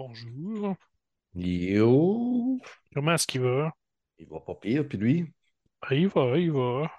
[0.00, 0.76] Bonjour.
[1.34, 2.58] Yo!
[2.94, 3.70] Comment est-ce qu'il va?
[4.18, 5.30] Il va pas pire, puis lui,
[5.82, 6.90] Ben, il va, il va.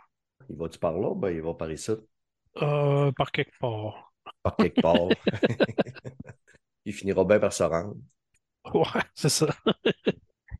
[0.47, 1.16] il va-tu par là?
[1.16, 1.94] Ben, il va par ici,
[2.62, 4.14] Euh, par quelque part.
[4.44, 5.08] par quelque part.
[6.86, 7.96] il finira bien par se rendre.
[8.72, 8.83] Ouais,
[9.15, 9.47] c'est ça.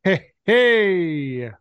[0.04, 1.52] Hey, hey!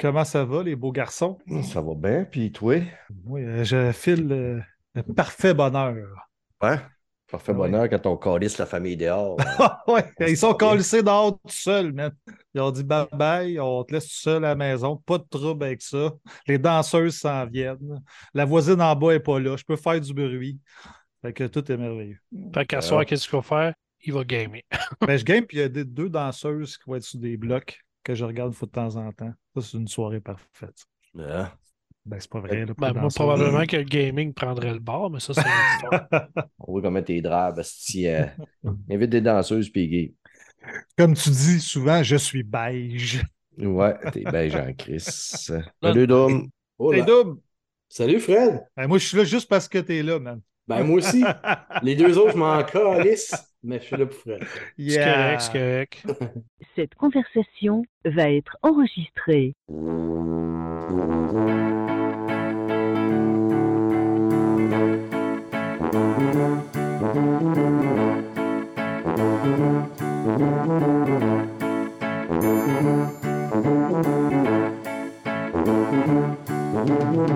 [0.00, 1.38] Comment ça va, les beaux garçons?
[1.62, 2.82] Ça va bien, puis toi?
[3.24, 4.60] Oui, euh, je file euh,
[4.94, 6.28] le parfait bonheur.
[6.60, 6.82] Hein?
[7.32, 7.58] Parfait Ouais.
[7.58, 9.36] bonheur quand on calisse la famille dehors.
[9.88, 12.12] ouais, ils sont calissés dehors tout seuls, man.
[12.54, 15.24] Ils ont dit bye bye, on te laisse tout seul à la maison, pas de
[15.30, 16.12] trouble avec ça.
[16.46, 18.02] Les danseuses s'en viennent.
[18.34, 20.60] La voisine en bas n'est pas là, je peux faire du bruit.
[21.22, 22.18] Fait que tout est merveilleux.
[22.54, 23.74] Fait qu'à soir, qu'est-ce qu'il va faire?
[24.04, 24.62] Il va gamer.
[25.00, 27.36] Ben, je game, puis il y a des- deux danseuses qui vont être sur des
[27.36, 29.32] blocs que je regarde de temps en temps.
[29.56, 30.84] Ça, c'est une soirée parfaite.
[31.18, 31.50] Hein?
[32.04, 32.66] Ben, c'est pas vrai.
[32.66, 36.28] là, Ben, moi, probablement que le gaming prendrait le bord, mais ça, c'est une histoire.
[36.58, 38.26] On voit comment t'es drabe, si euh,
[38.90, 40.14] invite des danseuses, puis gay.
[40.96, 43.22] Comme tu dis souvent, je suis beige.
[43.58, 45.00] Ouais, t'es bien Jean-Chris.
[45.00, 46.48] Salut, Dom.
[46.78, 47.06] Oh Hey, là.
[47.06, 47.40] Dom!
[47.88, 48.62] Salut Fred.
[48.76, 50.40] Ben, moi, je suis là juste parce que t'es là, man.
[50.66, 51.22] Ben moi aussi.
[51.82, 54.42] Les deux autres, je m'en calisse, mais je suis là pour Fred.
[54.44, 55.12] C'est Yeah.
[55.14, 56.06] correct, c'est correct.
[56.76, 59.54] Cette conversation va être enregistrée.
[77.22, 77.30] Salut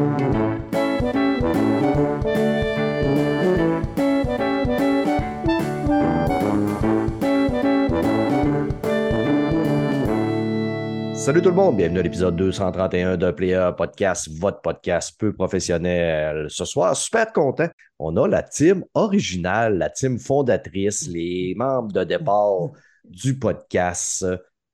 [11.43, 16.47] tout le monde, bienvenue à l'épisode 231 de Player Podcast, votre podcast peu professionnel.
[16.49, 17.69] Ce soir, super content.
[17.99, 22.71] On a la team originale, la team fondatrice, les membres de départ
[23.05, 24.27] du podcast,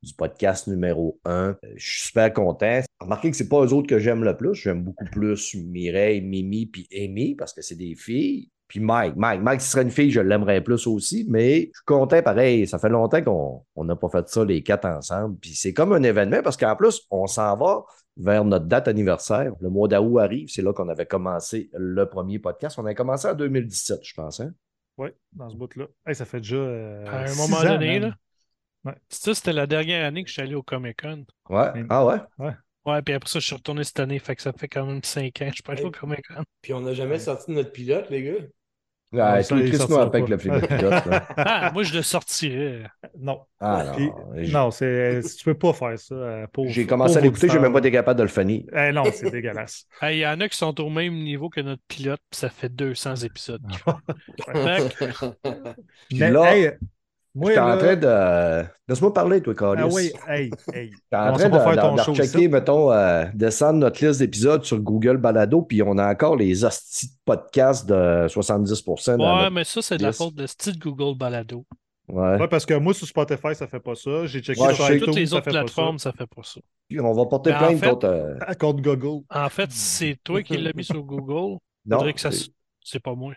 [0.03, 1.56] du podcast numéro 1.
[1.77, 2.81] Je suis super content.
[3.00, 4.55] Remarquez que c'est pas eux autres que j'aime le plus.
[4.55, 8.48] J'aime beaucoup plus Mireille, Mimi puis Amy parce que c'est des filles.
[8.68, 11.79] Puis Mike, Mike, Mike, si ce serait une fille, je l'aimerais plus aussi, mais je
[11.79, 12.67] suis content pareil.
[12.67, 15.36] Ça fait longtemps qu'on on n'a pas fait ça les quatre ensemble.
[15.39, 17.85] Puis c'est comme un événement parce qu'en plus, on s'en va
[18.17, 19.52] vers notre date anniversaire.
[19.61, 22.79] Le mois d'août arrive, c'est là qu'on avait commencé le premier podcast.
[22.79, 24.41] On a commencé en 2017, je pense.
[24.41, 24.52] Hein?
[24.96, 25.86] Oui, dans ce bout-là.
[26.07, 26.57] Hey, ça fait déjà.
[26.57, 28.14] euh, À un six moment ans, donné, là.
[28.84, 28.94] Ouais.
[29.08, 31.24] Ça, c'était la dernière année que je suis allé au Comic Con.
[31.48, 31.68] Ouais.
[31.74, 32.16] Mais- Ah ouais?
[32.84, 34.18] Ouais, puis après ça, je suis retourné cette année.
[34.18, 36.20] Fait que ça fait quand même 5 ans que je suis pas allé au Comic
[36.26, 36.42] Con.
[36.62, 38.32] Puis on n'a jamais sorti de notre pilote, les gars.
[39.12, 40.30] Ouais, sortira avec pas.
[40.30, 40.70] le pilote.
[40.70, 41.28] là.
[41.36, 42.84] Ah, moi, je le sortirais.
[43.18, 43.42] Non.
[43.60, 44.32] Ah non.
[44.34, 46.14] Non, tu peux pas faire ça.
[46.14, 47.62] euh, pauvre- J'ai commencé à l'écouter, j'ai auditeur.
[47.62, 48.64] même pas été capable de le finir.
[48.74, 49.86] Eh non, c'est dégueulasse.
[50.02, 52.70] Il y en a qui sont au même niveau que notre pilote, puis ça fait
[52.70, 53.60] 200 épisodes.
[53.84, 53.96] font.
[54.46, 55.74] Fait que-
[56.16, 56.70] Mais, là, hey,
[57.34, 58.64] moi, en train de.
[58.88, 59.82] Laisse-moi parler, toi, Carlis.
[59.82, 60.90] Ah oui, hey, hey.
[60.92, 62.48] J'étais en train de, faire ton de- show rechecker, ici.
[62.48, 67.08] mettons, euh, descendre notre liste d'épisodes sur Google Balado, puis on a encore les hosties
[67.08, 70.78] de podcasts de 70% dans Ouais, notre- mais ça, c'est de la faute de style
[70.78, 71.64] Google Balado.
[72.08, 72.36] Ouais.
[72.40, 74.26] Ouais, parce que moi, sur Spotify, ça fait pas ça.
[74.26, 74.98] J'ai checké Ouais, sur sais.
[74.98, 76.60] Toutes les ça autres fait pas plateformes, ça fait pas ça.
[76.88, 78.06] Puis On va porter Ben, en plainte fait- contre.
[78.06, 78.54] euh, ça.
[78.56, 79.24] Contre Google.
[79.30, 81.58] En fait, c'est toi qui l'as mis sur Google.
[81.86, 82.30] Non, Faudrait que ça.
[82.84, 83.32] C'est pas moi.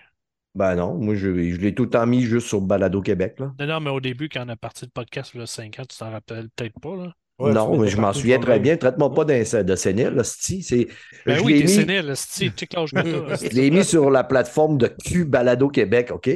[0.55, 3.35] Ben non, moi, je, je l'ai tout le temps mis juste sur Balado Québec.
[3.39, 3.53] Là.
[3.59, 5.79] Non, non, mais au début, quand on a parti le podcast, il y a 5
[5.79, 7.13] ans, tu t'en rappelles peut-être pas, là?
[7.37, 8.77] Ouais, tu non, mais je m'en souviens très bien.
[8.77, 10.21] Traite-moi pas d'un- de sénile.
[10.23, 10.87] C'est.
[11.25, 12.15] Ben je oui, l'ai t'es mis- sénile, l'âge
[12.55, 16.29] que t'as, Je l'ai mis sur la plateforme de Q Balado Québec, OK?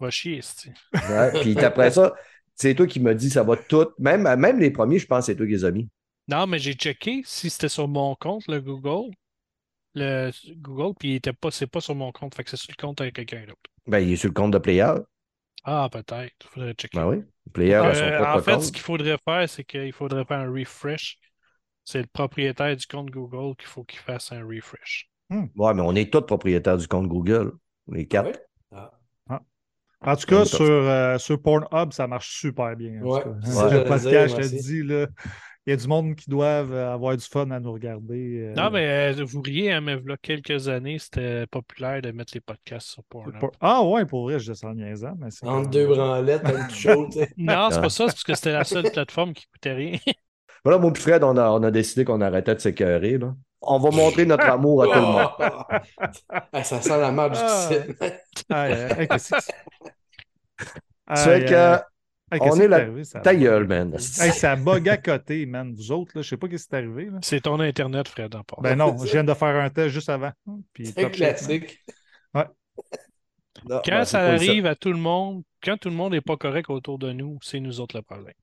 [0.00, 0.70] Va chier, esti.
[0.94, 2.14] Ouais, puis après ça,
[2.54, 3.88] c'est toi qui m'as dit ça va tout.
[3.98, 5.88] Même, même les premiers, je pense que c'est toi qui les as mis.
[6.28, 9.10] Non, mais j'ai checké si c'était sur mon compte, le Google.
[9.96, 12.70] Le Google, puis il était pas, c'est pas sur mon compte, fait que c'est sur
[12.70, 13.58] le compte avec quelqu'un d'autre.
[13.86, 14.92] Ben, il est sur le compte de Player.
[15.64, 16.46] Ah, peut-être.
[16.48, 16.96] Faudrait checker.
[16.98, 17.24] Ben oui.
[17.52, 18.62] Player a son Euh, propre en fait, compte.
[18.62, 21.18] ce qu'il faudrait faire, c'est qu'il faudrait faire un refresh.
[21.84, 25.08] C'est le propriétaire du compte Google qu'il faut qu'il fasse un refresh.
[25.30, 27.52] Ouais, mais on est tous propriétaires du compte Google.
[27.90, 28.26] Les quatre.
[28.26, 28.78] Ouais?
[29.28, 29.40] Ah.
[30.02, 33.00] En tout cas, sur, euh, sur Pornhub, ça marche super bien.
[33.02, 35.06] en Ouais, c'est le podcast, je te dis, là,
[35.66, 38.38] il y a du monde qui doivent euh, avoir du fun à nous regarder.
[38.50, 42.32] euh, Non, mais euh, vous riez, hein, mais là, quelques années, c'était populaire de mettre
[42.34, 43.38] les podcasts sur Pornhub.
[43.40, 45.14] Por- Ah ouais, pour vrai, je descends niaisant.
[45.18, 47.30] Mais c'est Entre deux branlettes, un petit chaud, tu sais.
[47.36, 47.82] Non, c'est Ah.
[47.82, 49.98] pas ça, c'est parce que c'était la seule plateforme qui coûtait rien.
[50.64, 53.18] Voilà, mon petit Fred, on a, on a décidé qu'on arrêtait de s'écœurer.
[53.18, 53.36] là.
[53.60, 55.28] On va montrer notre amour à tout le monde.
[56.52, 57.68] Ah, ça sent la marque Ah.
[57.70, 57.96] du.
[58.50, 59.40] Ah, euh, hey, qu'est-ce que
[62.32, 63.42] hey, on est là- ça ta bug?
[63.42, 63.92] gueule, man.
[63.94, 65.74] Hey, ça bug à côté, man.
[65.74, 67.06] Vous autres, là, je sais pas ce qui est arrivé.
[67.06, 67.18] Là.
[67.22, 68.60] C'est ton Internet, Fred, en part.
[68.60, 70.32] Ben non, je viens de faire un test juste avant.
[70.82, 71.84] C'est classique.
[73.68, 76.20] Non, Quand ben, c'est ça arrive à tout le monde, quand tout le monde n'est
[76.20, 78.34] pas correct autour de nous, c'est nous autres le problème.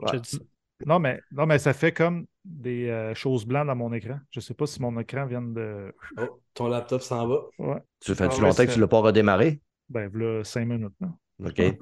[0.00, 0.20] Je te Ouais.
[0.20, 0.38] dis ça.
[0.86, 4.18] Non mais, non, mais ça fait comme des euh, choses blanches dans mon écran.
[4.30, 5.92] Je sais pas si mon écran vient de.
[6.16, 7.40] Oh, ton laptop s'en va.
[7.58, 7.80] Ouais.
[8.00, 9.60] Tu fais-tu Ah longtemps que tu l'as pas redémarré?
[9.90, 10.94] Ben, voilà, cinq minutes.
[11.00, 11.08] là.
[11.44, 11.54] OK.
[11.56, 11.74] tu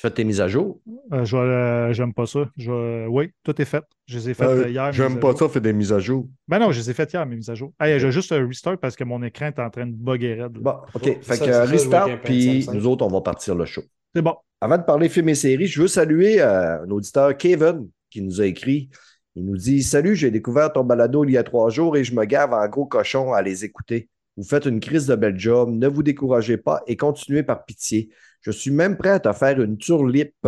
[0.00, 0.80] fais tes mises à jour?
[1.12, 2.48] Euh, je vais, euh, j'aime pas ça.
[2.56, 3.84] Je vais- Oui, tout est fait.
[4.06, 4.88] Je les ai faites euh, hier.
[4.88, 5.50] mises à jour.
[5.52, 6.28] faire des mises à jour.
[6.48, 7.72] Ben non, je les ai faites hier, mes mises à jour.
[7.80, 10.52] Hey, j'ai juste un restart parce que mon écran est en train de bugger raide.
[10.52, 11.02] Bon, OK.
[11.06, 13.82] Oh, fait ça, que ça, restart, puis nous autres, on va partir le show.
[14.14, 14.34] C'est bon.
[14.60, 18.40] Avant de parler films et séries, je veux saluer euh, un auditeur, Kevin, qui nous
[18.40, 18.88] a écrit.
[19.36, 22.14] Il nous dit Salut, j'ai découvert ton balado il y a trois jours et je
[22.14, 24.08] me gave en gros cochon à les écouter.
[24.36, 28.08] Vous faites une crise de bel job, ne vous découragez pas et continuez par pitié.
[28.44, 30.46] Je suis même prêt à te faire une turlipe.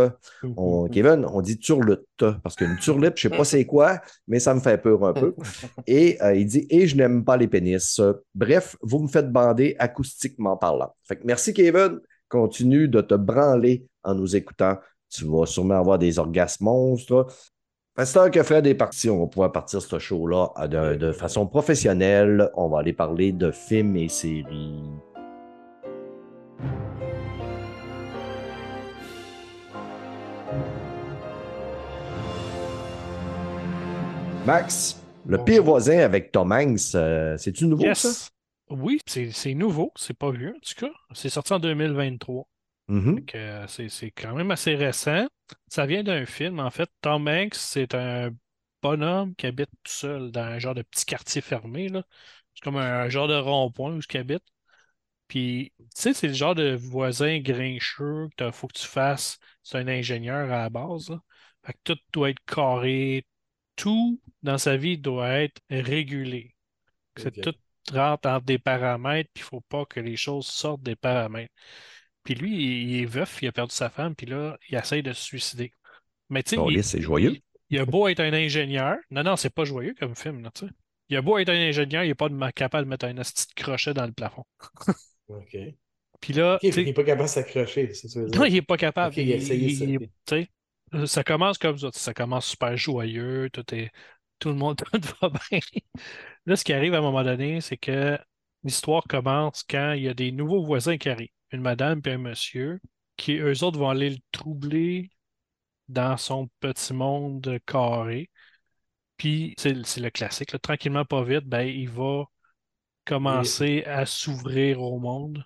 [0.55, 2.05] On- Kevin, on dit turlute
[2.43, 5.13] parce qu'une turlipe, je ne sais pas c'est quoi, mais ça me fait peur un
[5.13, 5.33] peu.
[5.87, 7.99] Et euh, il dit Et je n'aime pas les pénis.
[8.35, 10.93] Bref, vous me faites bander acoustiquement parlant.
[11.03, 11.99] Fait que merci, Kevin.
[12.29, 14.77] Continue de te branler en nous écoutant.
[15.09, 17.25] Tu vas sûrement avoir des orgasmes monstres.
[17.95, 21.47] Pasteur que Fred est parti, on va pouvoir partir ce show-là euh, de, de façon
[21.47, 22.51] professionnelle.
[22.53, 24.83] On va aller parler de films et séries.
[34.47, 38.29] Max, le pire voisin avec Tom Hanks, euh, c'est-tu nouveau ça?
[38.69, 40.93] Oui, c'est nouveau, c'est pas vieux en tout cas.
[41.13, 42.47] C'est sorti en 2023.
[42.87, 43.15] Mhm.
[43.15, 45.27] Fait que, euh, c'est quand même assez récent.
[45.67, 46.89] Ça vient d'un film, en fait.
[47.01, 48.29] Tom Hanks, c'est un
[48.81, 51.89] bonhomme qui habite tout seul dans un genre de petit quartier fermé.
[51.91, 54.45] C'est comme un, genre de rond-point où il habite.
[55.27, 59.39] Puis, tu sais, c'est le genre de voisin grincheux que faut que tu fasses.
[59.61, 61.09] C'est un ingénieur à la base.
[61.09, 61.19] là.
[61.65, 63.25] Fait que tout doit être carré.
[63.75, 66.55] Tout dans sa vie doit être régulé.
[67.17, 67.53] C'est tout
[67.93, 71.53] rentre entre des paramètres, puis il faut pas que les choses sortent des paramètres.
[72.23, 75.13] Puis lui, il, est veuf, il a perdu sa femme, puis là, il essaye de
[75.13, 75.71] se suicider.
[76.29, 77.31] Mais tu sais, c'est joyeux.
[77.31, 78.97] il- il a beau être un ingénieur.
[79.11, 80.71] Non, non, c'est pas joyeux comme film, là, tu sais.
[81.09, 83.93] Il a beau être un ingénieur, il n'est pas capable de mettre un petit crochet
[83.93, 84.43] dans le plafond.
[85.29, 85.57] OK.
[86.19, 88.19] Puis là, il n'est pas capable de s'accrocher, c'est ça.
[88.21, 89.13] non, il n'est pas capable.
[89.13, 91.89] Ok, il ça, ça commence comme ça.
[91.93, 93.49] Ça commence super joyeux.
[93.51, 93.91] Tout, est,
[94.39, 94.81] tout le monde
[95.21, 95.59] va bien.
[96.45, 98.17] Là, ce qui arrive à un moment donné, c'est que
[98.63, 101.29] l'histoire commence quand il y a des nouveaux voisins qui arrivent.
[101.51, 102.79] Une madame et un monsieur
[103.15, 105.09] qui, eux autres, vont aller le troubler
[105.87, 108.29] dans son petit monde carré.
[109.17, 110.51] Puis, c'est c'est le classique.
[110.51, 112.25] là, tranquillement, pas vite, ben, il va
[113.05, 115.43] commencer à s'ouvrir au monde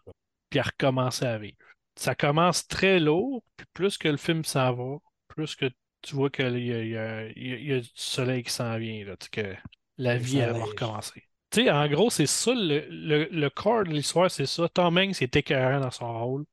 [0.51, 1.57] puis à recommencer à vivre.
[1.95, 4.97] Ça commence très lourd, puis plus que le film s'en va,
[5.27, 5.71] plus que
[6.01, 9.17] tu vois qu'il y a, il y a- y du soleil qui s'en vient, là,
[9.17, 9.55] tu sais, que
[9.97, 11.23] la vie, elle va recommencer.
[11.51, 14.69] Tu sais, en gros, c'est ça, le, le, le corps de l'histoire, c'est ça.
[14.69, 16.45] Tom Hanks est écœurant dans son rôle.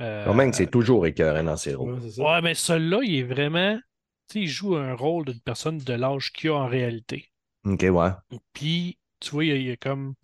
[0.00, 2.02] Euh, Tom Hanks, c'est toujours écœurant dans ses rôles.
[2.18, 3.78] Ouais, mais celui-là, il est vraiment.
[4.28, 7.30] Tu sais, il joue un rôle d'une personne de l'âge qu'il a en réalité.
[7.64, 8.12] OK, ouais.
[8.52, 10.14] Puis, tu vois, il, il est comme.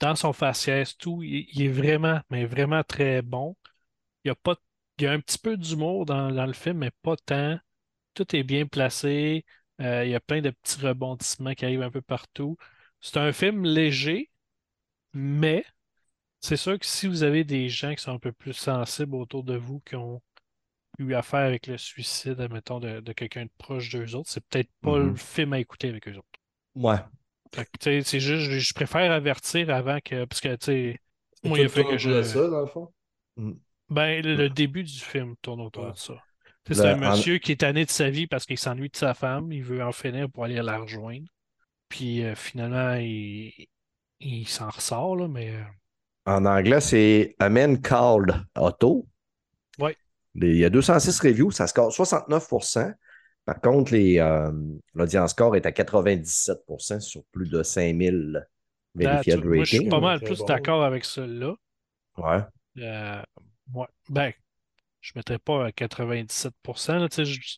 [0.00, 3.56] Dans son faciès, tout, il, il est vraiment, mais vraiment très bon.
[4.24, 4.56] Il y a pas,
[5.00, 7.58] il y a un petit peu d'humour dans, dans le film, mais pas tant.
[8.14, 9.44] Tout est bien placé.
[9.80, 12.56] Euh, il y a plein de petits rebondissements qui arrivent un peu partout.
[13.00, 14.30] C'est un film léger,
[15.14, 15.64] mais
[16.40, 19.44] c'est sûr que si vous avez des gens qui sont un peu plus sensibles autour
[19.44, 20.22] de vous, qui ont
[20.98, 24.70] eu affaire avec le suicide, admettons, de, de quelqu'un de proche d'eux autres, c'est peut-être
[24.82, 25.08] pas Mhm.
[25.10, 26.28] le film à écouter avec eux autres.
[26.74, 26.98] Ouais.
[27.80, 30.24] C'est juste, je, préfère avertir avant que.
[30.24, 31.00] Parce que, tu sais,
[31.42, 32.22] moi, il a fait que je.
[32.22, 32.92] ça, dans le fond.
[33.90, 35.92] Ben, le, le début du film tourne autour Ouais.
[35.92, 36.14] de ça.
[36.66, 38.96] C'est Le- un en- monsieur qui est tanné de sa vie parce qu'il s'ennuie de
[38.96, 41.26] sa femme, il veut en finir pour aller la rejoindre.
[41.88, 43.52] Puis euh, finalement, il,
[44.20, 45.50] il s'en ressort, là, mais.
[45.50, 45.62] euh,
[46.26, 49.08] En anglais, c'est A Man Called Otto.
[49.78, 49.96] Ouais.
[50.34, 52.92] Les- Il y a 206 reviews, ça score 69%
[53.46, 54.52] Par contre, les, euh,
[54.94, 58.46] l'audience score est à 97% sur plus de 5000
[58.94, 60.44] vérifiés that- moi, je suis pas mal plus bon.
[60.44, 61.54] d'accord avec celui-là.
[62.18, 62.40] Ouais.
[62.78, 63.22] Euh,
[63.74, 63.86] ouais.
[64.08, 64.32] Ben,
[65.00, 66.52] je ne mettrais pas à 97
[66.88, 67.56] là, tu sais, je-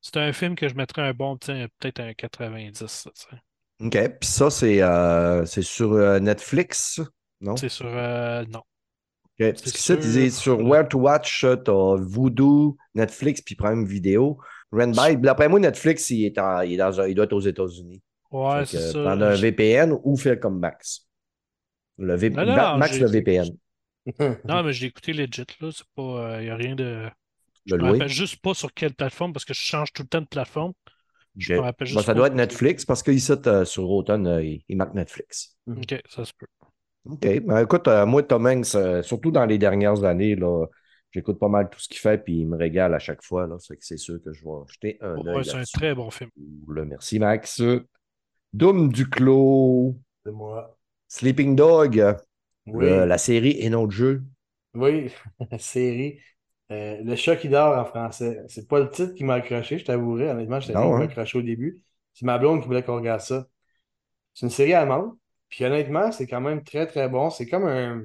[0.00, 3.06] C'est un film que je mettrais un bon, peut-être un 90.
[3.32, 3.38] là.
[3.80, 3.90] OK.
[4.20, 7.00] Puis ça, c'est, euh, sur euh, Netflix,
[7.40, 7.56] non?
[7.56, 7.86] C'est sur.
[7.88, 8.60] euh, non.
[8.60, 9.50] OK.
[9.52, 14.38] Parce que ça, tu dis sur- Where to Watch, t'as Voodoo, Netflix, puis Prime Video.
[14.70, 15.16] Rent by.
[15.16, 18.02] D'après moi, Netflix, il, est en- il, est dans un- il doit être aux États-Unis.
[18.30, 19.02] Ouais, c'est ça.
[19.02, 21.06] Prendre un VPN ou faire comme Max.
[21.96, 23.48] Le V- Non, non, Ma- Max le VPN.
[24.44, 25.70] Non, mais je l'ai écouté legit, là.
[25.72, 26.40] C'est pas.
[26.40, 27.08] Il n'y a rien de.
[27.66, 30.08] Je Le me rappelle juste pas sur quelle plateforme parce que je change tout le
[30.08, 30.72] temps de plateforme.
[31.36, 34.42] Je me rappelle Bon, juste ça doit être Netflix parce qu'ici, euh, sur Automne, euh,
[34.42, 35.56] il, il marque Netflix.
[35.66, 36.46] Ok, ça se peut.
[37.04, 37.20] OK.
[37.20, 40.66] Ben, écoute, euh, moi, Tom Hanks, euh, surtout dans les dernières années, là,
[41.10, 43.46] j'écoute pas mal tout ce qu'il fait, puis il me régale à chaque fois.
[43.46, 45.44] Là, c'est que c'est sûr que je vais jeter un œil.
[45.44, 46.30] c'est un très bon film.
[46.68, 47.62] Là, merci, Max.
[48.52, 50.76] Doom Duclos, C'est moi.
[51.06, 52.16] Sleeping Dog,
[52.72, 54.24] Oui, le- la série et non le jeu.
[54.74, 55.12] oui,
[55.50, 56.20] la série.
[56.70, 58.42] Euh, le chat qui dort en français.
[58.48, 60.28] C'est pas le titre qui m'a accroché, je t'avouerai.
[60.30, 61.06] Honnêtement, Non, bien hein?
[61.06, 61.82] accroché au début.
[62.14, 63.46] C'est ma blonde qui voulait qu'on regarde ça.
[64.34, 65.12] C'est une série allemande.
[65.50, 67.30] Puis honnêtement, c'est quand même très, très bon.
[67.30, 68.04] C'est comme un,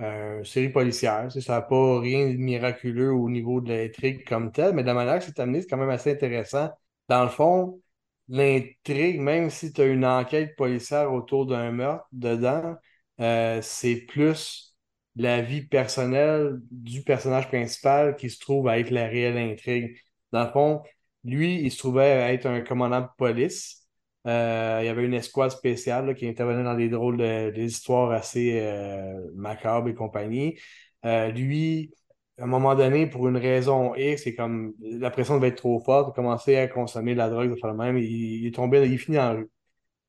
[0.00, 1.30] un série policière.
[1.32, 4.94] Ça n'a pas rien de miraculeux au niveau de l'intrigue comme telle, mais de la
[4.94, 6.70] manière que c'est amené, c'est quand même assez intéressant.
[7.08, 7.80] Dans le fond,
[8.28, 12.76] l'intrigue, même si tu as une enquête policière autour d'un meurtre dedans,
[13.20, 14.76] euh, c'est plus
[15.16, 19.96] la vie personnelle du personnage principal qui se trouve à être la réelle intrigue.
[20.32, 20.82] Dans le fond,
[21.24, 23.82] lui, il se trouvait à être un commandant de police.
[24.26, 28.10] Euh, il y avait une escouade spéciale qui intervenait dans des drôles de, des histoires
[28.10, 30.58] assez euh, macabres et compagnie.
[31.04, 31.92] Lui,
[32.38, 35.80] à un moment donné, pour une raison X, c'est comme la pression devait être trop
[35.80, 37.96] forte, il a commencé à consommer de la drogue, de faire le même.
[37.98, 39.50] Il, il il finit la rue.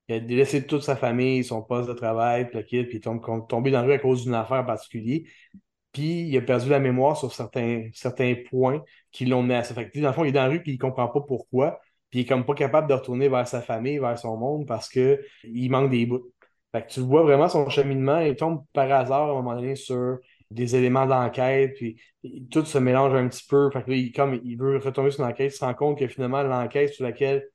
[0.10, 3.22] Il a laissé toute sa famille, son poste de travail, puis le puis il tombe,
[3.48, 5.28] tombé dans la rue à cause d'une affaire en particulier.
[5.92, 9.74] Puis il a perdu la mémoire sur certains, certains points qui l'ont mené à ça.
[9.74, 11.80] Fait que, dans le fond, il est dans la rue, puis il comprend pas pourquoi.
[12.10, 14.90] Puis il est comme pas capable de retourner vers sa famille, vers son monde, parce
[14.90, 16.32] que il manque des bouts.
[16.72, 19.76] Fait que tu vois vraiment son cheminement, il tombe par hasard à un moment donné
[19.76, 20.20] sur
[20.52, 22.00] des éléments d'enquête, puis
[22.52, 23.70] tout se mélange un petit peu.
[23.72, 26.08] Fait que là, il, comme il veut retomber sur l'enquête, il se rend compte que
[26.08, 27.48] finalement, l'enquête sur laquelle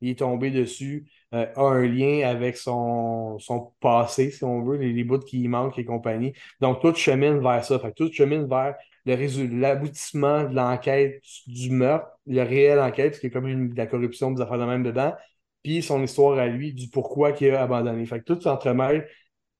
[0.00, 4.76] il est tombé dessus euh, a un lien avec son, son passé, si on veut,
[4.76, 6.32] les, les bouts qui manquent et compagnie.
[6.60, 7.78] Donc, tout chemine vers ça.
[7.78, 8.74] Fait que tout chemine vers
[9.06, 13.70] le l'aboutissement de l'enquête du meurtre, la réelle enquête, parce qu'il y a comme une,
[13.70, 15.14] de la corruption, des affaires de même dedans,
[15.62, 18.04] puis son histoire à lui, du pourquoi qu'il a abandonné.
[18.06, 19.06] Fait que tout s'entremêle.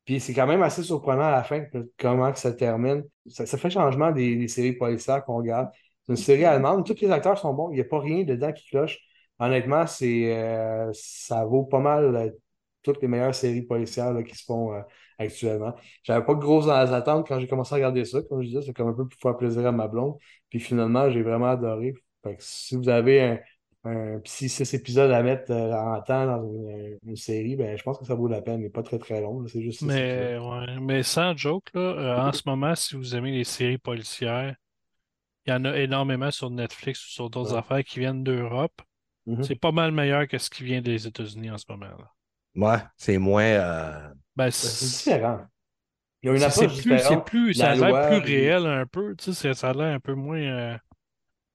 [0.04, 1.64] Puis c'est quand même assez surprenant à la fin
[1.98, 3.04] comment ça termine.
[3.26, 5.68] Ça, ça fait changement des, des séries policières qu'on regarde.
[6.06, 6.86] C'est une série allemande.
[6.86, 7.70] Tous les acteurs sont bons.
[7.70, 8.98] Il n'y a pas rien dedans qui cloche.
[9.40, 12.30] Honnêtement, c'est, euh, ça vaut pas mal euh,
[12.82, 14.82] toutes les meilleures séries policières là, qui se font euh,
[15.18, 15.75] actuellement.
[16.04, 18.23] J'avais pas de grosses attentes quand j'ai commencé à regarder ça.
[18.23, 20.16] Comme je disais, c'est comme un peu pour faire plaisir à ma blonde.
[20.50, 21.94] Puis finalement, j'ai vraiment adoré.
[22.25, 23.38] Fait que si vous avez un,
[23.85, 27.99] un petit six épisodes à mettre en temps dans une, une série, ben, je pense
[27.99, 28.61] que ça vaut la peine.
[28.61, 29.47] Il n'est pas très très long.
[29.49, 33.44] C'est juste Mais, ouais, mais sans joke, là, en ce moment, si vous aimez les
[33.44, 34.54] séries policières,
[35.47, 37.56] il y en a énormément sur Netflix ou sur d'autres Ouais.
[37.56, 38.82] affaires qui viennent d'Europe.
[39.26, 39.42] Mhm.
[39.44, 41.86] C'est pas mal meilleur que ce qui vient des États-Unis en ce moment.
[41.86, 42.12] Là.
[42.56, 43.42] Ouais, c'est moins.
[43.44, 45.40] euh, Ben, Ben, C'est différent.
[46.22, 47.28] Il y a une approche plus, différente.
[47.56, 49.14] ça a la l'air plus réel un peu.
[49.16, 50.38] Tu sais, c'est- ça a l'air un peu moins.
[50.40, 50.76] euh,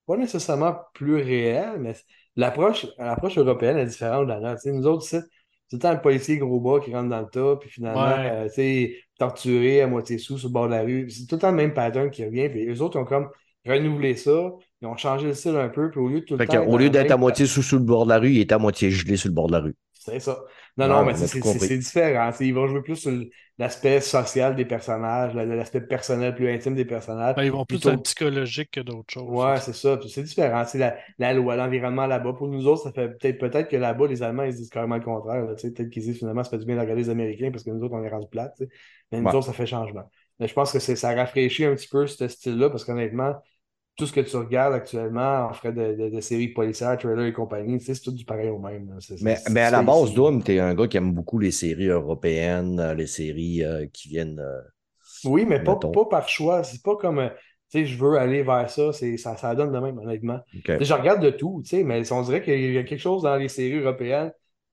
[0.06, 1.94] pas nécessairement plus réel, mais
[2.36, 4.62] l'approche l'approche européenne est différente de la nôtre.
[4.62, 5.20] Tu sais, nous autres, c'est
[5.68, 8.06] c'est tout le temps le policier gros bas qui rentre dans le tas, puis finalement,
[8.06, 8.30] Ouais.
[8.30, 11.10] euh, tu sais, torturé à moitié sous sur le bord de la rue.
[11.10, 12.48] C'est tout le temps le même pattern qui revient.
[12.48, 13.30] Puis eux autres ont comme
[13.66, 14.52] renouvelé ça,
[14.82, 16.64] ils ont changé le style un peu, puis au lieu de tout le temps.
[16.66, 18.58] au lieu d'être à moitié sous, sous le bord de la rue, il est à
[18.58, 19.74] moitié gelé sur le bord de la rue.
[19.92, 20.38] C'est ça.
[20.76, 22.30] Non, Ouais, non, mais c'est différent.
[22.38, 23.12] Ils vont jouer plus sur
[23.58, 27.34] l'aspect social des personnages, la- l'aspect personnel plus intime des personnages.
[27.34, 29.28] ben, ils vont plus Plutôt- dans le psychologique que d'autres choses.
[29.28, 29.98] Ouais, c'est ça.
[30.06, 30.64] C'est différent.
[30.66, 32.34] C'est la, la loi, l'environnement là-bas.
[32.34, 34.96] Pour nous autres, ça fait peut-être peut-être que là-bas, les Allemands, ils se disent carrément
[34.96, 35.44] le contraire.
[35.46, 35.72] là, tu sais.
[35.72, 37.82] Peut-être qu'ils disent finalement, ça fait du bien de regarder les Américains parce que nous
[37.82, 38.54] autres, on est rendu plates.
[38.58, 38.70] tu sais.
[39.10, 39.34] Mais nous Ouais.
[39.34, 40.08] autres, ça fait changement.
[40.38, 43.34] Mais je pense que c'est- ça rafraîchit un petit peu ce style-là parce qu'honnêtement,
[43.96, 47.32] tout ce que tu regardes actuellement en frais de, de, de séries policières, trailers et
[47.32, 48.98] compagnie, tu c'est tout du pareil au même.
[49.20, 50.12] Mais, mais à la base.
[50.12, 54.08] Doom, t'es un gars qui aime beaucoup les séries européennes, euh, les séries euh, qui
[54.08, 54.38] viennent.
[54.40, 54.60] euh,
[55.24, 56.62] Oui, mais pas, pas par choix.
[56.64, 57.30] C'est pas comme,
[57.70, 58.92] tu sais, je veux aller vers ça.
[58.92, 60.40] Ça, ça donne de même, honnêtement.
[60.78, 63.22] Tu Je regarde de tout, tu sais, mais on dirait qu'il y a quelque chose
[63.22, 64.32] dans les séries européennes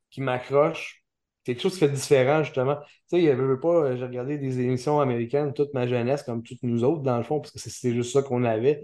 [0.10, 1.04] qui m'accroche.
[1.44, 2.78] Quelque chose qui fait différent, justement.
[2.78, 6.42] Tu sais, il y avait pas, j'ai regardé des émissions américaines toute ma jeunesse, comme
[6.44, 8.84] toutes nous autres, dans le fond, parce que c'est- c'était juste ça qu'on avait.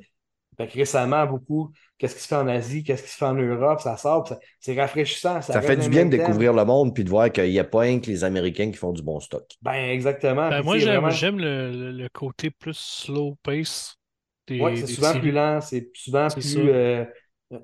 [0.59, 3.33] Fait que récemment, beaucoup, qu'est-ce qui se fait en Asie, qu'est-ce qui se fait en
[3.33, 5.41] Europe, ça sort, c'est rafraîchissant.
[5.41, 7.79] Ça, fait du bien de découvrir le monde puis de voir qu'il n'y a pas
[7.79, 9.45] rien que les Américains qui font du bon stock.
[9.61, 10.49] Ben, exactement.
[10.49, 13.97] Ben, moi, j'aime vraiment- le, le- côté plus slow pace
[14.49, 15.21] Ouais, c'est souvent séries.
[15.21, 16.57] plus lent, c'est souvent plus.
[16.69, 17.05] euh,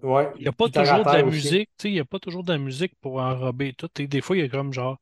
[0.04, 1.48] ouais, Il n'y a pas toujours de la aussi.
[1.48, 3.90] musique, tu sais, il n'y a pas toujours de la musique pour enrober tout.
[4.00, 4.98] Et des fois, il y a comme genre,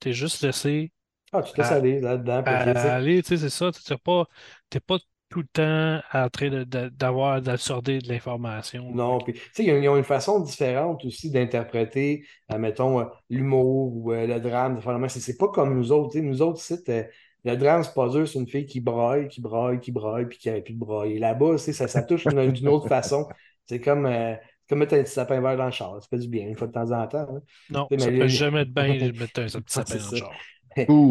[0.00, 0.92] t'es juste laissé
[1.32, 2.42] Ah, tu te laisses aller là-dedans.
[2.44, 3.70] aller, tu sais, c'est ça.
[3.72, 4.26] Tu n'es pas,
[4.70, 4.98] t'es pas
[5.28, 8.90] tout le temps en train d'avoir, d'absorber de l'information.
[8.94, 13.92] Non, puis, tu sais, ils ont, une façon différente aussi d'interpréter, euh, mettons, euh, l'humour
[13.96, 14.80] ou euh, le drame.
[15.08, 16.18] C'est c'est pas comme nous autres.
[16.18, 17.10] Nous autres, ici, t'es-
[17.44, 20.38] le drame, c'est pas dur, c'est une fille qui braille, qui braille, qui braille, puis
[20.38, 21.18] qui arrête plus de brailler.
[21.18, 23.28] Là-bas, tu sais, ça, ça touche d'une autre façon.
[23.66, 26.00] C'est comme, euh, c'est comme mettre un petit sapin vert dans le char.
[26.02, 27.18] Ça fait du bien, une fois de temps en temps.
[27.30, 27.40] hein.
[27.68, 30.14] Non, ça mais fait jamais de bien de mettre un petit sapin c'est dans le
[30.14, 30.46] char.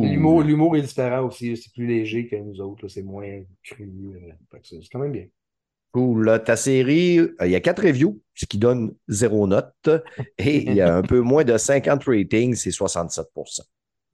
[0.02, 1.56] L'humour, l'humour est différent aussi.
[1.58, 2.88] C'est plus léger que nous autres.
[2.88, 3.92] C'est moins cru.
[4.16, 5.26] euh, C'est quand même bien.
[5.92, 6.26] Cool.
[6.26, 9.90] Là, ta série, euh, il y a quatre reviews, ce qui donne zéro note.
[10.38, 13.28] Et il y a un peu moins de 50 ratings, c'est 67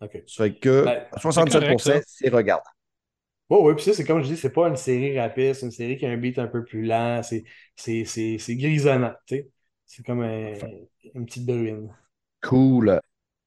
[0.01, 0.23] OK.
[0.27, 2.67] Ça fait que Ben, 67 c'est regardable.
[3.49, 5.71] Oh, oui, puis ça, c'est comme je dis, c'est pas une série rapide, c'est une
[5.73, 7.43] série qui a un beat un peu plus lent, c'est,
[7.75, 9.49] c'est, c'est, c'est grisonnant, tu sais.
[9.85, 10.53] C'est comme un-
[11.13, 11.93] une petite bruine.
[12.41, 12.99] Cool.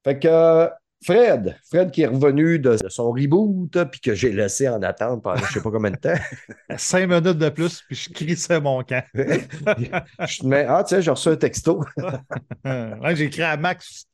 [0.03, 0.69] Fait que euh,
[1.03, 5.21] Fred, Fred qui est revenu de, de son reboot, puis que j'ai laissé en attente
[5.21, 6.13] pendant je sais pas combien de temps.
[6.77, 9.03] Cinq minutes de plus, puis je crissais mon camp.
[9.13, 11.83] je te mets, ah, tiens, j'ai reçu un texto.
[12.65, 14.05] Ouais, j'ai écrit à Max.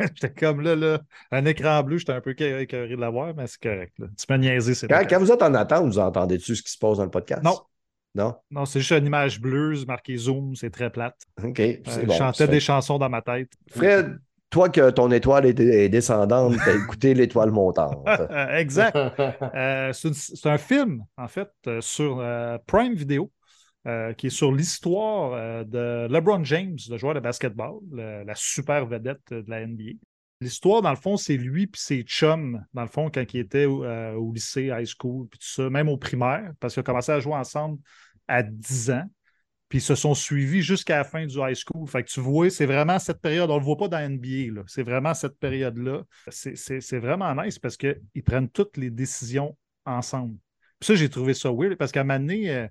[0.00, 0.98] J'étais comme là, là,
[1.30, 3.92] un écran bleu, j'étais un peu écœuré de l'avoir, mais c'est correct.
[4.00, 4.06] là.
[4.18, 5.10] Tu peux niaiser, c'est Quand, correct.
[5.10, 7.42] quand vous êtes en attente, vous entendez-tu ce qui se passe dans le podcast?
[7.44, 7.58] Non.
[8.16, 8.34] Non?
[8.50, 11.16] Non, c'est juste une image bleue, c'est marqué Zoom, c'est très plate.
[11.42, 11.60] OK.
[11.60, 12.14] Euh, c'est je bon.
[12.16, 13.50] chantais des chansons dans ma tête.
[13.70, 14.18] Fred,
[14.54, 18.06] toi que ton étoile est, est descendante, t'as écouté l'étoile montante.
[18.56, 18.96] Exact.
[18.96, 23.32] Euh, c'est un film, en fait, euh, sur euh, Prime Video,
[24.16, 29.44] qui est sur l'histoire de LeBron James, le joueur de basketball, la super vedette de
[29.46, 29.98] la NBA.
[30.40, 33.66] L'histoire, dans le fond, c'est lui et ses chums, dans le fond, quand il était
[33.66, 37.20] au, lycée, high school, puis tout ça, même au primaire, parce qu'ils ont commencé à
[37.20, 37.78] jouer ensemble
[38.26, 39.04] à 10 ans.
[39.68, 41.88] Puis ils se sont suivis jusqu'à la fin du high school.
[41.88, 43.50] Fait que tu vois, c'est vraiment cette période.
[43.50, 44.52] On ne le voit pas dans NBA.
[44.52, 44.62] là.
[44.66, 46.02] C'est vraiment cette période-là.
[46.28, 50.36] C'est- vraiment nice parce qu'ils prennent toutes les décisions ensemble.
[50.78, 52.66] Puis ça, j'ai trouvé ça weird parce qu'à un moment donné, euh,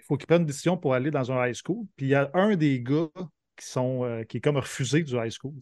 [0.00, 1.84] il faut qu'ils prennent une décision pour aller dans un high school.
[1.96, 3.08] Puis il y a un des gars
[3.56, 5.52] qui, sont, euh, qui est comme refusé du high school.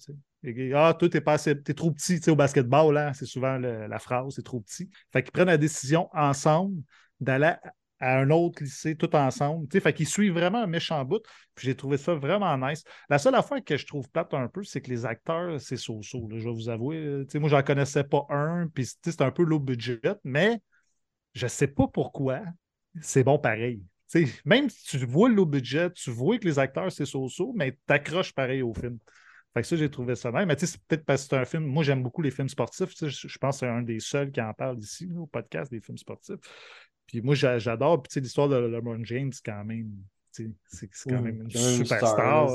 [0.74, 4.34] Ah, toi, t'es pas assez, t'es trop petit, au basketball, là, c'est souvent la phrase,
[4.36, 4.88] c'est trop petit.
[5.12, 6.82] Fait qu'ils prennent la décision ensemble
[7.20, 7.54] d'aller
[8.00, 9.68] à- un autre lycée, tout ensemble.
[9.68, 11.22] Tu sais, fait qu'ils suivent vraiment un méchant bout.
[11.54, 12.84] Puis j'ai trouvé ça vraiment nice.
[13.08, 16.28] La seule affaire que je trouve plate un peu, c'est que les acteurs, c'est so-so,
[16.28, 16.96] là, je vais vous avouer.
[16.98, 20.60] Euh, Tu sais, moi, j'en connaissais pas un, puis c'est un peu low budget, mais
[21.34, 22.42] je sais pas pourquoi.
[23.02, 23.82] C'est bon pareil.
[24.44, 27.76] Même si tu vois le low budget, tu vois que les acteurs, c'est so-so, mais
[27.86, 28.98] t'accroches pareil au film.
[29.52, 30.44] Fait que ça, j'ai trouvé ça nice.
[30.46, 31.64] Mais tu sais, c'est peut-être parce que c'est un film.
[31.64, 32.90] Moi, j'aime beaucoup les films sportifs.
[32.98, 35.80] Je, je pense que c'est un des seuls qui en parle ici, au podcast des
[35.80, 36.36] films sportifs.
[37.06, 38.02] Puis moi, j'a- j'adore.
[38.02, 39.90] Puis tu sais, l'histoire de LeBron James, quand même.
[40.32, 40.50] C'est
[41.08, 42.50] quand même une C'est quand même une superstar.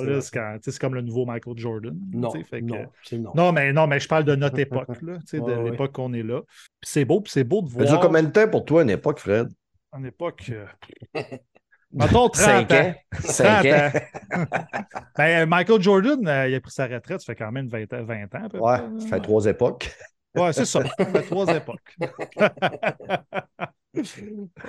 [0.61, 1.97] c'est comme le nouveau Michael Jordan.
[2.13, 3.31] Non, fait que- non, non.
[3.33, 5.91] non, mais non, mais je parle de notre époque, là, tu sais, de Ouais, l'époque
[5.93, 6.41] qu'on est là.
[6.79, 8.83] Puis c'est beau, puis c'est beau de Ça dure voir combien de temps pour toi,
[8.83, 9.49] une époque, Fred?
[9.93, 10.51] en époque.
[10.51, 10.65] euh,
[11.91, 12.75] Mettons 30 Cinq ans.
[12.75, 12.93] ans?
[13.19, 14.45] Cinq 30 ans?
[15.17, 18.03] Ben, Michael Jordan, euh, il a pris sa retraite, ça fait quand même 20 ans.
[18.03, 19.91] 20 ans peu Ouais, ça fait trois époques.
[20.35, 20.83] Ouais, c'est ça.
[20.83, 21.97] Ça fait trois époques.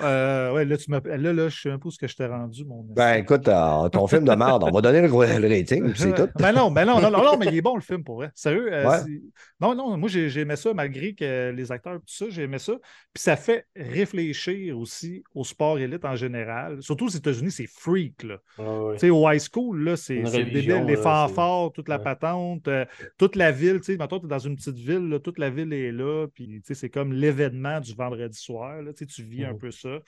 [0.03, 0.99] Euh, ouais, là, tu là,
[1.33, 3.89] là, je sais un peu où ce que je t'ai rendu, mon Ben écoute, euh,
[3.89, 6.29] ton film de merde, on va donner le, le rating, puis c'est tout.
[6.39, 8.31] Ben non, ben non, non, non, non, mais il est bon le film pour vrai.
[8.35, 8.73] Sérieux.
[8.73, 8.99] euh, Ouais.
[9.61, 12.73] Non, non, moi j'ai aimé ça malgré que les acteurs, tout ça, j'ai aimé ça.
[13.15, 16.83] Puis ça fait réfléchir aussi au sport élite en général.
[16.83, 18.25] Surtout aux États-Unis, c'est freak.
[18.25, 18.39] Là.
[18.95, 20.21] Tu sais, au high school, là, c'est
[20.53, 22.03] débile, les fanfares, toute la Ouais.
[22.03, 22.85] patente, euh,
[23.19, 25.51] toute la ville, tu sais, mettons, tu es dans une petite ville, là, toute la
[25.51, 29.07] ville est là, puis tu sais, c'est comme l'événement du vendredi soir, là, tu sais,
[29.15, 29.99] tu vis un peu ça.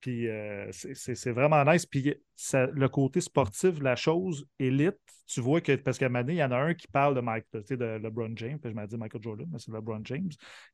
[0.00, 1.86] Puis euh, c'est- vraiment nice.
[1.86, 6.22] Puis ça- le côté sportif la chose, élite, tu vois que, parce qu'à un moment
[6.22, 8.58] donné, il y en a un qui parle de, Mike, tu sais, de LeBron James,
[8.58, 10.30] puis je m'ai dit Michael Jordan, mais c'est LeBron James.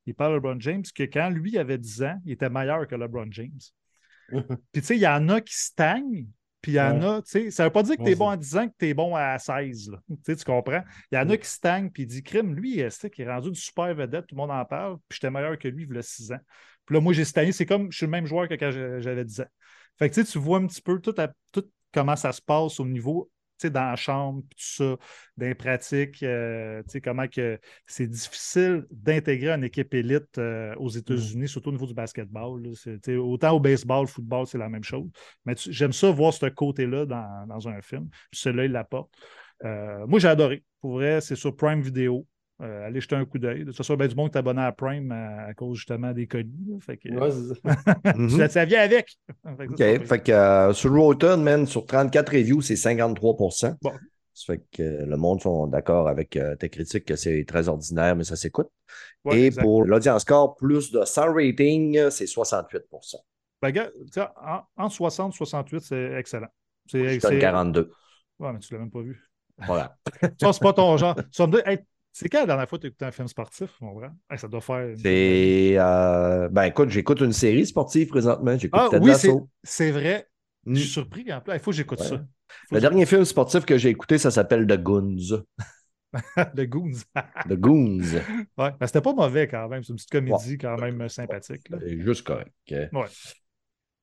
[0.07, 2.95] Il parle de LeBron James, que quand lui avait 10 ans, il était meilleur que
[2.95, 3.59] LeBron James.
[4.71, 6.25] Puis tu sais, il y en a qui stagnent,
[6.61, 7.05] puis il y en Ouais.
[7.05, 8.73] a, tu sais, ça veut pas dire que tu es bon à 10 ans, que
[8.77, 9.99] tu es bon à 16, là.
[10.09, 10.83] Tu sais, tu comprends?
[11.11, 13.29] Il y en a qui stagnent, puis il dit, crime, lui, euh, c'est qui est
[13.31, 15.95] rendu une super vedette, tout le monde en parle, puis j'étais meilleur que lui, il
[15.95, 16.39] y a 6 ans.
[16.89, 19.23] Puis là, moi, j'ai stagné, c'est comme, je suis le même joueur que quand j'avais
[19.23, 19.45] 10 ans.
[19.99, 22.41] Fait que tu sais, tu vois un petit peu tout, à- tout comment ça se
[22.41, 24.97] passe au niveau, tu sais, dans la chambre, tout ça,
[25.37, 30.73] dans les pratiques, euh, tu sais, comment que c'est difficile d'intégrer une équipe élite euh,
[30.77, 32.59] aux États-Unis, surtout au niveau du basketball.
[32.63, 33.17] là.
[33.19, 35.07] Autant au baseball, football, c'est la même chose.
[35.45, 38.09] Mais j'aime ça voir ce côté-là dans, dans un film.
[38.33, 39.13] Celui-là, il l'apporte.
[39.65, 40.63] Euh, moi, j'ai adoré.
[40.81, 42.25] Pour vrai, c'est sur Prime Video.
[42.61, 43.59] Euh, allez jeter un coup d'œil.
[43.61, 46.11] De toute façon, ben, du monde qui est abonné à Prime à, à cause justement
[46.11, 46.77] des colis.
[46.81, 48.13] Fait que, Ouais, ça.
[48.15, 48.29] Mhm.
[48.29, 49.17] ça, ça vient avec.
[49.57, 53.35] Fait que ça, Fait euh, sur Rotten, man, sur 34 reviews, c'est 53
[53.81, 53.91] Bon.
[54.33, 57.67] Ça fait que euh, le monde sont d'accord avec euh, tes critiques que c'est très
[57.67, 58.67] ordinaire, mais ça s'écoute.
[59.25, 59.63] Ouais, Et exact.
[59.63, 62.83] pour l'audience score, plus de 100 ratings, c'est 68
[63.61, 63.89] Ben,
[64.41, 66.47] en, entre 60 et 68, c'est excellent.
[66.87, 67.91] C'est, Je donne c'est- 42.
[68.39, 69.21] Ouais, mais tu l'as même pas vu.
[69.65, 69.97] Voilà.
[70.39, 71.15] Ça, c'est pas ton genre.
[71.15, 71.79] Tu vas me dire, Hey,
[72.11, 74.09] c'est quand la dernière fois que tu as écouté un film sportif, mon vrai?
[74.29, 74.93] Hey, ça doit faire.
[74.97, 75.75] C'est.
[75.77, 78.57] euh, ben écoute, j'écoute une série sportive présentement.
[78.57, 79.11] J'écoute Ah Ted oui,
[79.63, 80.27] c'est, vrai.
[80.65, 80.75] Mm.
[80.75, 81.31] Je suis surpris.
[81.31, 81.53] en plus.
[81.53, 82.07] Il faut que j'écoute Ouais.
[82.07, 82.17] ça.
[82.17, 85.43] Faut Le dernier film sportif que j'ai écouté, ça s'appelle The Goons.
[86.55, 87.03] The Goons.
[87.47, 88.01] The Goons.
[88.57, 89.83] ouais, mais c'était pas mauvais quand même.
[89.83, 91.69] C'est une petite comédie quand même sympathique.
[91.69, 91.77] là.
[91.79, 92.51] C'est juste correct.
[92.69, 93.05] Ouais.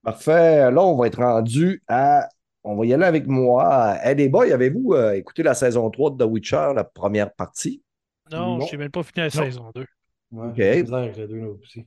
[0.02, 0.70] Parfait.
[0.70, 2.28] Là, on va être rendu à.
[2.62, 3.96] On va y aller avec moi.
[4.02, 7.82] Hey, les boys, avez-vous euh, écouté la saison 3 de The Witcher, la première partie?
[8.30, 8.66] Non, Non.
[8.66, 9.86] je n'ai même pas fini la saison 2.
[10.32, 10.60] Ouais, Ok.
[10.60, 11.86] avec les deux, nous aussi.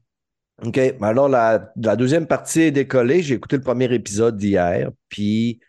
[0.65, 0.75] OK.
[0.78, 3.21] Mais alors, la, la deuxième partie est décollée.
[3.21, 4.91] J'ai écouté le premier épisode d'hier.
[5.10, 5.60] Puis,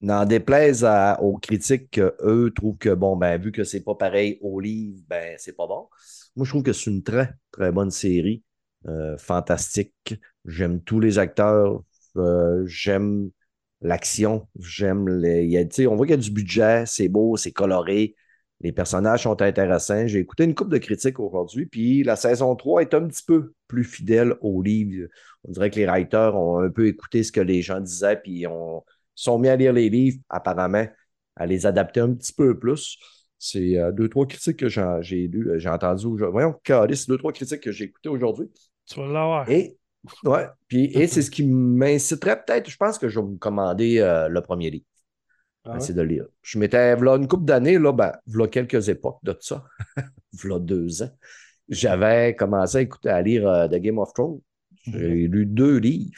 [0.00, 4.38] n'en déplaise à- aux critiques qu'eux trouvent que, bon, ben, vu que c'est pas pareil
[4.42, 5.88] au livre, ben, c'est pas bon.
[6.36, 8.42] Moi, je trouve que c'est une très, très bonne série.
[8.88, 9.94] euh, fantastique.
[10.46, 11.82] J'aime tous les acteurs.
[12.16, 13.30] euh, j'aime
[13.82, 14.48] l'action.
[14.58, 15.44] J'aime les.
[15.44, 16.84] il y a- tu sais, on voit qu'il y a du budget.
[16.86, 18.16] C'est beau, c'est coloré.
[18.60, 20.06] Les personnages sont intéressants.
[20.06, 23.54] J'ai écouté une couple de critiques aujourd'hui, puis la saison 3 est un petit peu
[23.68, 25.08] plus fidèle au livre.
[25.44, 28.46] On dirait que les writers ont un peu écouté ce que les gens disaient, puis
[28.46, 28.84] on
[29.20, 30.86] sont mis à lire les livres, apparemment,
[31.36, 32.98] à les adapter un petit peu plus.
[33.38, 36.32] C'est euh, deux, trois critiques que j'ai lues, euh, j'ai entendu aujourd'hui.
[36.32, 38.50] Voyons, Calice, deux, trois critiques que j'ai écoutées aujourd'hui.
[38.86, 39.48] Tu vas l'avoir.
[39.48, 39.76] Et,
[40.24, 43.98] ouais, puis, et c'est ce qui m'inciterait peut-être, je pense que je vais me commander
[43.98, 44.84] euh, le premier livre.
[45.64, 45.78] Ah ouais?
[45.78, 46.26] Essayer de lire.
[46.42, 49.64] Je m'étais, une couple d'années, là, ben, v'là quelques époques de ça,
[50.32, 51.10] v'là deux ans,
[51.68, 54.40] j'avais commencé à écouter, à lire euh, The Game of Thrones.
[54.92, 56.16] J'ai lu deux livres.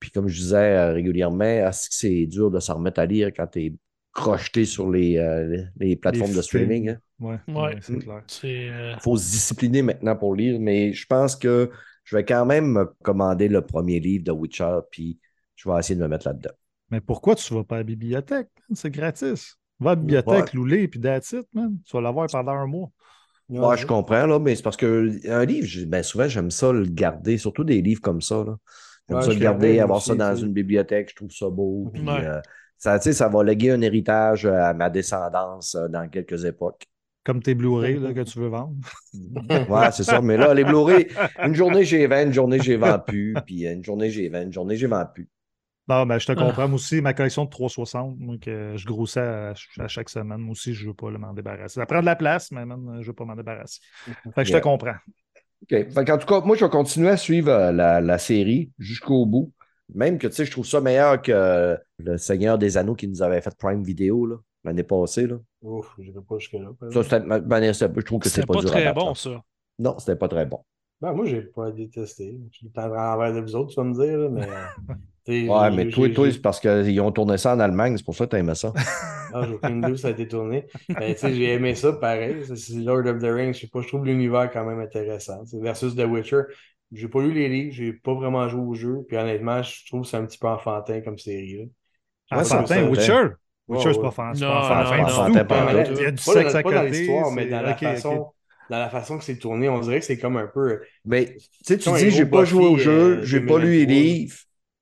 [0.00, 3.28] Puis comme je disais euh, régulièrement, est-ce que c'est dur de s'en remettre à lire
[3.34, 3.74] quand tu es
[4.12, 6.88] crocheté sur les, euh, les- les plateformes Les de streaming?
[6.90, 6.98] hein?
[7.20, 7.54] Ouais, Ouais.
[7.62, 8.22] ouais, c'est clair.
[8.28, 8.68] C'est.
[8.70, 11.70] euh, Il faut se discipliner maintenant pour lire, mais je pense que
[12.04, 15.18] je vais quand même me commander le premier livre de Witcher, puis
[15.56, 16.50] je vais essayer de me mettre là-dedans.
[16.90, 18.48] Mais pourquoi tu vas pas à la bibliothèque?
[18.74, 19.56] C'est gratis.
[19.80, 21.76] Va à la bibliothèque, louler, puis that's it, man.
[21.84, 22.90] Tu vas l'avoir pendant un mois.
[23.48, 26.86] Ouais, je comprends, là, mais c'est parce que un livre, ben, souvent, j'aime ça le
[26.86, 28.36] garder, surtout des livres comme ça.
[28.36, 28.56] là.
[29.08, 31.90] J'aime Ouais, ça le garder, avoir ça dans une bibliothèque, je trouve ça beau.
[31.92, 32.24] Puis, Ouais.
[32.24, 32.40] euh,
[32.78, 36.86] ça, va léguer un héritage à ma descendance euh, dans quelques époques.
[37.22, 38.74] Comme tes Blu-ray là, que tu veux vendre.
[39.70, 40.20] Ouais, c'est ça.
[40.20, 41.08] Mais là, les Blu-ray,
[41.42, 44.76] une journée j'ai 20, une journée j'ai vendu, puis une journée j'ai 20, une journée
[44.76, 45.28] j'ai vendu.
[45.88, 46.34] Non, ben, je te Ah.
[46.36, 46.66] comprends.
[46.68, 50.38] Moi aussi, ma collection de 360, moi, que je grossais à, à chaque semaine.
[50.38, 51.78] Moi aussi, je ne veux pas m'en débarrasser.
[51.80, 53.80] Ça prend de la place, mais man, je ne veux pas m'en débarrasser.
[54.04, 54.60] Fait que je Yeah.
[54.60, 54.94] te comprends.
[55.62, 55.68] OK.
[55.68, 59.26] Fait qu'en tout cas, moi, je vais continuer à suivre euh, la, la série jusqu'au
[59.26, 59.52] bout.
[59.94, 63.22] Même que, tu sais, je trouve ça meilleur que le Seigneur des Anneaux qui nous
[63.22, 65.26] avait fait Prime Vidéo là, l'année passée.
[65.26, 65.36] Là.
[65.62, 66.70] Ouf, je pas jusque-là.
[66.80, 69.42] ben, je trouve que c'est C'était pas, pas dur à très bon, ça.
[69.78, 70.60] Non, c'était pas très bon.
[71.02, 72.38] Ben, moi, j'ai pas détesté.
[72.50, 74.48] Je suis en envers de vous autres, tu vas me dire, là, mais.
[75.26, 78.26] Ouais, mais toi, toi c'est parce qu'ils ont tourné ça en Allemagne, c'est pour ça
[78.26, 78.72] que tu aimais ça.
[79.36, 80.64] Ah, j'ai aucune idée où ça a été tourné.
[80.88, 82.44] Mais tu sais, j'ai aimé ça pareil.
[82.54, 83.54] C'est- Lord of the Rings.
[83.54, 85.42] Je sais pas, je trouve l'univers quand même intéressant.
[85.54, 86.42] Versus The Witcher.
[86.92, 88.98] J'ai pas lu les livres, j'ai pas vraiment joué au jeu.
[89.08, 91.56] Puis honnêtement, je trouve que c'est un petit peu enfantin comme série.
[92.30, 92.40] Là.
[92.40, 93.30] Enfantin, Witcher?
[93.66, 95.94] Witcher, c'est pas Non, non, enfantin non.
[95.96, 96.90] Il y a du sexe à pas dans côté.
[96.90, 98.32] l'histoire, mais dans la, façon,
[98.70, 100.80] dans la façon que c'est tourné, on dirait que c'est comme un peu.
[101.04, 103.86] Mais tu sais, tu dis, j'ai pas joué au jeu, euh, j'ai pas lu les
[103.86, 103.94] 2023.
[104.02, 104.36] livres,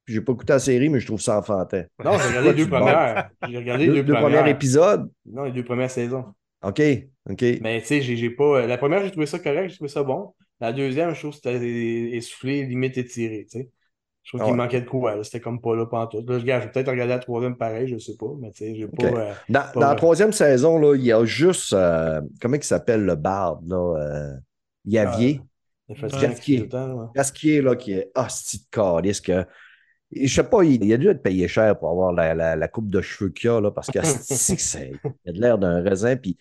[0.07, 1.85] j'ai pas écouté la série, mais je trouve ça enfantin.
[2.05, 3.31] Non, j'ai regardé les deux premières.
[3.43, 4.47] J'ai regardé Deux, les deux, deux premiers premières.
[4.49, 5.11] épisodes?
[5.27, 6.35] Non, les deux premières saisons.
[6.63, 6.81] OK,
[7.31, 7.45] OK.
[7.61, 8.67] Mais tu sais, j'ai j'ai pas.
[8.67, 10.35] La première, j'ai trouvé ça correct, j'ai trouvé ça bon.
[10.61, 13.71] La deuxième, je trouve que c'était essoufflé, limite étiré, tu sais.
[14.25, 15.23] Je trouve Ah qu'il manquait de quoi.
[15.25, 16.29] C'était comme pas là pantoute.
[16.29, 18.59] Là, je regarde, je vais peut-être regarder la troisième pareil, je sais pas, mais tu
[18.59, 19.03] sais, j'ai pas.
[19.03, 23.05] Euh, Dans, dans la troisième saison, là, il y a juste, euh, comment il s'appelle
[23.05, 23.77] le barde, là?
[23.99, 24.37] euh,
[24.85, 25.41] Yavier?
[25.89, 27.07] tout temps, ouais.
[27.15, 29.45] Gasquier, là, qui est hostie de calice, que.
[30.15, 32.69] Je sais pas, il, il a dû être payé cher pour avoir la, la- la
[32.69, 34.93] coupe de cheveux qu'il a, là, parce que c'est-
[35.25, 36.37] il a de l'air d'un raisin, puis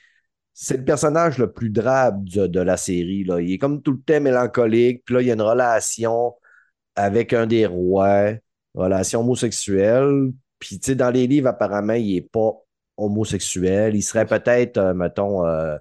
[0.54, 3.40] c'est le personnage le plus drabe de, de la série, là.
[3.42, 6.36] Il est comme tout le temps mélancolique, puis là, il y a une relation
[6.96, 8.32] avec un des rois,
[8.74, 12.52] relation homosexuelle, puis tu sais, dans les livres, apparemment, il est pas
[12.98, 13.96] homosexuel.
[13.96, 15.78] Il serait peut-être, euh, mettons, euh,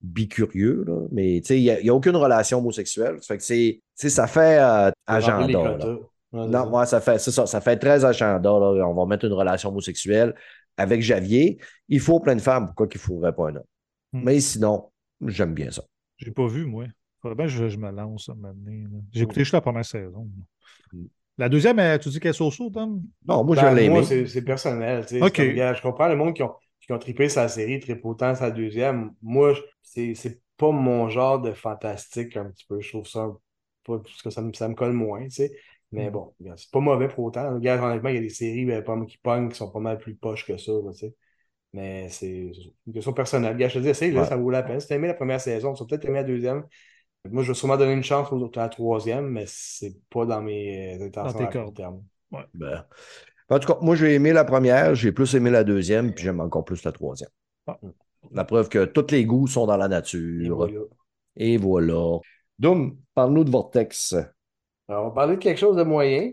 [0.00, 3.18] bicurieux, là, mais tu sais, il n'y a, aucune relation homosexuelle.
[3.20, 5.76] Ça fait que c'est, tu sais, ça fait euh, agenda.
[5.78, 5.96] là.
[6.32, 6.66] Ouais, Non, ça.
[6.66, 8.50] moi, ça fait, c'est ça, ça fait très agenda.
[8.50, 8.86] Là.
[8.88, 10.34] On va mettre une relation homosexuelle
[10.76, 11.58] avec Javier.
[11.88, 12.66] Il faut plein de femmes.
[12.66, 13.64] Pourquoi qu'il ne faudrait pas un homme?
[14.12, 14.22] Hmm.
[14.24, 14.90] Mais sinon,
[15.26, 15.82] j'aime bien ça.
[16.16, 16.86] J'ai pas vu, moi.
[17.20, 18.34] Faudrait bien que je, je me lance à.
[19.12, 20.28] J'ai écouté juste la première saison.
[20.92, 21.04] Mm.
[21.38, 23.02] La deuxième, euh, tu dis qu'elle est so-so, Tom?
[23.26, 24.06] Non, moi, Ben, je l'ai moi, aimé.
[24.06, 25.06] c'est c'est personnel.
[25.06, 25.22] tu sais.
[25.22, 25.32] Ok.
[25.36, 28.00] C'est comme, regarde, je comprends le monde qui ont, qui ont trippé sa série, trippé
[28.04, 29.12] autant sa deuxième.
[29.22, 32.80] Moi, c'est pas mon genre de fantastique un petit peu.
[32.80, 33.28] Je trouve ça
[33.84, 35.52] pas parce que ça me, ça me colle moins, tu sais.
[35.92, 36.12] Mais Mm.
[36.12, 37.54] bon, c'est pas mauvais pour autant.
[37.54, 39.98] Regarde, honnêtement, il y a des séries ben, pas- qui pognent qui sont pas mal
[39.98, 41.14] plus poches que ça, sais.
[41.74, 42.52] Mais c'est
[42.86, 43.54] une question personnelle.
[43.54, 44.26] Regarde, je te dis, essaye, là, Ouais.
[44.28, 44.80] ça vaut la peine.
[44.80, 46.64] Si t'as aimé la première saison, tu vas peut-être aimer la deuxième.
[47.30, 50.26] Moi, je vais sûrement donner une chance aux autres à la troisième, mais c'est pas
[50.26, 52.02] dans mes euh, intentions tes à court.
[52.54, 52.84] Ben,
[53.50, 56.40] En tout cas, moi, j'ai aimé la première, j'ai plus aimé la deuxième, puis j'aime
[56.40, 57.30] encore plus la troisième.
[58.32, 60.56] La preuve que tous les goûts sont dans la Et nature.
[60.56, 60.80] voilà.
[61.36, 62.18] Et voilà.
[62.58, 64.14] Doom, parle-nous de Vortex.
[64.88, 66.32] Alors, on va parler de quelque chose de moyen.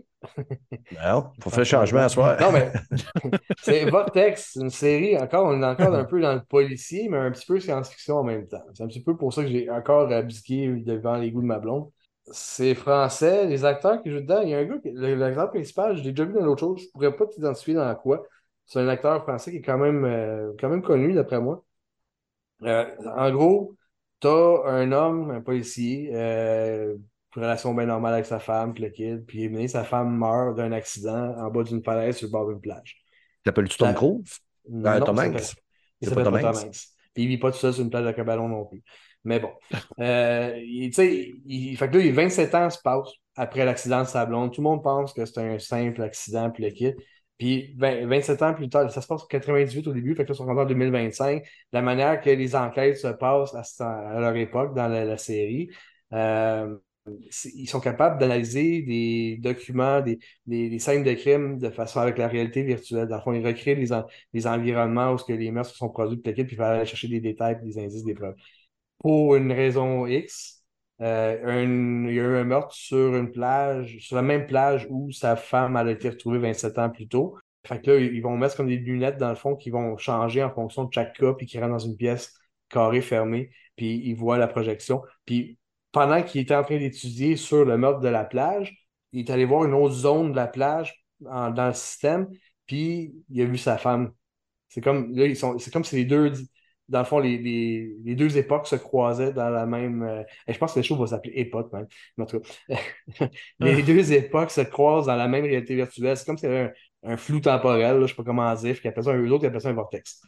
[0.92, 2.40] Non, faut faire changement à soir.
[2.40, 2.72] Non, mais
[3.62, 7.30] c'est Vortex, une série, encore, on est encore un peu dans le policier, mais un
[7.30, 8.62] petit peu science-fiction en même temps.
[8.74, 11.58] C'est un petit peu pour ça que j'ai encore abdiqué devant les goûts de ma
[11.58, 11.90] blonde.
[12.32, 16.02] C'est français, les acteurs qui jouent dedans, il y a un gars, l'acteur principal, je
[16.02, 18.24] l'ai déjà vu dans l'autre chose, je pourrais pas t'identifier dans quoi.
[18.66, 21.64] C'est un acteur français qui est quand même, euh, quand même connu, d'après moi.
[22.62, 22.84] Euh,
[23.16, 23.74] en gros,
[24.20, 26.96] t'as un homme, un policier, euh,
[27.36, 30.56] une relation bien normale avec sa femme, puis le kid, puis évidemment, sa femme meurt
[30.56, 32.96] d'un accident en bas d'une falaise sur le bord d'une plage.
[33.44, 34.40] T'appelles-tu Tom Cruise?
[34.68, 35.54] Non, Euh, il Tom Hanks?
[36.00, 36.76] Il C'est s'appelle pas Tom Hanks?
[37.14, 38.82] Puis il vit pas tout seul sur une plage de cabalon non plus.
[39.24, 39.50] Mais bon.
[40.00, 44.02] Euh, il- tu sais, il, fait que là, il 27 ans se passent après l'accident
[44.02, 44.52] de sa blonde.
[44.52, 46.94] Tout le monde pense que c'est un simple accident, puis le kit.
[47.38, 50.28] Puis vingt- 27 ans plus tard, ça se passe en 98 au début, fait que
[50.28, 51.42] là, ils sont rendus en 2025.
[51.72, 55.70] La manière que les enquêtes se passent à, à leur époque dans la, la série,
[56.12, 56.76] euh,
[57.54, 62.28] ils sont capables d'analyser des documents, des, des, scènes de crime de façon avec la
[62.28, 63.08] réalité virtuelle.
[63.08, 63.88] Dans le fond, ils recréent les,
[64.32, 67.08] les environnements où ce que les meurtres sont produits, kit, puis il fallait aller chercher
[67.08, 68.34] des détails, des indices, des preuves.
[68.98, 70.64] Pour une raison X,
[71.00, 74.86] euh, un- il y a eu un meurtre sur une plage, sur la même plage
[74.90, 77.36] où sa femme a été retrouvée 27 ans plus tôt.
[77.66, 80.42] Fait que là, ils vont mettre comme des lunettes dans le fond qui vont changer
[80.42, 82.34] en fonction de chaque cas, puis qui rentrent dans une pièce
[82.68, 85.02] carrée fermée, puis ils voient la projection.
[85.26, 85.58] Puis
[85.92, 88.76] pendant qu'il était en train d'étudier sur le meurtre de la plage,
[89.12, 92.28] il est allé voir une autre zone de la plage en- dans le système,
[92.66, 94.12] puis il a vu sa femme.
[94.68, 96.32] C'est comme, là, ils sont, c'est comme si les deux,
[96.88, 100.02] dans le fond, les, les, les deux époques se croisaient dans la même.
[100.02, 101.86] euh, et je pense que le show va s'appeler Époque, même.
[102.16, 103.28] Mais en tout cas,
[103.60, 106.16] les deux époques se croisent dans la même réalité virtuelle.
[106.16, 106.72] C'est comme s'il y avait
[107.04, 109.22] un, un flou temporel, là, je ne sais pas comment dire, puis appellent ça un,
[109.22, 110.22] eux autres, ils appellent ça un vortex.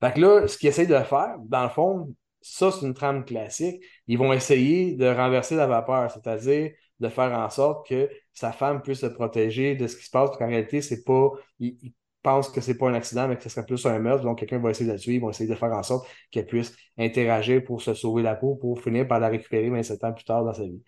[0.00, 3.24] Fait que là, ce qu'ils essayent de faire, dans le fond, ça, c'est une trame
[3.24, 3.82] classique.
[4.06, 8.82] Ils vont essayer de renverser la vapeur, c'est-à-dire de faire en sorte que sa femme
[8.82, 11.30] puisse se protéger de ce qui se passe, parce qu'en réalité, c'est pas.
[11.58, 14.24] Ils, ils pensent que c'est pas un accident, mais que ce serait plus un meurtre.
[14.24, 16.46] Donc, quelqu'un va essayer de la tuer, ils vont essayer de faire en sorte qu'elle
[16.46, 20.24] puisse interagir pour se sauver la peau, pour finir par la récupérer 27 ans plus
[20.24, 20.82] tard dans sa vie.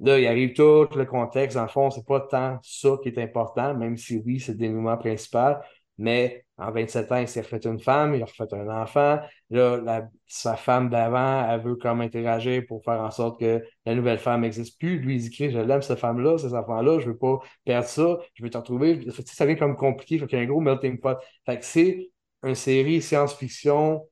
[0.00, 1.58] Là, il arrive tout le contexte.
[1.58, 4.96] Le fond, c'est pas tant ça qui est important, même si oui, c'est le dénouement
[4.96, 5.60] principal.
[5.98, 9.18] Mais en 27 ans, il s'est refait une femme, il a refait un enfant.
[9.50, 13.94] Là, la- sa femme d'avant, elle veut comme interagir pour faire en sorte que la
[13.94, 14.98] nouvelle femme n'existe plus.
[14.98, 18.42] Lui, il Chris, je l'aime, cette femme-là, ces enfants-là, je veux pas perdre ça, je
[18.42, 19.06] veux te retrouver.
[19.26, 21.18] Ça devient comme compliqué, fait qu'il y a un gros melting pot.
[21.62, 22.10] C'est
[22.44, 24.06] une série science-fiction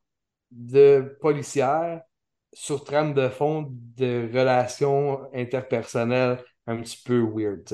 [0.51, 2.03] de policière
[2.53, 7.65] sur trame de fond de relations interpersonnelles un petit peu weird.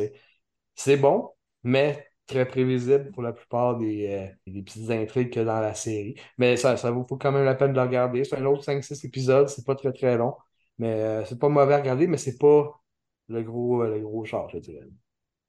[0.75, 1.31] C'est bon,
[1.65, 6.15] mais très prévisible pour la plupart des, euh, des petites intrigues a dans la série.
[6.39, 8.25] Mais ça, ça vaut quand même la peine de le regarder.
[8.25, 10.35] C'est un autre 5-6 épisodes, c'est pas très très long.
[10.79, 12.81] Mais euh, c'est pas mauvais à regarder, mais c'est pas
[13.29, 14.89] le gros, euh, le gros char, je dirais.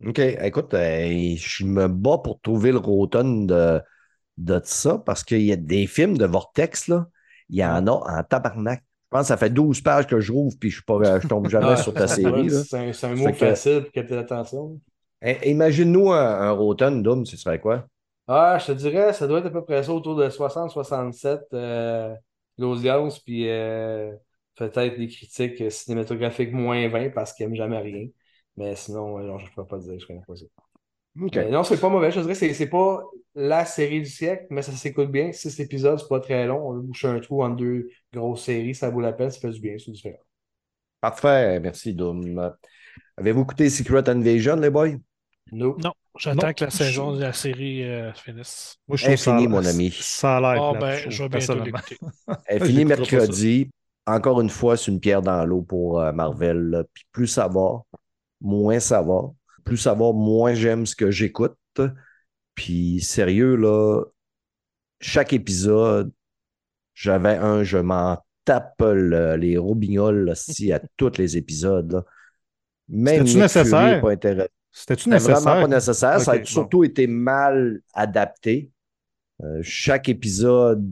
[0.05, 0.19] OK.
[0.19, 3.81] Écoute, euh, je me bats pour trouver le rotonne de,
[4.37, 7.07] de ça parce qu'il y a des films de Vortex, là.
[7.49, 8.79] Il y en a en tabarnak.
[8.81, 11.27] Je pense que ça fait 12 pages que je rouvre puis je, suis pas, je
[11.27, 12.49] tombe jamais sur ta série.
[12.49, 14.79] C'est un, mot que- facile pour capter l'attention.
[15.23, 17.87] Eh, Imagine-nous un, un rotonne, Doom, ce serait quoi?
[18.27, 22.15] Ah, je te dirais, ça doit être à peu près ça, autour de 60-67 euh,
[22.57, 24.13] l'audience, puis euh,
[24.55, 28.07] peut-être des critiques cinématographiques moins 20 parce qu'ils n'aiment jamais rien.
[28.55, 30.45] Mais sinon, euh, non, je ne peux pas te dire, je connais pas ça.
[31.19, 31.35] OK.
[31.35, 32.11] Mais non, c'est pas mauvais.
[32.11, 33.03] Je te dirais, c'est, c'est pas
[33.35, 35.31] la série du siècle, mais ça s'écoute bien.
[35.33, 36.69] Six épisodes, c'est pas très long.
[36.69, 39.51] On a bouché un trou en deux grosses séries, ça vaut la peine, ça fait
[39.51, 40.17] du bien, c'est différent.
[41.01, 41.59] Parfait.
[41.59, 42.53] Merci, Doom.
[43.17, 44.97] Avez-vous écouté Secret Invasion, les boys?
[45.53, 48.77] Non, j'attends que la saison de la série euh, finisse.
[48.87, 49.91] Moi, je Infini, l'air- mon ami.
[49.91, 50.63] Ça a l'air.
[50.63, 51.97] Ah ben, je vais bientôt l'écouter.
[52.47, 53.69] Elle finit mercredi.
[54.05, 56.57] Encore une fois, c'est une pierre dans l'eau pour euh, Marvel.
[56.69, 56.83] là.
[56.93, 57.81] Puis plus ça va,
[58.41, 59.31] moins ça va.
[59.63, 61.55] Plus ça va, moins j'aime ce que j'écoute.
[62.55, 64.03] Puis sérieux, là,
[64.99, 66.11] chaque épisode,
[66.93, 71.91] j'avais un, je m'en tape le- les robignoles là, si, à tous les épisodes.
[71.93, 72.03] là.
[72.89, 74.01] Même Nick nécessaire?
[74.01, 74.49] pas intéressant.
[74.73, 76.19] C'était-tu C'était vraiment pas nécessaire.
[76.19, 76.45] ça a bon.
[76.45, 78.71] surtout été mal adapté.
[79.43, 80.91] Euh, chaque épisode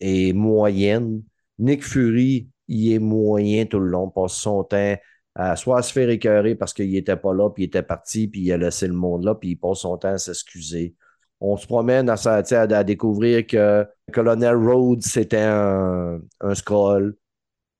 [0.00, 1.22] est moyenne.
[1.58, 4.96] Nick Fury, il est moyen tout le long, passe son temps
[5.34, 8.26] à soit à se faire écœurer parce qu'il n'était pas là, puis il était parti,
[8.28, 10.94] puis il a laissé le monde là, puis il passe son temps à s'excuser.
[11.40, 17.16] On se promène à, à, à découvrir que Colonel Rhodes, c'était un, un scroll.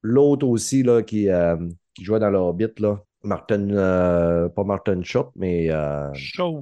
[0.03, 1.57] L'autre aussi, là, qui, euh,
[1.95, 6.11] qui jouait dans l'orbit, là, Martin, euh, pas Martin Short, mais euh.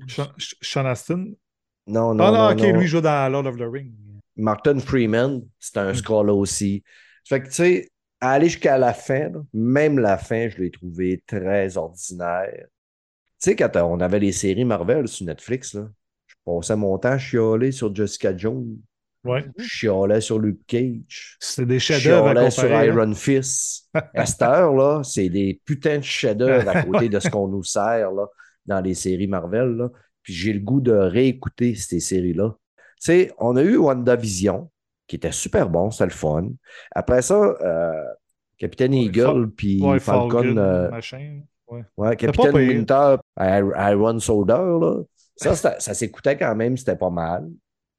[0.08, 1.34] Sean- Sean Astin?
[1.86, 2.78] non, non, Ah non, non, ok, non.
[2.80, 3.92] lui joue dans Lord of the Rings.
[4.36, 5.94] Martin Freeman, c'est un Mm.
[5.94, 6.82] Skrull aussi.
[7.24, 7.88] Fait que, tu sais,
[8.20, 12.66] aller jusqu'à la fin, là, même la fin, je l'ai trouvé très ordinaire.
[13.40, 15.88] Tu sais, quand on avait les séries Marvel sur Netflix, là,
[16.26, 18.76] je passais mon temps à chialer sur Jessica Jones,
[19.24, 19.44] Ouais.
[19.56, 22.84] je chialais sur Luke Cage, C'est des chefs-d'œuvre sur hein.
[22.84, 23.88] Iron Fist.
[24.14, 27.62] À cette heure, là, c'est des putains de chefs-d'œuvre à côté de ce qu'on nous
[27.62, 28.26] sert là,
[28.66, 29.76] dans les séries Marvel.
[29.76, 29.88] Là.
[30.22, 32.54] Puis j'ai le goût de réécouter ces séries-là.
[32.76, 34.70] Tu sais, on a eu WandaVision,
[35.06, 36.48] qui était super bon, c'était le fun.
[36.90, 38.04] Après ça, euh,
[38.58, 41.40] Capitaine Ouais, Eagle, puis Ouais, Falcon, Falcon, euh, machin.
[41.96, 42.16] Ouais.
[42.16, 42.54] Capitaine.
[42.54, 45.02] Winter, Iron Soldier, là.
[45.36, 47.48] Ça, c'était- ça s'écoutait quand même, c'était pas mal.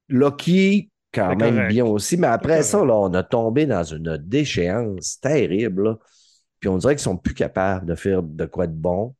[0.08, 1.68] Loki, quand C'est même correct.
[1.70, 5.84] bien aussi, mais après ça, là, on a tombé dans une déchéance terrible.
[5.84, 5.98] là.
[6.60, 9.14] Puis on dirait qu'ils sont plus capables de faire de quoi de bon.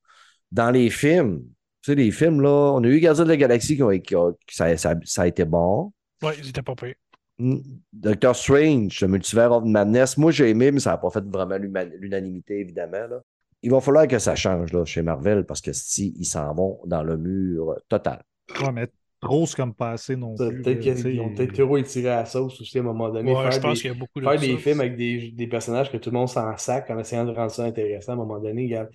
[0.52, 1.42] Dans les films,
[1.82, 4.14] tu sais, les films, là, on a eu Gardien de la Galaxie qui, ont- qui
[4.46, 5.92] qui ça, ça- ça a été bon.
[6.22, 6.94] Ouais, il était pas pire.
[7.38, 7.56] Mm.
[7.92, 11.58] Doctor Strange, le Multiverse of Madness, moi j'ai aimé, mais ça n'a pas fait vraiment
[11.58, 13.06] l'unanimité, évidemment.
[13.10, 13.20] là.
[13.62, 16.78] Il va falloir que ça change là, chez Marvel parce que si ils s'en vont
[16.86, 18.22] dans le mur total.
[18.62, 18.88] Ouais, mais
[19.20, 20.62] trop, c'est comme pas assez non Ça, plus.
[20.62, 23.32] Peut-être qu'ils ont peut-être trop étiré à la sauce aussi à un moment donné.
[23.32, 25.30] Ouais, faire je pense des, qu'il y a beaucoup de faire des films avec des,
[25.32, 28.14] des personnages que tout le monde s'en sac en essayant de rendre ça intéressant à
[28.14, 28.90] un moment donné, regarde,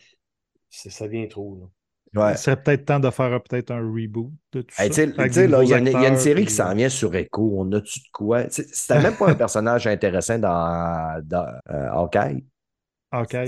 [0.70, 1.58] ça vient trop.
[1.60, 1.68] Là.
[2.14, 2.34] Ouais.
[2.34, 5.08] Il serait peut-être temps de faire euh, peut-être un reboot de tout Hey, tu sais,
[5.16, 5.28] ça.
[5.64, 7.54] il y, a une- y a série puis- qui s'en vient sur Echo.
[7.58, 8.44] On a-tu de quoi?
[8.46, 12.44] Tu sais, C'était même pas un personnage intéressant dans, dans euh, Hawkeye.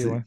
[0.05, 0.21] Ouais.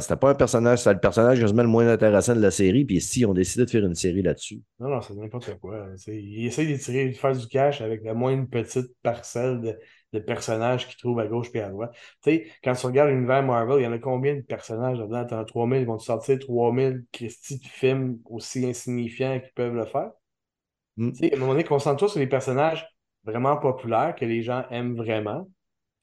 [0.00, 2.84] C'était pas un personnage, c'était le personnage quasiment le moins intéressant de la série.
[2.84, 4.60] Puis si on décidé de faire une série là-dessus.
[4.78, 5.86] Non, non, c'est n'importe quoi.
[6.06, 9.78] Ils essayent d'étirer, de faire du cash avec la moindre petite parcelle de,
[10.12, 11.92] de personnages qu'ils trouvent à gauche et à droite.
[12.22, 15.24] Tu sais, quand tu regardes l'univers Marvel, il y en a combien de personnages là-dedans?
[15.24, 19.74] T'en as 3000, ils vont te sortir 3000 Christy de films aussi insignifiants qu'ils peuvent
[19.74, 20.10] le faire?
[20.98, 21.12] Mm.
[21.12, 22.86] Tu sais, à un moment donné, concentre-toi sur les personnages
[23.24, 25.48] vraiment populaires que les gens aiment vraiment.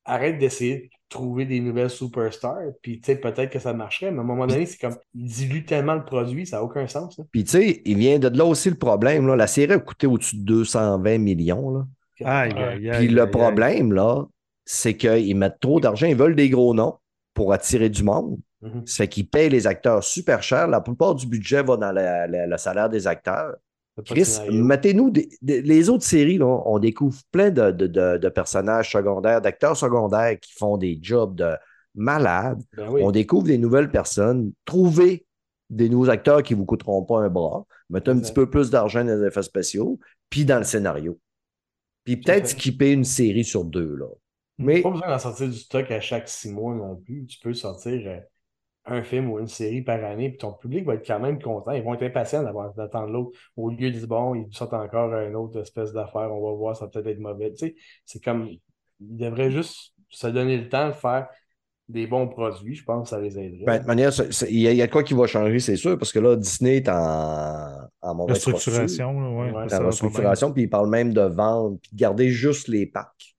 [0.09, 4.17] Arrête d'essayer de trouver des nouvelles superstars, puis tu sais, peut-être que ça marcherait, mais
[4.19, 7.17] à un moment donné, c'est comme, ils diluent tellement le produit, ça n'a aucun sens.
[7.17, 7.25] là.
[7.31, 9.27] Puis tu sais, il vient de là aussi le problème.
[9.27, 9.35] Là.
[9.35, 11.69] La série a coûté au-dessus de 220 millions.
[11.71, 11.85] Là.
[12.25, 12.63] Aïe, Ouais.
[12.63, 12.97] aïe, aïe.
[13.05, 14.25] Puis le aïe, problème, là,
[14.65, 16.95] c'est qu'ils mettent trop d'argent, ils veulent des gros noms
[17.33, 18.37] pour attirer du monde.
[18.61, 18.87] Mhm.
[18.87, 20.67] Ça fait qu'ils payent les acteurs super cher.
[20.67, 23.55] La plupart du budget va dans la- la- le salaire des acteurs.
[24.05, 29.41] Chris, mettez-nous les autres séries, là, on découvre plein de, de- de- de personnages secondaires,
[29.41, 31.53] d'acteurs secondaires qui font des jobs de
[31.95, 32.61] malades.
[32.75, 33.01] Ben oui.
[33.03, 34.51] On découvre des nouvelles personnes.
[34.65, 35.25] Trouvez
[35.69, 37.65] des nouveaux acteurs qui ne vous coûteront pas un bras.
[37.89, 41.19] Mettez un petit peu plus d'argent dans les effets spéciaux, puis dans le scénario.
[42.03, 43.95] Puis peut-être skipper une série sur deux.
[43.95, 44.05] Là.
[44.59, 47.25] Mais Pas besoin d'en sortir du stock à chaque six mois non plus.
[47.25, 48.19] Tu peux sortir euh,
[48.87, 51.71] un film ou une série par année, puis ton public va être quand même content.
[51.71, 53.37] Ils vont être impatients d'avoir- d'attendre l'autre.
[53.55, 56.75] Au lieu de dire, bon, ils sortent encore une autre espèce d'affaire, on va voir,
[56.75, 57.51] ça va peut-être être mauvais.
[57.51, 58.59] Tu sais, c'est comme, ils
[58.99, 61.27] devraient juste se donner le temps de faire
[61.89, 62.75] des bons produits.
[62.75, 63.63] Je pense que ça les aiderait.
[63.65, 64.11] ben, de toute manière,
[64.49, 66.89] il y, a- y quoi qui va changer, c'est sûr, parce que là, Disney est
[66.89, 67.69] en,
[68.01, 68.53] en mauvaise posture.
[68.73, 69.51] Restructuration, là, ouais.
[69.51, 73.35] Ouais, restructuration, puis ils parlent même de vendre, puis de garder juste les packs.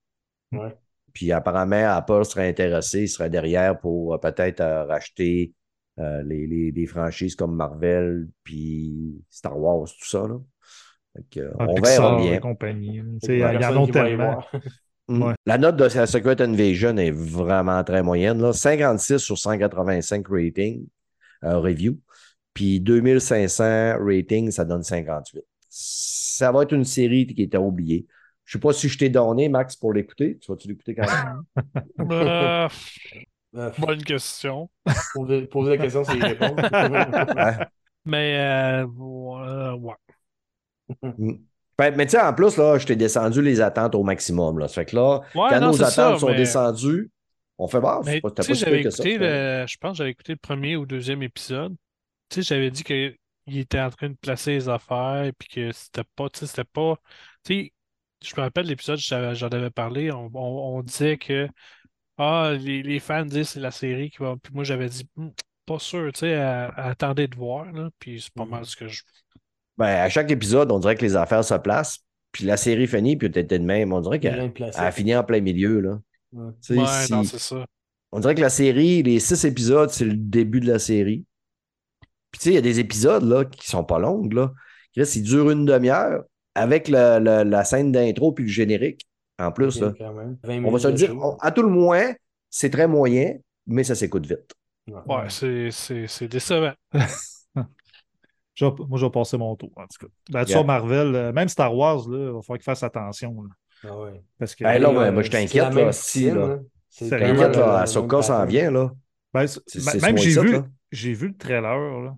[0.52, 0.74] Ouais.
[1.12, 5.53] Puis apparemment, Apple serait intéressé, il serait derrière pour euh, peut-être euh, racheter
[5.99, 10.27] euh, les, les- les franchises comme Marvel, puis Star Wars, tout ça.
[10.29, 10.38] Là.
[11.31, 12.38] Que, euh, Ah, on Pixar verra bien.
[12.40, 13.03] compagnie.
[13.29, 14.44] Il y en a tellement.
[15.09, 15.33] Ouais.
[15.47, 18.42] La note de Secret Invasion est vraiment très moyenne.
[18.42, 18.53] Là.
[18.53, 20.87] 56 sur 185 rating,
[21.44, 21.99] euh, review.
[22.53, 25.42] Puis 2500 rating, ça donne 58.
[25.71, 28.07] Ça va être une série qui était oubliée.
[28.48, 30.38] Je ne sais pas si je t'ai donné, Max, pour l'écouter.
[30.40, 31.42] Tu vas-tu l'écouter quand même?
[32.11, 32.66] Euh,
[33.56, 34.70] Euh, bonne question.
[35.14, 36.54] poser, poser la question, c'est y répondre.
[36.72, 37.66] Ouais.
[38.06, 39.94] Mais euh, ouais,
[41.02, 41.38] ouais.
[41.76, 44.58] Ben, mais tu sais, en plus, là, je t'ai descendu les attentes au maximum.
[44.58, 44.66] Là.
[44.68, 47.11] Ça fait que là, Ouais, quand non, nos attentes ça, sont mais- descendues,
[47.58, 47.80] on fait.
[48.06, 48.88] Mais pas, pas j'avais ça.
[49.02, 51.74] écouté le, je pense que j'avais écouté le premier ou deuxième épisode.
[52.30, 53.14] Tu sais, j'avais dit qu'il
[53.46, 56.64] était en train de placer les affaires et puis que c'était pas, tu sais, c'était
[56.64, 56.96] pas,
[57.44, 57.72] tu sais,
[58.22, 61.48] je me rappelle l'épisode, j'en avais parlé, on, on- on disait que,
[62.18, 65.09] ah, les, les fans disent que c'est la série qui va, puis moi j'avais dit,
[65.16, 65.28] Hmm,
[65.66, 69.02] pas sûr, tu sais, attendez de voir, là, puis c'est pas mal ce que je,
[69.77, 72.00] Ben, à chaque épisode, on dirait que les affaires se placent,
[72.33, 73.92] puis la série finit, puis peut-être de même.
[73.92, 75.81] On dirait qu'elle a fini en plein milieu.
[75.81, 75.98] Là.
[76.33, 76.52] Ouais.
[76.60, 77.64] Si- non, c'est ça.
[78.12, 81.25] on dirait que la série, les six épisodes, c'est le début de la série.
[82.31, 84.33] Puis tu sais, il y a des épisodes là, qui sont pas longues.
[84.35, 84.52] Là.
[84.94, 86.25] Chris, ils durent une demi-heure
[86.59, 89.06] avec le- le- la scène d'intro puis le générique.
[89.38, 89.92] En plus, là.
[89.96, 90.37] Quand même.
[90.42, 92.13] 20 on va se le dire, on- à tout le moins,
[92.50, 93.35] c'est très moyen,
[93.67, 94.52] mais ça s'écoute vite.
[94.88, 96.73] Ouais, c'est, c'est, c'est décevant.
[98.54, 100.13] Je moi, je vais passer mon tour, en tout cas.
[100.31, 100.59] Ben, tu Yeah.
[100.59, 103.42] vois, Marvel, euh, même Star Wars, là, il va falloir qu'il fasse attention.
[103.42, 103.50] là.
[103.88, 104.21] Ah ouais.
[104.37, 104.65] Parce que.
[104.65, 106.59] Ben là, ouais, Euh, moi, je t'inquiète, là, si, là.
[106.88, 107.27] C'est Sérieux?
[107.35, 108.90] vraiment T'inquiète, là, Ahsoka s'en vient, là.
[109.33, 110.67] Ben, c'est- C'est- ben, c'est même j'ai vu, là.
[110.90, 112.17] j'ai vu le trailer, là.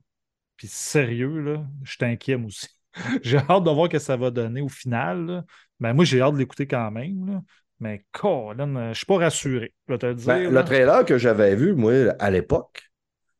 [0.56, 2.68] Puis sérieux, là, je t'inquiète aussi.
[3.22, 5.26] j'ai hâte de voir ce que ça va donner au final.
[5.26, 5.44] là.
[5.78, 7.26] Ben, moi, j'ai hâte de l'écouter quand même.
[7.26, 7.40] là.
[7.80, 9.72] Mais, Colin, euh, je suis pas rassuré.
[9.88, 10.26] Je vais te le dire.
[10.26, 12.82] Ben, le trailer que j'avais vu, moi, à l'époque,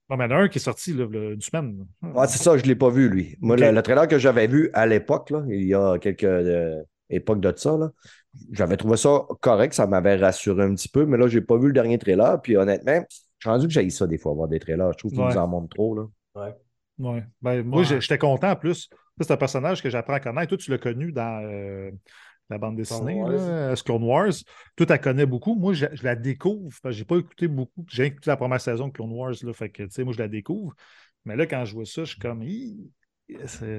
[0.09, 1.87] Non, mais il y en a un qui est sorti là, là, une semaine.
[2.03, 3.37] Ouais, c'est ça, je ne l'ai pas vu, lui.
[3.41, 7.41] Moi, le, le trailer que j'avais vu à l'époque, il y a quelques euh, époques
[7.41, 7.77] de ça,
[8.53, 11.57] j'avais trouvé ça correct, ça m'avait rassuré un petit peu, mais là, je n'ai pas
[11.59, 12.41] vu le dernier trailer.
[12.41, 14.93] Puis honnêtement, je suis rendu que j'ai ça des fois, voir des trailers.
[14.93, 15.29] Je trouve qu'ils Ouais.
[15.35, 15.95] nous en montrent trop.
[15.95, 16.07] Là.
[16.37, 17.25] Ouais.
[17.43, 18.01] Ben, moi, Ouais.
[18.01, 18.89] j'étais content en plus.
[19.21, 20.49] C'est un personnage que j'apprends à connaître.
[20.51, 21.91] Toi, tu l'as connu dans euh,
[22.51, 24.33] la bande dessinée, là, euh, Clone Wars.
[24.77, 25.55] Toi, tu la connais beaucoup.
[25.55, 26.77] Moi, je, je la découvre.
[26.83, 27.85] que J'ai pas écouté beaucoup.
[27.89, 29.35] J'ai écouté la première saison de Clone Wars.
[29.43, 30.75] Là, fait que, moi, je la découvre.
[31.25, 32.43] Mais là, quand je vois ça, je suis comme,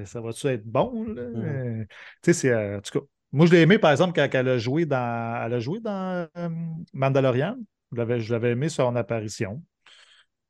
[0.05, 1.03] ça va-tu être bon?
[1.03, 1.23] Là?
[1.23, 1.35] Mhm.
[1.35, 1.85] Euh,
[2.21, 2.49] Tu sais, c'est.
[2.51, 5.41] euh, en tout cas, moi, je l'ai aimé, par exemple, quand elle a joué dans,
[5.45, 6.49] elle a joué dans euh,
[6.93, 7.57] Mandalorian.
[7.91, 9.61] Je l'avais- je l'avais aimé son apparition.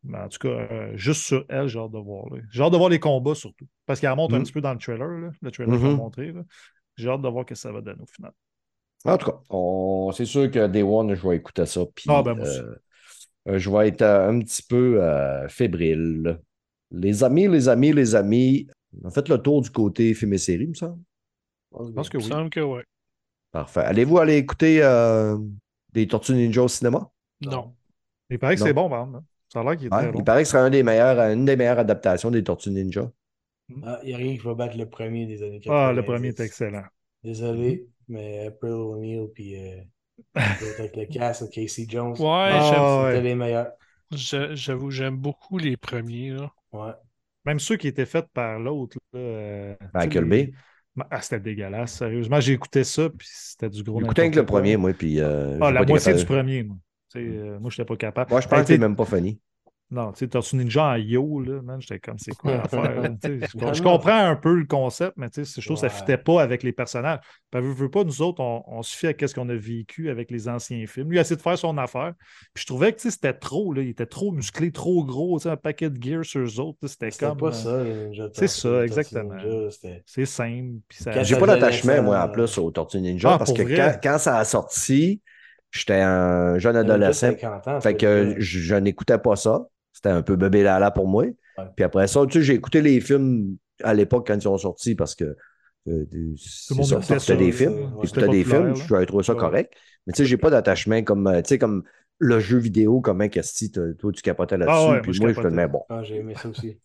[0.04, 2.26] Mais en tout cas, euh, juste sur elle, j'ai hâte de voir.
[2.34, 2.42] là.
[2.52, 3.66] J'ai hâte de voir les combats surtout.
[3.86, 4.44] Parce qu'elle montre un Mhm.
[4.46, 5.82] petit peu dans le trailer, là, le trailer Mhm.
[5.82, 6.32] qu'elle a montré.
[6.32, 6.42] là.
[6.98, 8.32] J'ai hâte de voir ce que ça va donner au final.
[9.06, 11.82] En tout cas, on- c'est sûr que Day One, je vais écouter ça.
[11.96, 12.60] Puis, Ah, ben, moi aussi.
[13.48, 16.40] euh, je vais être euh, un petit peu euh, fébrile.
[16.92, 18.68] Les amis, les amis, les amis,
[19.04, 21.00] on a fait le tour du côté film et série, il me semble.
[21.74, 22.30] Je pense que Il me oui.
[22.32, 22.82] semble que oui.
[23.52, 23.82] Parfait.
[23.82, 25.38] Allez-vous aller écouter euh,
[25.94, 27.10] des Tortues Ninja au cinéma?
[27.42, 27.74] Non.
[28.30, 28.66] Il paraît que Non.
[28.68, 29.16] c'est bon, man.
[29.16, 29.24] hein.
[29.52, 30.20] Ça a l'air qu'il est Ouais, très bon.
[30.20, 33.12] il paraît que ce un des meilleurs, une des meilleures adaptations des Tortues Ninja.
[33.84, 35.70] Ah, Il n'y a rien qui va battre le premier des années 90.
[35.72, 36.84] Ah, le premier est excellent.
[37.24, 39.82] Désolé, mais April O'Neil puis euh,
[40.80, 43.12] avec le cast, Casey Jones, Ouais, Ah, ouais.
[43.12, 43.72] c'était les meilleurs.
[44.12, 46.32] je- j'avoue, j'aime beaucoup les premiers.
[46.32, 46.52] Là.
[46.74, 46.92] Ouais.
[47.46, 48.98] Même ceux qui étaient faits par l'autre.
[49.16, 50.52] euh, Michael Bay.
[51.10, 51.98] Ah, c'était dégueulasse.
[51.98, 55.20] Sérieusement, j'ai écouté ça, puis c'était du gros J'ai écouté avec le premier, moi, puis.
[55.20, 56.78] euh, Ah, la moitié du premier, moi.
[57.12, 58.32] Sais, euh, moi, je n'étais pas capable.
[58.32, 59.40] Moi, je Ben, pense que même pas funny.
[59.94, 63.04] Non, tu sais, Tortue Ninja en yo, là, man, j'étais comme, c'est quoi l'affaire?
[63.22, 65.94] je, comprends un peu le concept, mais tu sais, je trouve que ça Ouais.
[65.94, 67.20] ne fitait pas avec les personnages.
[67.52, 70.10] Ben, veux, veux pas, nous autres, on, on se fie à ce qu'on a vécu
[70.10, 71.10] avec les anciens films.
[71.10, 72.14] Lui, il a essayé de faire son affaire.
[72.54, 75.38] Puis je trouvais que tu sais, c'était trop, là, il était trop musclé, trop gros,
[75.40, 76.88] tu sais, un paquet de gear sur eux autres.
[76.88, 77.36] C'était comme.
[77.38, 79.36] pas euh, ça, Ninja c'est ça, exactement.
[80.06, 80.80] C'est simple.
[80.88, 81.22] Puis ça...
[81.24, 83.76] J'ai pas d'attachement, moi, en euh, plus, aux Tortues Ninja, Ah, parce que vrai?
[83.76, 85.22] quand, quand ça a sorti,
[85.72, 87.32] j'étais un jeune adolescent.
[87.32, 89.66] 50 ans, Fait que je, je n'écoutais pas ça.
[89.94, 91.26] C'était un peu bébé lala pour moi.
[91.76, 94.96] Puis après ça, tu sais, j'ai écouté les films à l'époque quand ils sont sortis
[94.96, 95.36] parce que
[95.88, 96.06] euh,
[96.38, 96.84] c'est
[97.20, 97.72] ça, des films.
[97.72, 97.88] ouais.
[98.04, 99.40] J'écoutais C'était des films, je trouvé ça Ouais.
[99.40, 99.74] correct.
[100.06, 101.84] Mais tu sais, j'ai pas d'attachement comme, euh, tu sais, comme
[102.20, 104.76] le jeu vidéo, comment que toi, tu capotais là-dessus.
[104.78, 105.84] Ah ouais, moi, puis je moi, je te le mets bon.
[105.90, 106.80] Ah, j'ai aimé ça aussi.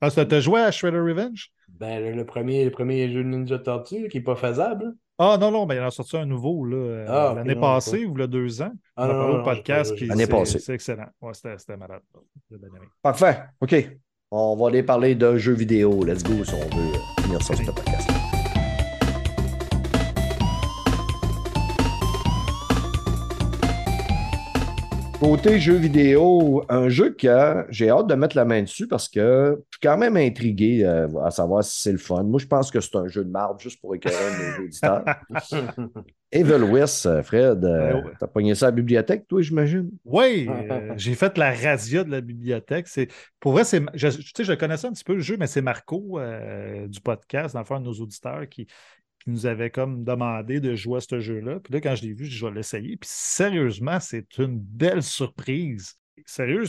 [0.00, 1.52] Ah, ça t'a joué à Shredder Revenge?
[1.68, 4.94] Ben, le, le premier, le premier jeu de Ninja Tortue qui est pas faisable.
[5.24, 8.04] Ah non, non, ben, il en a sorti un nouveau là, euh, Ah, l'année passée
[8.06, 8.72] ou le deux ans.
[8.96, 10.00] Ah, on a non, parlé non, au podcast.
[10.00, 10.58] L'année c'est- passée.
[10.58, 11.06] C'est excellent.
[11.20, 12.00] Ouais, c'était c'était malade.
[13.00, 13.44] Parfait.
[13.60, 13.74] OK.
[14.32, 16.02] On va aller parler de jeux vidéo.
[16.04, 16.92] Let's go si on veut
[17.22, 18.08] finir ça, ce podcast.
[25.22, 29.56] Côté jeux vidéo, un jeu que j'ai hâte de mettre la main dessus parce que
[29.70, 32.24] je suis quand même intrigué euh, à savoir si c'est le fun.
[32.24, 34.16] Moi, je pense que c'est un jeu de marde juste pour écœurer
[34.58, 35.04] nos auditeurs.
[36.32, 38.12] Evil West, euh, Fred, euh, Ouais, ouais.
[38.18, 39.90] t'as pogné ça à la bibliothèque, toi, j'imagine?
[40.04, 42.88] Oui, euh, j'ai fait la razzia de la bibliothèque.
[42.88, 43.06] C'est,
[43.38, 45.62] pour vrai, c'est, je, tu sais, je connaissais un petit peu le jeu, mais c'est
[45.62, 48.66] Marco euh, du podcast, dans le fond, un de nos auditeurs, qui,
[49.22, 51.60] qui nous avait comme demandé de jouer à ce jeu-là.
[51.60, 52.96] Puis là, quand je l'ai vu, je vais l'essayer.
[52.96, 55.94] Puis sérieusement, c'est une belle surprise.
[56.26, 56.64] Sérieux,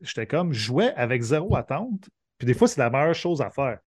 [0.00, 2.08] j'étais comme, jouais avec zéro attente.
[2.38, 3.78] Puis des fois, c'est la meilleure chose à faire.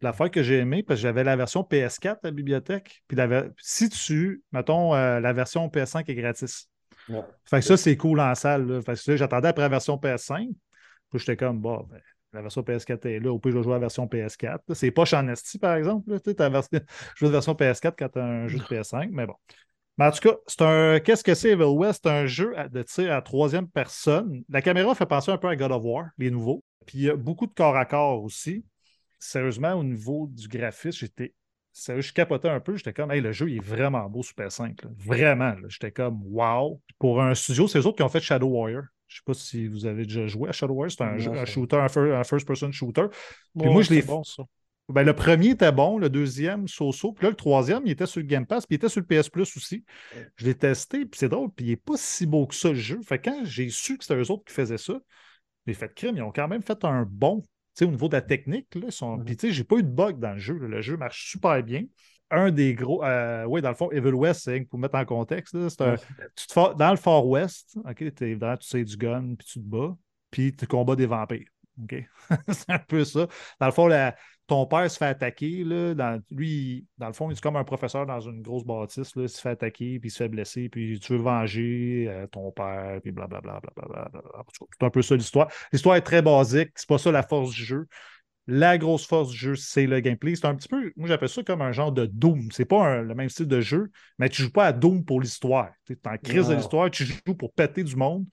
[0.00, 3.02] L'affaire que j'ai aimée, parce que j'avais la version PS4 à la bibliothèque.
[3.08, 6.68] Puis la si tu, mettons, euh, la version PS5 est gratis.
[7.08, 7.22] Ouais.
[7.44, 8.66] Fait que ça, c'est cool en salle.
[8.66, 8.82] Là.
[8.82, 10.50] Fait que j'attendais après la version PS5.
[11.10, 12.00] Puis j'étais comme, bon, ben,
[12.32, 13.32] la version PS4 est là.
[13.32, 14.60] Au pire, je vais jouer à la version PS4.
[14.68, 16.10] Là, C'est pas en esti, par exemple.
[16.10, 16.62] Là, tu sais, t'as vers-
[17.16, 19.34] Je joue version PS4 quand tu as un jeu de PS5, mais bon.
[19.96, 21.00] Mais en tout cas, c'est un.
[21.00, 22.02] Qu'est-ce que c'est Evil West?
[22.04, 24.44] C'est un jeu de tir à troisième personne.
[24.48, 26.62] La caméra fait penser un peu à God of War, les nouveaux.
[26.86, 28.64] Puis il y a beaucoup de corps à corps aussi.
[29.18, 31.34] Sérieusement, au niveau du graphisme, j'étais.
[31.72, 32.76] Sérieux, je capotais un peu.
[32.76, 34.82] J'étais comme, hey, le jeu, il est vraiment beau sur PS5.
[34.84, 34.90] là.
[34.96, 35.50] Vraiment.
[35.54, 35.68] là.
[35.68, 36.80] J'étais comme, wow.
[36.98, 38.82] Pour un studio, c'est eux autres qui ont fait Shadow Warrior.
[39.08, 40.92] Je sais pas si vous avez déjà joué à Shadow Warrior.
[40.92, 43.06] C'est un, Non, jeu- un ça- shooter, un, fir- un first-person shooter.
[43.58, 44.44] Puis Ouais, moi, je l'ai c'est bon, ça.
[44.90, 47.12] ben, le premier était bon, le deuxième, so-so.
[47.12, 49.06] Puis là, le troisième, il était sur le Game Pass, puis il était sur le
[49.06, 49.84] PS Plus aussi.
[50.36, 52.74] Je l'ai testé, puis c'est drôle, puis il n'est pas si beau que ça, le
[52.74, 53.00] jeu.
[53.02, 54.98] Fait que quand j'ai su que c'était eux autres qui faisaient ça,
[55.66, 58.08] les faits de crime, ils ont quand même fait un bon, tu sais, au niveau
[58.08, 58.74] de la technique.
[58.74, 59.18] Là, ils sont...
[59.18, 60.54] Puis, tu sais, j'ai pas eu de bug dans le jeu.
[60.58, 60.68] là.
[60.68, 61.84] Le jeu marche super bien.
[62.30, 63.02] Un des gros.
[63.04, 65.54] euh, oui, dans le fond, Evil West, c'est pour mettre en contexte.
[65.54, 65.96] là, c'est un-
[66.36, 69.60] tu te dans le Far West, OK, t'es- évidemment, tu sais du gun, puis tu
[69.60, 69.96] te bats,
[70.30, 71.48] puis tu combats des vampires.
[71.82, 71.94] OK?
[72.48, 73.26] c'est un peu ça.
[73.60, 74.14] Dans le fond, la-
[74.48, 75.62] ton père se fait attaquer.
[75.62, 79.14] Là, dans, lui, dans le fond, il est comme un professeur dans une grosse bâtisse.
[79.14, 82.26] Là, il se fait attaquer, puis il se fait blesser, puis tu veux venger euh,
[82.28, 83.60] ton père, puis blablabla.
[84.52, 85.48] C'est un peu ça l'histoire.
[85.72, 86.70] L'histoire est très basique.
[86.76, 87.86] C'est pas ça la force du jeu.
[88.50, 90.34] La grosse force du jeu, c'est le gameplay.
[90.34, 92.50] C'est un petit peu, moi j'appelle ça comme un genre de Doom.
[92.50, 95.20] C'est pas un- le même style de jeu, mais tu joues pas à Doom pour
[95.20, 95.70] l'histoire.
[95.84, 98.24] Tu es en crise de l'histoire, tu joues pour péter du monde.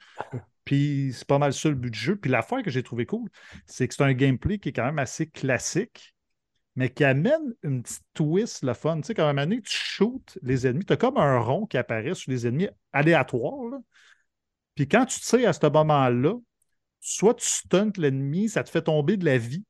[0.63, 2.15] Puis c'est pas mal ça le but du jeu.
[2.15, 3.29] Puis l'affaire que j'ai trouvé cool,
[3.65, 6.15] c'est que c'est un gameplay qui est quand même assez classique,
[6.75, 8.97] mais qui amène une petite twist, le fun.
[9.01, 11.77] Tu sais, quand moment donné, tu shootes les ennemis, tu as comme un rond qui
[11.77, 13.69] apparaît sur les ennemis aléatoires.
[13.69, 13.79] là.
[14.75, 16.35] Puis quand tu tires à ce moment-là,
[16.99, 19.63] soit tu stuns l'ennemi, ça te fait tomber de la vie.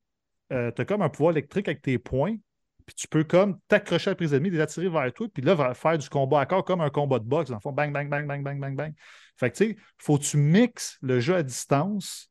[0.50, 2.38] Tu as comme un pouvoir électrique avec tes poings.
[2.86, 5.98] Puis tu peux comme t'accrocher après les ennemis, les attirer vers toi, puis là, faire
[5.98, 7.50] du combat à corps comme un combat de boxe.
[7.50, 8.94] Dans le fond, bang, bang, bang, bang, bang, bang, bang.
[9.38, 12.30] Fait que tu sais, faut que tu mixes le jeu à distance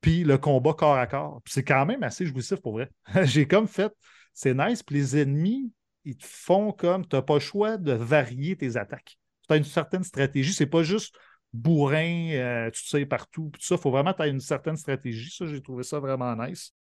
[0.00, 1.40] puis le combat corps à corps.
[1.44, 2.90] Puis c'est quand même assez jouissif pour vrai.
[3.24, 3.92] J'ai comme fait,
[4.32, 5.72] c'est nice, puis les ennemis,
[6.04, 9.18] ils te font comme, tu n'as pas le choix de varier tes attaques.
[9.46, 11.14] Tu as une certaine stratégie, c'est pas juste
[11.52, 14.40] bourrin, euh, tu sais partout, puis tout ça, il faut vraiment que tu aies une
[14.40, 15.30] certaine stratégie.
[15.30, 16.72] Ça, j'ai trouvé ça vraiment nice.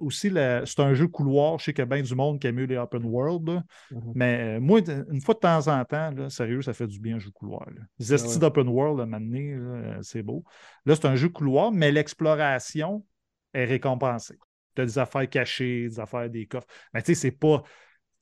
[0.00, 1.58] Aussi, la- c'est un jeu couloir.
[1.58, 3.48] Je sais qu'il y a bien du monde qui aime mieux les open world.
[3.48, 3.62] là.
[3.90, 4.12] Mhm.
[4.14, 4.80] Mais euh, moi,
[5.10, 7.64] une fois de temps en temps, là, sérieux, ça fait du bien un jeu couloir.
[7.70, 7.82] là.
[7.98, 8.38] Les estis Ah ouais.
[8.40, 10.44] d'open world, à un euh, c'est beau.
[10.86, 13.04] Là, c'est un jeu couloir, mais l'exploration
[13.54, 14.38] est récompensée.
[14.74, 16.66] Tu as des affaires cachées, des affaires des coffres.
[16.94, 17.62] Mais tu sais, c'est pas.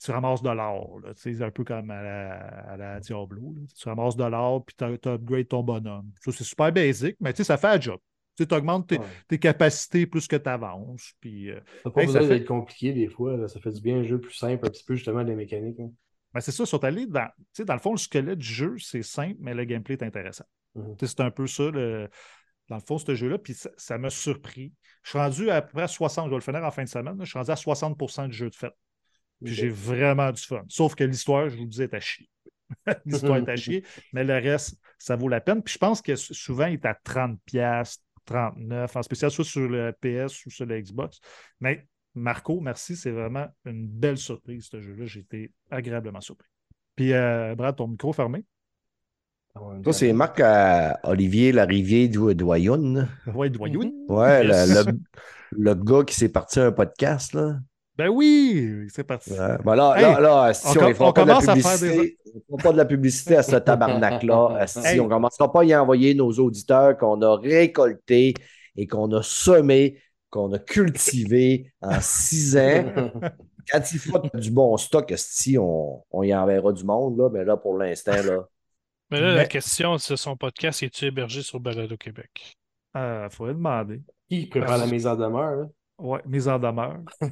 [0.03, 1.01] Tu ramasses de l'or.
[1.15, 2.33] C'est un peu comme à la,
[2.73, 3.55] à la Diablo.
[3.57, 3.63] là.
[3.75, 6.11] Tu ramasses de l'or, puis tu upgrades ton bonhomme.
[6.21, 7.99] Ça, c'est super basic, mais tu sais, ça fait un job.
[8.37, 9.05] Tu augmentes tes, Ouais.
[9.29, 11.13] tes capacités plus que tu avances.
[11.21, 13.37] Puis, euh, Ça n'a pas Hey, ça besoin fait- d'être compliqué des fois.
[13.37, 13.49] là.
[13.49, 15.81] Ça fait du bien un jeu plus simple, un petit peu justement des mécaniques.
[15.81, 15.91] hein.
[16.35, 17.27] Ben, c'est ça, sont allés dans.
[17.39, 20.03] Tu sais, dans le fond, le squelette du jeu, c'est simple, mais le gameplay est
[20.03, 20.45] intéressant.
[20.75, 20.97] Mhm.
[21.01, 22.11] Sais, C'est un peu ça, le-
[22.69, 23.39] dans le fond, ce jeu-là.
[23.39, 24.73] Puis ça m'a surpris.
[25.03, 26.89] Je suis rendu à peu près à 60, je vais le finir en fin de
[26.89, 27.17] semaine.
[27.17, 28.73] là, je suis rendu à 60% du jeu de fait.
[29.45, 30.63] Puis j'ai vraiment du fun.
[30.69, 32.29] Sauf que l'histoire, je vous le disais, est à chier.
[33.07, 35.63] l'histoire est à chier, mais le reste, ça vaut la peine.
[35.63, 39.93] Puis je pense que souvent, il est à 30$, 39$, en spécial soit sur le
[39.93, 41.21] PS ou sur le Xbox.
[41.61, 45.07] Mais Marco, merci, c'est vraiment une belle surprise, ce jeu-là.
[45.07, 46.49] J'ai été agréablement surpris.
[46.95, 48.45] Puis, euh, Brad, ton micro fermé.
[49.83, 53.09] Toi, c'est Marc euh, Olivier Larivier Doyoun.
[53.35, 53.91] Ouais, Doyoun.
[54.09, 54.99] Ouais, le- le,
[55.53, 57.59] le gars qui s'est parti à un podcast, là.
[57.97, 59.31] Ben oui, c'est parti.
[59.33, 59.57] Ouais.
[59.65, 61.79] Ben là, Hey, là, là, si on ne fera pas de la commence à faire
[61.79, 62.19] publicité,
[62.49, 64.67] on fera pas de la publicité à ce tabarnak-là.
[64.67, 65.01] Si Hey.
[65.01, 68.35] on ne commencera pas à y envoyer nos auditeurs qu'on a récoltés
[68.77, 72.85] et qu'on a semés, qu'on a cultivés en six ans.
[73.73, 77.45] Quand il fera du bon stock, si on, on y enverra du monde, là, mais
[77.45, 78.47] là, pour l'instant, là.
[79.11, 82.55] Mais là, la question, c'est son podcast, est-tu hébergé sur Balado Québec?
[82.95, 84.03] Il Euh, faudrait demander.
[84.29, 85.57] Qui prépare la mise en demeure?
[85.57, 85.67] là?
[85.99, 86.99] Ouais, mise en demeure.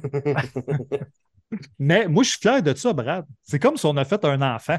[1.79, 3.25] Mais moi, je suis fier de ça, Brad.
[3.43, 4.77] C'est comme si on a fait un enfant.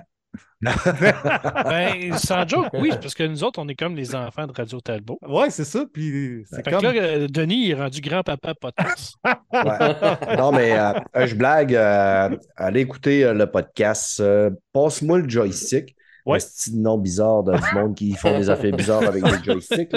[0.61, 4.81] Ben, sans joke, oui, parce que nous autres, on est comme les enfants de Radio
[4.81, 5.19] Talbot.
[5.27, 5.85] Ouais, c'est ça.
[5.93, 6.81] Puis c'est Fait comme.
[6.83, 9.15] que là, euh, Denis est rendu grand-papa podcast.
[9.53, 10.37] Ouais.
[10.37, 11.75] Non, mais euh, euh, je blague.
[11.75, 14.21] euh, allez écouter euh, le podcast.
[14.21, 15.96] euh, Passe-moi le joystick.
[16.27, 16.39] Ouais.
[16.39, 19.95] Un petit nom bizarre de du monde qui font des affaires bizarres avec des joysticks.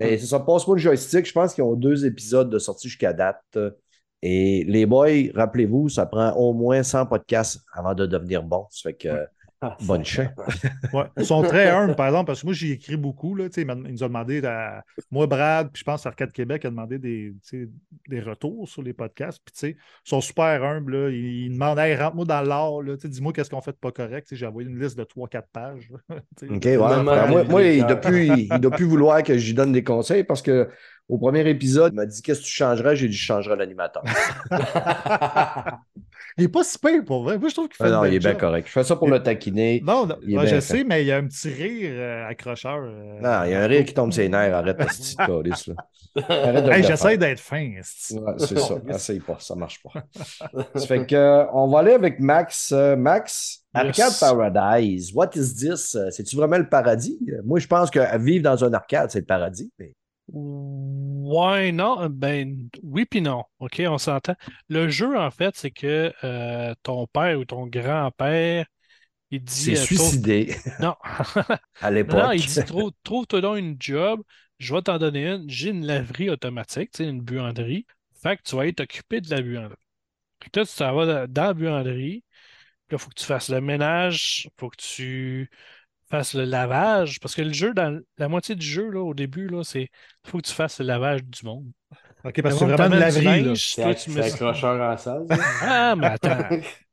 [0.00, 1.26] Et c'est ça, passe-moi le joystick.
[1.26, 3.58] Je pense qu'ils ont deux épisodes de sortie jusqu'à date.
[4.22, 8.66] Et les boys, rappelez-vous, ça prend au moins 100 podcasts avant de devenir bon.
[8.70, 9.26] Ça fait que
[9.64, 10.28] euh, bonne chance.
[10.92, 13.34] Ouais, ils sont très humbles, par exemple, parce que moi, j'ai écrit beaucoup.
[13.34, 16.64] Là, tu sais, ils nous ont demandé, à- moi, Brad, puis je pense Arcade Québec
[16.64, 17.32] a demandé des,
[18.08, 19.40] des retours sur les podcasts.
[19.44, 20.96] Puis, tu sais, ils sont super humbles.
[20.96, 21.10] Là.
[21.10, 22.82] Ils, ils demandent, hey, rentre-moi dans l'art.
[23.04, 24.28] Dis-moi qu'est-ce qu'on fait de pas correct.
[24.30, 25.90] J'ai envoyé une liste de 3-4 pages.
[26.10, 26.76] OK, ouais.
[26.76, 29.54] Moi, elle moi, il ne doit, plus- il- il doit plus vouloir que je lui
[29.54, 30.68] donne des conseils parce que
[31.08, 32.96] au premier épisode, il m'a dit Qu'est-ce que tu changerais?
[32.96, 34.02] J'ai dit Je changerais l'animateur.
[36.38, 37.38] il n'est pas si pire pour vrai.
[37.38, 38.66] Moi, je trouve qu'il fait Ah non, il est bien correct.
[38.66, 39.82] Je fais ça pour le taquiner.
[39.84, 40.60] Non, Il bien je fait.
[40.60, 42.78] sais, mais il y a un petit rire euh, accrocheur.
[42.82, 44.54] euh, Non, il y a un rire qui tombe ses nerfs.
[44.54, 45.74] Arrête ta petite calice, là.
[46.74, 47.72] Hey, J'essaie d'être fin.
[47.78, 48.18] esti.
[48.18, 48.74] Ouais, c'est ça.
[48.88, 50.02] Essaye pas, ça marche pas.
[50.74, 52.72] ça fait que, euh, on va aller avec Max.
[52.96, 54.00] Max, Yes.
[54.00, 55.12] Arcade Paradise.
[55.14, 55.98] What is this?
[56.10, 57.18] C'est-tu vraiment le paradis?
[57.44, 59.70] Moi, je pense que vivre dans un arcade, c'est le paradis.
[59.78, 59.92] mais-
[60.28, 63.44] Ouais, non, ben oui puis non.
[63.60, 64.34] OK, on s'entend.
[64.68, 68.66] Le jeu, en fait, c'est que euh, ton père ou ton grand-père,
[69.30, 69.54] il dit.
[69.54, 70.96] C'est euh, suicidé Non.
[71.80, 72.16] à l'époque.
[72.18, 74.22] non, il dit Trouve- trouve-toi donc une job,
[74.58, 75.48] je vais t'en donner une.
[75.50, 77.86] J'ai une laverie automatique, tu sais, une buanderie.
[78.22, 79.76] Fait que tu vas être occupé de la buanderie.
[80.42, 82.24] Fait que là, tu t'en vas dans la buanderie,
[82.90, 85.50] Là, il faut que tu fasses le ménage, il faut que tu
[86.10, 87.20] fasses le lavage.
[87.20, 89.82] Parce que le jeu, dans la moitié du jeu, là, au début, là, c'est
[90.24, 91.70] il faut que tu fasses le lavage du monde.
[92.24, 93.56] OK, parce que Le c'est vraiment du laverie.
[93.56, 95.26] C'est accrocheur en salle.
[95.28, 95.36] ça?
[95.60, 96.48] Ah, mais attends.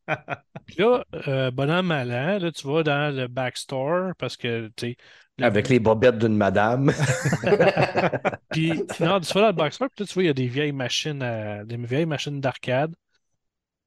[0.66, 4.98] Puis là, euh, bonhomme malin, là, tu vas dans le backstore parce que, tu sais,
[5.38, 6.92] le- Avec les bobettes d'une madame.
[8.52, 10.48] Puis, non, tu vas dans le backstore, puis là, tu vois, il y a des
[10.48, 12.94] vieilles machines, à- des vieilles machines d'arcade.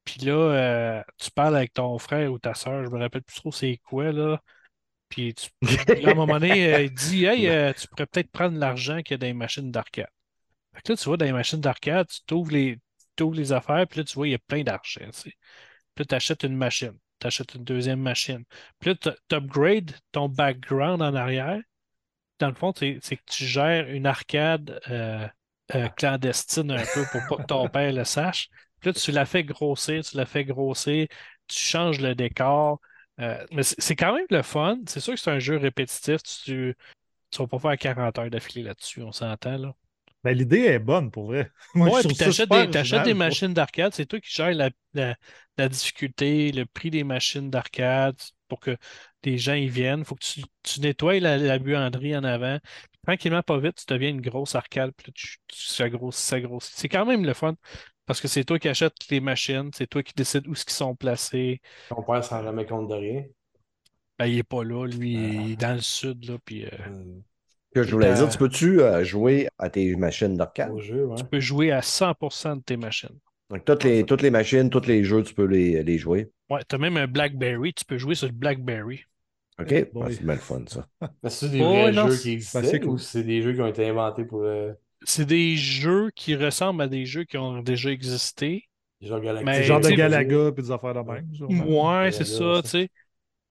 [0.05, 3.35] Puis là, euh, tu parles avec ton frère ou ta soeur, je me rappelle plus
[3.35, 4.41] trop c'est quoi, là.
[5.09, 5.49] Puis, tu,
[6.05, 9.13] à un moment donné, euh, il dit Hey, euh, tu pourrais peut-être prendre l'argent qu'il
[9.13, 10.09] y a dans les machines d'arcade.
[10.75, 12.79] Fait que là, tu vois, dans les machines d'arcade, tu t'ouvres les,
[13.15, 15.01] t'ouvres les affaires, puis là, tu vois, il y a plein d'argent.
[15.23, 15.33] Puis
[15.97, 18.43] là, tu achètes une machine, tu achètes une deuxième machine.
[18.79, 18.95] Puis là,
[19.29, 21.59] tu upgrades ton background en arrière.
[22.39, 25.27] Dans le fond, c'est c'est que tu gères une arcade euh,
[25.75, 28.49] euh, clandestine un peu pour pas que ton père le sache.
[28.79, 31.07] Puis là, tu la fais grossir, tu la fais grossir,
[31.47, 32.79] tu changes le décor.
[33.19, 34.79] Euh, mais c'est quand même le fun.
[34.87, 36.21] C'est sûr que c'est un jeu répétitif.
[36.23, 36.75] Tu
[37.33, 39.75] ne vas pas faire 40 heures d'affilée là-dessus, on s'entend là.
[40.23, 41.51] Ben, L'idée est bonne, pour vrai.
[41.75, 44.69] Moi, Ouais, je puis ça t'achètes des, des machines d'arcade, c'est toi qui gères la,
[44.93, 45.15] la-
[45.57, 48.15] la difficulté, le prix des machines d'arcade
[48.47, 48.77] pour que
[49.23, 49.99] des gens y viennent.
[49.99, 52.59] Il faut que tu, tu nettoies la, la buanderie en avant.
[52.91, 56.71] Puis tranquillement, pas vite, tu deviens une grosse arcade, puis là, tu, tu s'agrossis, s'agrossis.
[56.75, 57.55] C'est quand même le fun
[58.07, 60.95] parce que c'est toi qui achètes les machines, c'est toi qui décides où ils sont
[60.95, 61.61] placés.
[61.89, 63.25] Ton père s'en remet compte de rien.
[64.19, 67.21] Ben, il est pas là, lui, il est dans le sud, là, puis euh, Hmm.
[67.73, 70.71] que je voulais Euh, dire, tu peux-tu euh, jouer à tes machines d'arcade?
[70.71, 71.15] Ouais.
[71.15, 73.19] tu peux jouer à 100% de tes machines.
[73.49, 76.29] Donc, toutes les, toutes les machines, tous les jeux, tu peux les, les jouer.
[76.49, 79.05] Ouais, t'as même un BlackBerry, tu peux jouer sur le BlackBerry.
[79.59, 79.71] OK?
[79.71, 80.13] Ah, boy.
[80.13, 80.87] c'est le fun, ça.
[81.23, 82.89] Mais c'est des Oh, vrais non, jeux qui ben, cool.
[82.89, 86.81] ou c'est des jeux qui ont été inventés pour le C'est des jeux qui ressemblent
[86.81, 88.63] à des jeux qui ont déjà existé.
[89.01, 89.45] genre Galactic?
[89.45, 91.29] Mais, Genre de Galaga puis des affaires de même.
[91.67, 92.89] Ouais, c'est ça, tu sais.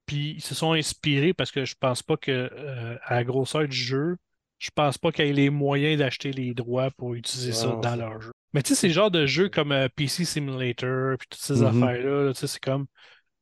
[0.07, 3.67] Puis ils se sont inspirés parce que je pense pas que euh, à la grosseur
[3.67, 4.17] du jeu,
[4.59, 7.97] je pense pas qu'ils aient les moyens d'acheter les droits pour utiliser ça dans c'est-
[7.97, 8.33] leur jeu.
[8.53, 11.61] Mais tu sais, c'est le genre de jeux comme euh, PC Simulator puis toutes ces
[11.61, 11.67] Mhm.
[11.67, 12.87] affaires-là, là, tu sais, c'est comme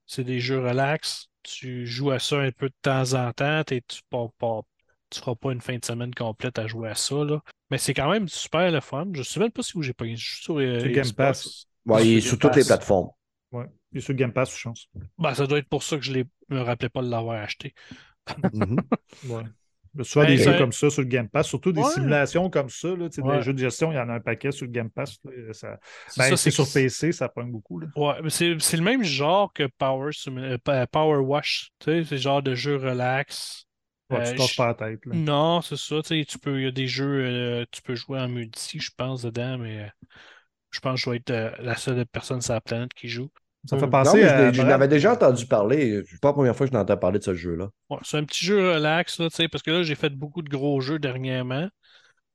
[0.06, 1.28] c'est des jeux relax.
[1.42, 4.26] Tu joues à ça un peu de temps en temps, t'es- tu pas.
[5.10, 7.40] Tu feras pas une fin de semaine complète à jouer à ça, là.
[7.70, 9.06] Mais c'est quand même super le fun.
[9.12, 10.04] Je sais même pas si où j'ai pas.
[10.06, 11.14] Je suis sur, euh, Sur Game Xbox.
[11.14, 11.66] Pass.
[11.86, 13.10] Ouais, il est Sur toutes les plateformes.
[13.52, 13.66] Ouais.
[13.92, 14.88] Il est sur Game Pass, chance.
[15.18, 17.74] Ben, ça doit être pour ça que je ne me rappelais pas de l'avoir acheté.
[18.52, 18.76] Mhm.
[19.28, 19.42] Ouais.
[20.02, 21.90] Souvent Ben, des jeux comme ça sur le Game Pass, surtout des Ouais.
[21.90, 22.88] simulations comme ça.
[22.88, 23.36] Là, Ouais.
[23.36, 25.18] Des jeux de gestion, il y en a un paquet sur le Game Pass.
[25.24, 25.78] là, ça...
[26.08, 27.78] C'est Ben, ça, c'est sur PC, ça pogne beaucoup.
[27.78, 27.86] Là.
[27.94, 31.70] Ouais, mais c'est c'est le même genre que Power, euh, Power Wash.
[31.78, 33.66] Tu sais, c'est le genre de jeu relax.
[34.10, 35.06] Ouais, Euh, tu je- pas la tête.
[35.06, 35.14] Là.
[35.14, 36.02] Non, c'est ça.
[36.02, 39.22] Tu peux, il y a des jeux, euh, tu peux jouer en multi, je pense,
[39.22, 39.88] dedans, mais euh,
[40.70, 43.30] je pense que je dois être euh, la seule personne sur la planète qui joue.
[43.66, 44.50] Ça fait Non, Non, penser mais je à.
[44.50, 46.02] l'ai- je n'avais déjà entendu parler.
[46.10, 47.70] C'est pas la première fois que je n'entends parler de ce jeu-là.
[47.90, 50.42] Ouais, c'est un petit jeu relax, là, tu sais, parce que là, j'ai fait beaucoup
[50.42, 51.68] de gros jeux dernièrement.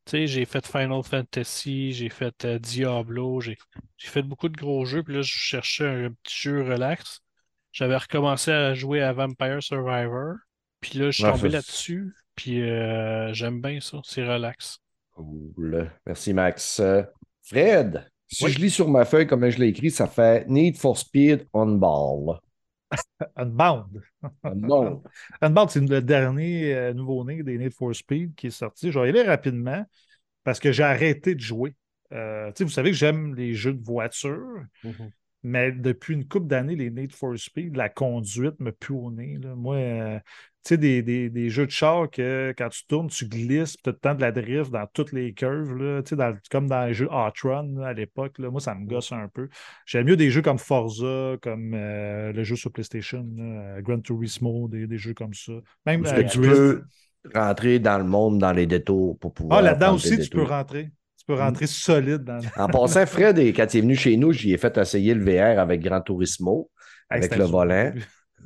[0.06, 3.58] Tu sais, j'ai fait Final Fantasy, j'ai fait euh, Diablo, j'ai
[3.98, 7.22] j'ai fait beaucoup de gros jeux, puis là, je cherchais un, petit jeu relax.
[7.74, 10.36] J'avais recommencé à jouer à Vampire Survivor,
[10.82, 14.80] puis là, je suis tombé là-dessus, puis euh, j'aime bien ça, c'est relax.
[15.12, 15.92] Cool.
[16.06, 16.82] Merci, Max.
[17.44, 18.52] Fred, si Oui.
[18.52, 21.68] je lis sur ma feuille comme je l'ai écrit, ça fait Need for Speed on
[21.78, 22.40] Ball.
[23.36, 24.02] Unbound.
[24.44, 25.04] Bon.
[25.42, 28.92] Unbound, c'est le dernier euh, nouveau-né des Need for Speed qui est sorti.
[28.92, 29.86] Je vais y aller rapidement
[30.44, 31.76] parce que j'ai arrêté de jouer.
[32.14, 35.12] Euh, tu sais, vous savez que j'aime les jeux de voiture, Mhm.
[35.44, 39.38] Mais depuis une couple d'années, les Need for Speed, la conduite me pue au nez.
[39.42, 39.56] là.
[39.56, 40.20] Moi, euh,
[40.64, 43.84] tu sais, des, des- des jeux de char que quand tu tournes, tu glisses, puis
[43.84, 46.86] tu as le temps de la drift dans toutes les curves, là, dans- comme dans
[46.86, 48.38] les jeux Hot Run là, à l'époque.
[48.40, 49.50] Moi, ça me gosse un peu.
[49.86, 54.68] J'aime mieux des jeux comme Forza, comme euh, le jeu sur PlayStation, là, Gran Turismo,
[54.68, 55.54] des, des jeux comme ça.
[55.86, 56.84] Même Est-ce euh, que tu peux
[57.34, 59.60] rentrer dans le monde, dans les détours pour pouvoir.
[59.60, 60.92] Ah, là-dedans aussi, tu peux rentrer.
[61.30, 64.52] Peux rentrer solide dans En passant, Fred, et quand il est venu chez nous, j'y
[64.52, 66.72] ai fait essayer le VR avec Gran Turismo,
[67.08, 67.94] avec le volant,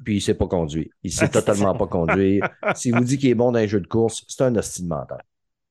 [0.04, 0.88] puis il ne sait pas conduire.
[1.02, 2.50] Il ne sait totalement pas conduire.
[2.76, 5.24] S'il vous dit qu'il est bon dans les jeux de course, c'est un hostile mental.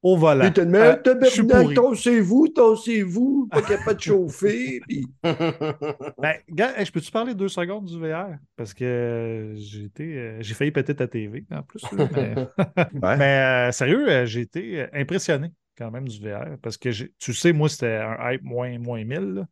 [0.02, 0.46] Au volant.
[0.46, 1.74] Il te met, Euh, tabernacle, pourri.
[1.74, 4.80] tossez-vous, tossez-vous, pas capable de chauffer.
[4.88, 5.06] Puis...
[5.22, 8.38] Ben, gars, je peux-tu parler deux secondes du VR?
[8.56, 11.82] Parce que euh, j'ai été, euh, j'ai failli péter ta TV en plus.
[11.92, 12.46] mais Ouais.
[13.18, 16.56] mais, euh, sérieux, j'ai été impressionné quand même du VR.
[16.62, 19.18] Parce que tu sais, moi, c'était un hype moins, moins 1000.
[19.34, 19.46] là.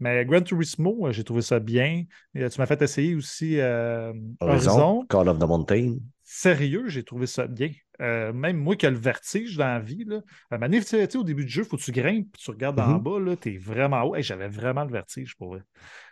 [0.00, 2.04] Mais Gran Turismo, euh, j'ai trouvé ça bien.
[2.34, 5.06] Et, euh, tu m'as fait essayer aussi euh, Horizon, Horizon.
[5.08, 5.98] Call of the Mountain.
[6.32, 7.70] Sérieux, j'ai trouvé ça bien.
[8.00, 10.20] Euh, même moi qui ai le vertige dans la vie, là,
[10.52, 12.78] à tu sais, au début du jeu, il faut que tu grimpes, puis tu regardes
[12.78, 13.02] en Mhm.
[13.02, 14.14] bas, là, t'es vraiment haut.
[14.14, 15.62] Hey, J'avais vraiment le vertige pour vrai.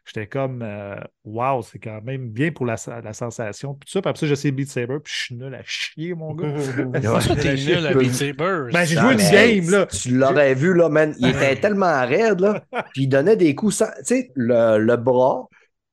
[0.04, 3.74] J'étais comme, euh, wow, c'est quand même bien pour la, la sensation.
[3.74, 5.62] Puis tout ça, puis après ça, j'ai essayé Beat Saber, puis je suis nul à
[5.64, 6.48] chier, mon gars.
[7.40, 8.70] T'es nul à Beat Saber?
[8.72, 9.86] Ben, j'ai joué une game, là.
[9.86, 11.14] Tu l'aurais vu, là, man.
[11.20, 12.64] Il était tellement raide, là.
[12.92, 13.86] Puis il donnait des coups sans.
[13.98, 15.46] Tu sais, le, le bras,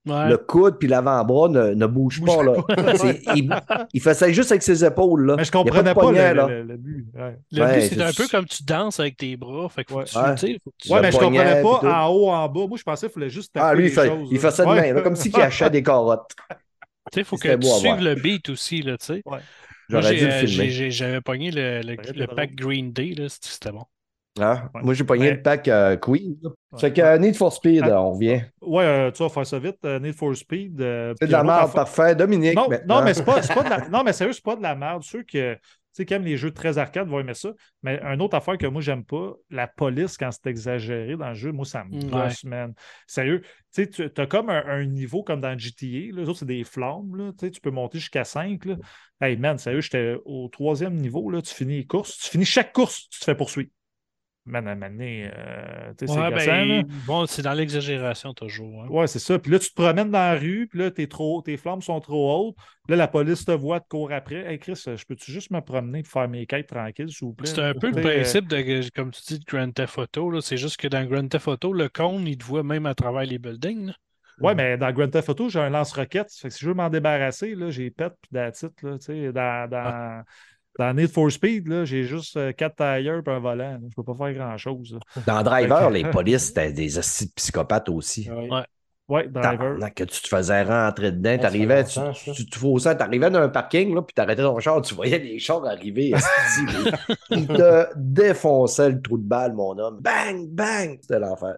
[0.08, 0.30] Ouais.
[0.30, 2.54] le coude puis l'avant-bras ne, ne bougent pas, là.
[3.36, 3.50] Il,
[3.94, 5.36] il fait ça juste avec ses épaules, là.
[5.36, 6.48] Mais je Il comprenais pas, poignet, le, là.
[6.48, 7.08] le- le but.
[7.16, 9.68] Ouais, Le Ouais, but, c'est un peu comme tu danses avec tes bras.
[9.70, 10.06] Fait que faut Ouais.
[10.06, 10.36] que tu, Ouais.
[10.36, 12.68] tu sais, faut que tu- Ouais, Le mais je comprenais pas en haut, en bas.
[12.68, 14.52] Moi, je pensais qu'il fallait juste taper Ah, lui, il les fait, choses, il fait
[14.52, 14.82] ça de Ouais.
[14.82, 16.32] même, là, comme s'il cachait des carottes.
[17.12, 19.22] tu sais, faut que tu suives le beat aussi, là, tu sais.
[19.26, 19.40] Moi,
[19.90, 20.92] J'aurais j'ai, dû le filmer.
[20.92, 23.84] j'avais pogné le, pack Green Day, c'était bon.
[24.40, 24.70] Hein?
[24.74, 24.82] Ouais.
[24.84, 26.36] Moi, j'ai pogné Mais- le pack euh, Queen.
[26.44, 26.80] Ouais.
[26.80, 28.02] Fait que euh, Need for Speed, Ah.
[28.02, 28.42] on revient.
[28.62, 29.78] Ouais, euh, tu vas faire ça vite.
[29.86, 30.82] euh, Need for Speed.
[30.82, 32.16] euh, C'est de la merde, affaire- parfait.
[32.16, 33.00] Dominique, Non, maintenant.
[33.00, 33.78] non, mais c'est pas, c'est pas de la...
[33.90, 35.04] Non, mais sérieux, c'est pas de la merde.
[35.04, 35.60] Ceux que, tu
[35.94, 37.54] sais, qui aiment les jeux très arcade vont aimer ça.
[37.82, 41.34] Mais une autre affaire que moi, j'aime pas, la police, quand c'est exagéré dans le
[41.36, 42.10] jeu, moi, ça me Ouais.
[42.10, 42.74] gosse, man.
[43.08, 43.40] Sérieux,
[43.74, 45.86] tu sais, tu as comme un, un niveau comme dans GTA.
[46.14, 46.22] Là.
[46.24, 47.16] Les autres, c'est des flammes.
[47.16, 47.32] Là.
[47.40, 48.66] Tu sais, tu peux monter jusqu'à 5.
[48.66, 48.76] Là.
[49.22, 51.30] Hey, man, sérieux, j'étais au troisième niveau.
[51.30, 51.42] Là.
[51.42, 52.18] Tu finis les courses.
[52.18, 53.70] Tu finis chaque course, tu te fais poursuivre.
[54.48, 58.84] Man, à donné, euh, Ouais, ben, bon, c'est dans l'exagération toujours.
[58.84, 58.88] hein.
[58.90, 59.40] Ouais, c'est ça.
[59.40, 62.00] Puis là, tu te promènes dans la rue, puis là, t'es trop, tes flammes sont
[62.00, 62.56] trop hautes.
[62.86, 64.46] Puis là, la police te voit, te court après.
[64.46, 67.48] Hey, Chris, je peux-tu juste me promener pour faire mes quêtes tranquilles, s'il vous plaît?
[67.50, 70.42] C'est un peu le euh, principe de, comme tu dis, de Grand Theft Auto.
[70.42, 73.24] C'est juste que dans Grand Theft Auto, le cône, il te voit même à travers
[73.24, 73.88] les buildings.
[73.88, 73.94] là.
[74.42, 76.32] Ouais, mais dans Grand Theft Auto, j'ai un lance-roquette.
[76.32, 80.24] Fait que si je veux m'en débarrasser, là, j'ai pète puis sais, dans, dans,
[80.78, 83.72] dans Need for Speed, là, j'ai juste euh, quatre tailleurs et un volant.
[83.74, 83.80] là.
[83.90, 84.98] Je peux pas faire grand-chose.
[85.26, 87.02] Dans Driver, les polices, c'était des de
[87.36, 88.30] psychopathes aussi.
[88.30, 88.50] Ouais.
[88.50, 88.64] Ouais.
[89.08, 89.58] Ouais, driver.
[89.58, 92.12] Tabarnak, que tu te faisais rentrer dedans, t'arrivais, tu, ça.
[92.36, 95.38] tu te faussais, t'arrivais dans un parking, là, puis t'arrêtais ton char, tu voyais les
[95.38, 96.12] chars arriver,
[97.30, 100.00] ils te défonçaient le trou de balle, mon homme.
[100.02, 100.98] Bang, bang!
[101.02, 101.58] C'était l'enfer.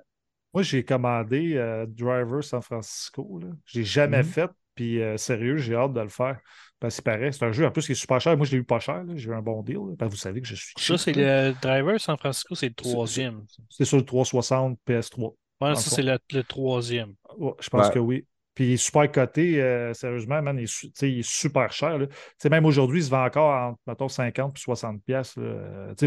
[0.54, 3.40] Moi, j'ai commandé euh, Driver San Francisco.
[3.66, 4.24] J'ai jamais Mhm.
[4.26, 4.50] fait.
[4.76, 6.40] Puis euh, sérieux, j'ai hâte de le faire.
[6.80, 8.38] Parce qu'il paraît, c'est un jeu en plus qui est super cher.
[8.38, 9.04] Moi, je l'ai eu pas cher.
[9.16, 9.78] J'ai eu un bon deal.
[10.00, 13.46] que vous savez que je suis Ça, c'est le driver San Francisco, c'est le troisième.
[13.70, 15.36] C'est sur le 360 PS3.
[15.60, 17.16] Ouais, le ça, c'est le, le troisième.
[17.38, 17.94] Ouais, je pense Ouais.
[17.94, 18.26] que oui.
[18.58, 22.00] Puis il est super coté, euh, sérieusement, man, il est, il super cher.
[22.00, 22.08] là.
[22.50, 25.36] Même aujourd'hui, il se vend encore entre, mettons, 50 puis 60 pièces.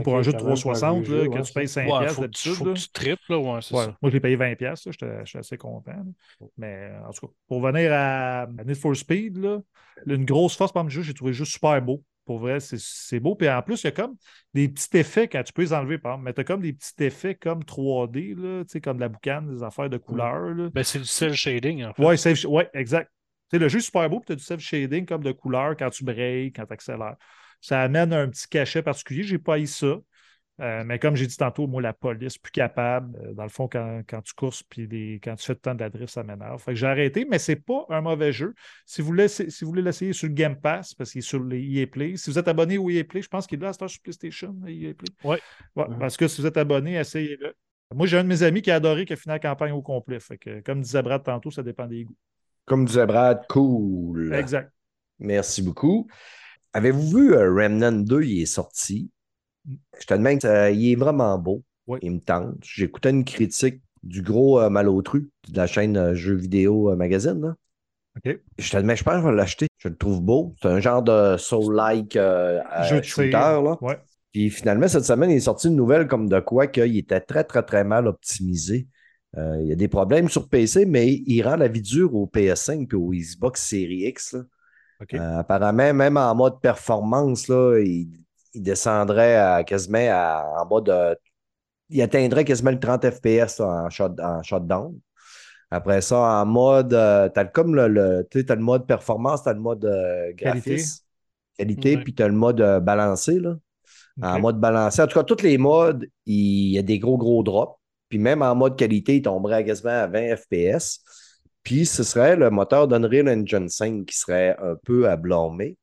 [0.03, 1.53] Pour un jeu de quand même, pour un 360, vieux là, jeu, que ouais, tu
[1.53, 2.53] payes 5 Ouais, pièces d'habitude.
[2.55, 2.73] faut là.
[2.75, 3.97] que tu triples, là, ouais, c'est Ouais, ça.
[4.03, 4.85] moi, je l'ai payé 20$.
[4.85, 5.93] là, J'étais je suis assez content.
[5.93, 6.47] là.
[6.59, 9.61] Mais en tout cas, pour venir à, à Need for Speed, là,
[10.07, 12.03] une grosse force par le jeu, j'ai trouvé juste super beau.
[12.31, 13.35] Pour vrai, c'est- beau.
[13.35, 14.15] Puis en plus, il y a comme
[14.55, 16.27] des petits effets quand tu peux les enlever, par exemple.
[16.27, 19.09] Mais tu as comme des petits effets comme 3D, là, tu sais, comme de la
[19.09, 20.55] boucane, des affaires de couleurs.
[20.55, 20.69] là.
[20.73, 22.01] Ben, c'est du cel shading, en fait.
[22.17, 23.11] Safe- ouais, exact.
[23.51, 25.77] Tu sais, le jeu est super beau, puis tu as du self-shading comme de couleurs
[25.77, 27.17] quand tu breaks, quand tu accélères.
[27.61, 29.25] Ça amène un petit cachet particulier.
[29.25, 29.97] J'ai pas eu ça.
[30.61, 33.17] Euh, mais comme j'ai dit tantôt, moi, la police, plus capable.
[33.25, 35.75] Euh, dans le fond, quand, quand tu courses puis les- quand tu fais le temps
[35.75, 36.61] de la drift, ça m'énerve.
[36.63, 38.55] Fait que j'ai arrêté, mais c'est pas un mauvais jeu.
[38.85, 41.43] Si vous, laissez- si vous voulez l'essayer sur le Game Pass, parce qu'il est sur
[41.43, 43.71] les EA Play, si vous êtes abonné au EA Play, je pense qu'il est là
[43.71, 45.09] à sur PlayStation, EA Play.
[45.25, 45.39] Ouais.
[45.77, 45.99] Ouais, Mhm.
[45.99, 47.55] Parce que si vous êtes abonné, essayez-le.
[47.95, 49.83] Moi, j'ai un de mes amis qui a adoré, qui a fini la campagne au
[49.83, 50.21] complet.
[50.21, 52.17] Fait que, comme disait Brad tantôt, ça dépend des goûts.
[52.67, 54.33] Comme disait Brad, cool.
[54.35, 54.71] Exact.
[55.19, 56.07] Merci beaucoup.
[56.73, 59.11] Avez-vous vu euh, Remnant 2, il est sorti?
[60.01, 61.63] Je te demande, euh, il est vraiment beau.
[61.87, 61.99] Oui.
[62.03, 62.57] Il me tente.
[62.63, 67.41] J'écoutais une critique du gros euh, Malotru de la chaîne euh, Jeux vidéo euh, magazine.
[67.41, 67.55] Là.
[68.59, 69.67] Je te demande, je pense que je vais l'acheter.
[69.79, 70.55] Je le trouve beau.
[70.61, 73.31] C'est un genre de soul-like euh, Jeu de shooter.
[73.31, 73.79] Là.
[73.81, 73.99] Ouais.
[74.33, 77.45] Puis finalement, cette semaine, il est sorti une nouvelle comme de quoi qu'il était très,
[77.45, 78.87] très, très mal optimisé.
[79.37, 82.89] Il y a des problèmes sur PC, mais il rend la vie dure au PS5
[82.91, 84.33] et au Xbox Series X.
[84.33, 84.43] là.
[85.15, 88.09] Euh, apparemment, même en mode performance, là, il,
[88.55, 90.89] il descendrait à, quasiment à- en mode.
[90.91, 91.15] euh,
[91.89, 94.99] il atteindrait quasiment le 30 FPS là, en, shot, en shutdown.
[95.71, 96.95] Après ça, en mode.
[96.95, 100.71] euh, t'as comme le, le, t'as le mode performance, t'as le mode euh, Qualité.
[100.71, 101.05] graphisme,
[101.59, 102.03] qualité, Ouais.
[102.05, 103.39] puis t'as le mode euh, balancé.
[103.41, 103.57] Là.
[104.23, 105.01] En mode balancé.
[105.03, 107.79] En tout cas, tous les modes, il y a des gros, gros drops.
[108.09, 111.01] Puis même en mode qualité, il tomberait à quasiment à 20 FPS.
[111.63, 115.77] Puis ce serait le moteur d'Unreal Engine 5 qui serait un peu à blâmer.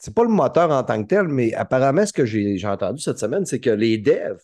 [0.00, 3.00] C'est pas le moteur en tant que tel, mais apparemment, ce que j'ai j'ai entendu
[3.02, 4.40] cette semaine, c'est que les devs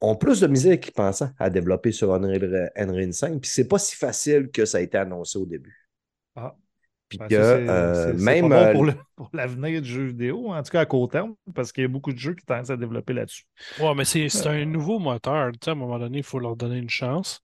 [0.00, 3.40] ont plus de misère qu'ils pensaient à développer sur Unreal Engine 5.
[3.40, 5.90] Puis c'est pas si facile que ça a été annoncé au début.
[6.36, 6.54] Ah.
[7.08, 8.50] Puis Ben, que euh, même.
[8.50, 11.72] pas bon euh, pour l'avenir du jeu vidéo, en tout cas à court terme, parce
[11.72, 13.44] qu'il y a beaucoup de jeux qui tendent à développer là-dessus.
[13.80, 15.50] Ouais, mais c'est c'est un nouveau moteur.
[15.52, 17.42] Tu sais, à un moment donné, il faut leur donner une chance.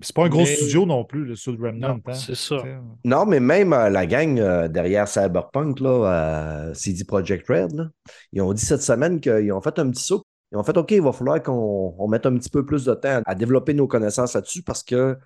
[0.00, 1.88] C'est pas un gros Mais- studio non plus, le Sud Remnant.
[1.88, 2.12] Non, hein.
[2.14, 2.56] c'est ça.
[3.04, 7.88] Non, mais même euh, la gang euh, derrière Cyberpunk, là, euh, CD Projekt Red, là,
[8.32, 10.24] ils ont dit cette semaine qu'ils ont fait un petit saut.
[10.52, 12.94] Ils ont fait OK, il va falloir qu'on on mette un petit peu plus de
[12.94, 15.16] temps à développer nos connaissances là-dessus parce que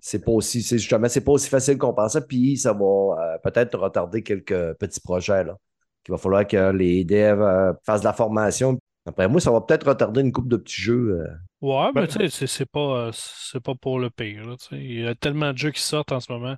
[0.00, 3.38] c'est pas aussi, c'est justement, c'est pas aussi facile qu'on pensait, puis ça va euh,
[3.42, 5.56] peut-être retarder quelques petits projets là.
[6.02, 8.78] Qu'il va falloir que les devs euh, fassent de la formation.
[9.06, 11.20] Après moi, ça va peut-être retarder une coupe de petits jeux.
[11.20, 11.26] euh.
[11.62, 14.46] Ouais, Ben- mais tu sais, c'est- c'est pas, euh, c'est pas pour le pire.
[14.46, 14.76] là, tu sais.
[14.76, 16.56] Il y a tellement de jeux qui sortent en ce moment.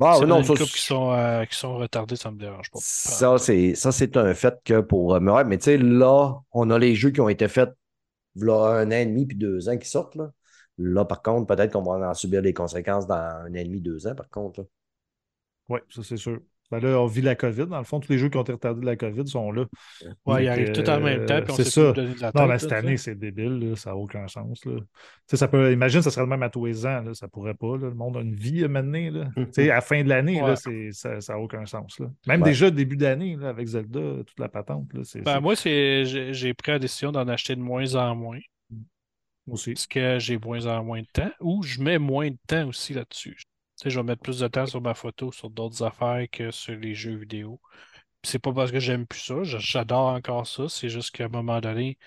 [0.00, 2.78] Ah, non, ça, qui sont, euh, qui sont retardés, ça me dérange pas.
[2.80, 5.14] Ça, c'est ça, c'est un fait que pour.
[5.14, 7.70] euh, Mais, ouais, mais tu sais, là, on a les jeux qui ont été faits
[8.36, 10.16] là, un an et demi puis deux ans qui sortent.
[10.16, 10.30] Là,
[10.78, 13.80] là par contre, peut-être qu'on va en subir les conséquences dans un an et demi,
[13.80, 14.66] deux ans, par contre.
[15.68, 16.40] Oui, ça c'est sûr.
[16.70, 17.66] Ben là, on vit la COVID.
[17.66, 19.66] Dans le fond, tous les jeux qui ont été retardés de la COVID sont là.
[20.26, 21.92] Ouais, ils arrivent tout en même temps, c'est ça.
[21.92, 24.64] de la Non, tête, là, cette année, c'est débile, là, ça n'a aucun sens.
[24.64, 24.80] Là.
[25.32, 27.02] Ça peut, imagine, ça serait le même à tous les ans.
[27.02, 27.76] Là, ça pourrait pas.
[27.76, 27.88] là.
[27.88, 29.10] Le monde a une vie à mener.
[29.10, 29.28] Là.
[29.36, 30.54] À la fin de l'année, Ouais.
[30.92, 31.98] ça n'a aucun sens.
[32.00, 32.06] Là.
[32.26, 32.48] Même Ouais.
[32.48, 34.92] déjà début d'année, avec Zelda, toute la patente.
[34.94, 38.38] Là, Ben, moi, j'ai pris la décision d'en acheter de moins en moins.
[39.46, 39.74] moi aussi.
[39.74, 42.94] Parce que j'ai moins en moins de temps, ou je mets moins de temps aussi
[42.94, 43.36] là-dessus.
[43.84, 46.94] Je vais mettre plus de temps sur ma photo, sur d'autres affaires que sur les
[46.94, 47.60] jeux vidéo.
[48.24, 51.60] C'est pas parce que j'aime plus ça, j'adore encore ça, c'est juste qu'à un moment
[51.60, 51.98] donné,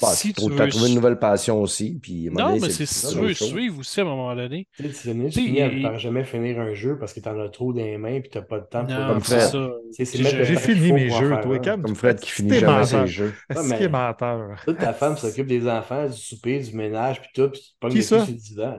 [0.00, 0.68] Bah, si tu veux...
[0.68, 1.98] trouvé une nouvelle passion aussi.
[2.00, 4.66] Puis, Non, donné, mais c'est c'est si tu veux suivre aussi à un moment donné.
[4.76, 7.82] Tu sais, Tu finis par jamais finir un jeu parce que t'en as trop dans
[7.84, 9.50] les mains et t'as pas de temps pour Non, Comme c'est Fred.
[9.92, 11.58] C'est- c'est J'ai- fini mes jeux, toi.
[11.58, 11.82] Cam.
[11.82, 13.34] Comme Fred qui finit jamais ses jeux.
[13.50, 14.60] Mais- qu'il est menteur?
[14.64, 18.02] Toute ta femme s'occupe des enfants, du souper, du ménage, puis tout, puis pognes Qui
[18.02, 18.26] ça?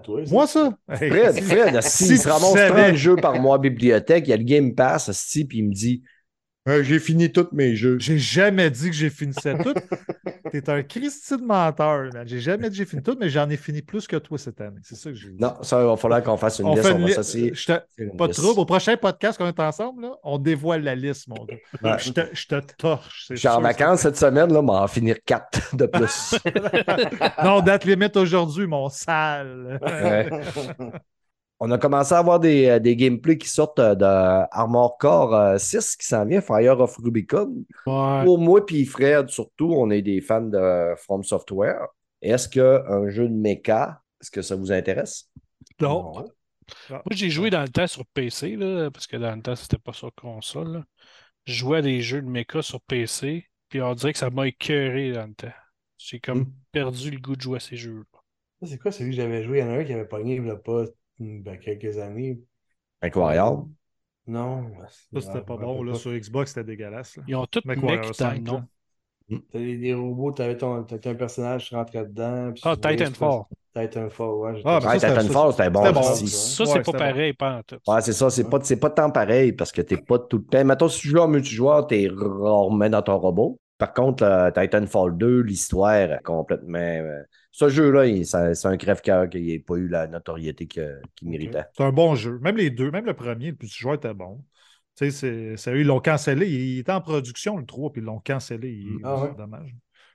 [0.03, 0.21] toi.
[0.29, 0.77] Moi, ça?
[0.89, 2.83] Fred, si- Fred, si s'il tu se ramasse savais.
[2.87, 5.09] 30 jeux par mois à bibliothèque, il y a le Game Pass,
[5.47, 6.03] puis il me dit
[6.67, 7.97] Euh, J'ai fini tous mes jeux.
[7.99, 9.73] J'ai jamais dit que j'ai fini ça tout.
[10.53, 12.27] T'es un Christy de menteur, man.
[12.27, 14.61] J'ai jamais dit que j'ai fini tout, mais j'en ai fini plus que toi cette
[14.61, 14.77] année.
[14.83, 15.37] C'est ça que j'ai dit.
[15.39, 16.85] Non, ça, il va falloir qu'on fasse une on liste.
[16.85, 18.59] fait On une va Pas de trouble.
[18.59, 21.55] Au prochain podcast qu'on est ensemble, là, on dévoile la liste, mon gars.
[21.81, 21.97] Ouais.
[21.97, 23.25] Je, te, je te torche.
[23.31, 26.35] Je suis en vacances cette semaine, là, mais on va en finir 4 de plus.
[27.43, 29.79] Non, date limite aujourd'hui, mon sale.
[29.81, 30.29] Ouais.
[31.59, 35.33] On a commencé à avoir des, euh, des gameplays qui sortent euh, de Armor Core
[35.33, 37.63] euh, 6 qui s'en vient, Fire of Rubicon.
[37.85, 38.23] Ouais.
[38.25, 41.87] Pour moi puis Fred, surtout, on est des fans de From Software.
[42.21, 45.29] Est-ce qu'un jeu de mecha, est-ce que ça vous intéresse?
[45.79, 46.13] Non.
[46.89, 49.77] Moi, j'ai joué dans le temps sur PC, là, parce que dans le temps, c'était
[49.77, 50.71] pas sur console.
[50.73, 50.83] là.
[51.45, 54.47] Je jouais à des jeux de mecha sur PC, puis on dirait que ça m'a
[54.47, 55.51] écœuré dans le temps.
[55.97, 56.53] J'ai comme Hmm.
[56.71, 58.03] perdu le goût de jouer à ces jeux.
[58.61, 59.59] Ça, C'est quoi celui que j'avais joué?
[59.59, 60.85] Il y en a un qui avait pogné il a pas
[61.19, 62.39] ben, quelques années.
[63.01, 63.63] Incroyable.
[64.27, 64.71] Non.
[65.13, 65.83] Ça, c'était pas bon.
[65.83, 67.17] Là, sur Xbox, c'était dégueulasse.
[67.17, 67.23] là.
[67.27, 68.53] Ils ont dans le 5, nom.
[68.53, 69.37] là.
[69.51, 72.51] T'as des, robots, t'avais ton, t'avais un personnage, tu rentrais dedans.
[72.53, 73.43] puis Ah, Titanfall.
[73.73, 74.61] Titanfall, ouais.
[74.65, 75.91] Ah, ben Ouais, ça, Titanfall, c'était bon.
[75.91, 75.99] bon.
[76.01, 76.27] aussi.
[76.27, 77.77] Ça, Ouais, c'est pas pareil, pas en tout.
[77.87, 80.43] Ouais, c'est ça, c'est pas, c'est pas tant pareil parce que t'es pas tout le
[80.45, 80.63] temps.
[80.65, 83.59] Mettons, si tu joues en multijoueur, t'es remet dans ton robot.
[83.77, 86.77] Par contre, euh, Titanfall 2, l'histoire est complètement.
[86.79, 87.23] euh,
[87.53, 91.65] ce jeu-là, c'est un crève-cœur qu'il n'ait pas eu la notoriété qu'il méritait.
[91.77, 92.39] C'est un bon jeu.
[92.41, 94.43] Même les deux, même le premier, le petit joueur était bon.
[94.97, 96.49] Tu sais, c'est- ils l'ont cancellé.
[96.49, 98.71] Il était en production, le 3, puis ils l'ont cancellé.
[98.71, 99.29] Il- Ah ouais?
[99.31, 99.73] C'est dommage.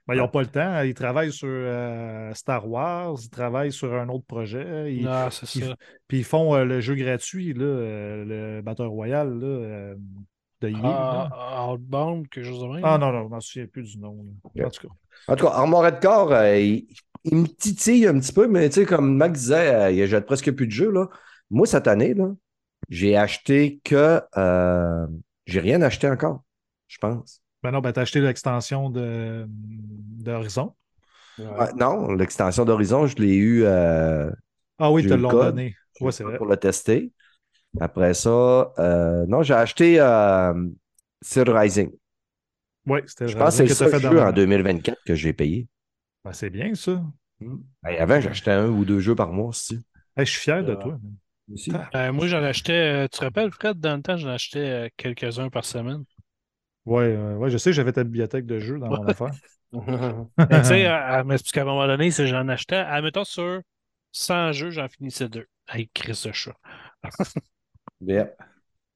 [0.08, 0.80] Ben, ils n'ont pas le temps.
[0.82, 4.92] Ils travaillent sur euh, Star Wars, ils travaillent sur un autre projet.
[4.94, 5.76] Ils- Non, c'est ils- ça.
[6.08, 8.24] Puis ils font euh, le jeu gratuit, là, euh,
[8.56, 9.94] le Battle Royale là, euh,
[10.62, 10.72] de EA.
[10.82, 11.28] là.
[11.32, 12.80] Ah, Outbound, quelque chose de même.
[12.84, 14.16] Ah non, non, je m'en souviens plus du nom.
[14.56, 14.64] là.
[14.66, 14.94] En tout cas.
[15.32, 16.86] En tout cas, Armored Core, euh, il,
[17.24, 20.26] il me titille un petit peu, mais tu sais, comme Max disait, euh, il jette
[20.26, 20.90] presque plus de jeux.
[20.90, 21.08] Là.
[21.50, 22.30] Moi, cette année, là,
[22.88, 24.20] j'ai acheté que.
[24.36, 25.06] euh,
[25.46, 26.42] j'ai rien acheté encore,
[26.88, 27.42] je pense.
[27.62, 30.74] Ben non, ben t'as acheté l'extension de d'Horizon.
[31.38, 31.72] Ouais.
[31.76, 33.64] Non, l'extension d'Horizon, je l'ai eu.
[33.64, 34.30] euh,
[34.78, 35.46] Ah oui, l'ont code.
[35.50, 35.74] donné.
[36.00, 36.36] Ouais, c'est vrai.
[36.36, 37.12] pour le tester.
[37.80, 40.54] Après ça, euh, non, j'ai acheté euh,
[41.36, 41.90] Rising.
[42.86, 45.66] Oui, c'était Je pense que c'est le seul jeu en 2024 que j'ai payé.
[46.28, 47.02] Ben, c'est bien ça.
[47.84, 49.80] Hey, avant, j'achetais un ou deux jeux par mois aussi.
[50.16, 50.76] Hey, je suis fier de Ouais.
[50.76, 51.00] toi.
[51.50, 51.72] Aussi.
[51.94, 52.72] Euh, moi, j'en achetais,
[53.04, 56.04] euh, tu te rappelles, Fred, dans le temps, j'en achetais euh, quelques-uns par semaine.
[56.86, 59.34] Ouais, euh, ouais, je sais, j'avais ta bibliothèque de jeux dans mon affaire.
[60.50, 63.60] Mais tu sais, à- un moment donné, c'est j'en achetais, admettons sur
[64.12, 65.46] 100 jeux, j'en finissais deux.
[65.68, 66.56] Hey, Chris de chat.
[68.00, 68.28] Bien.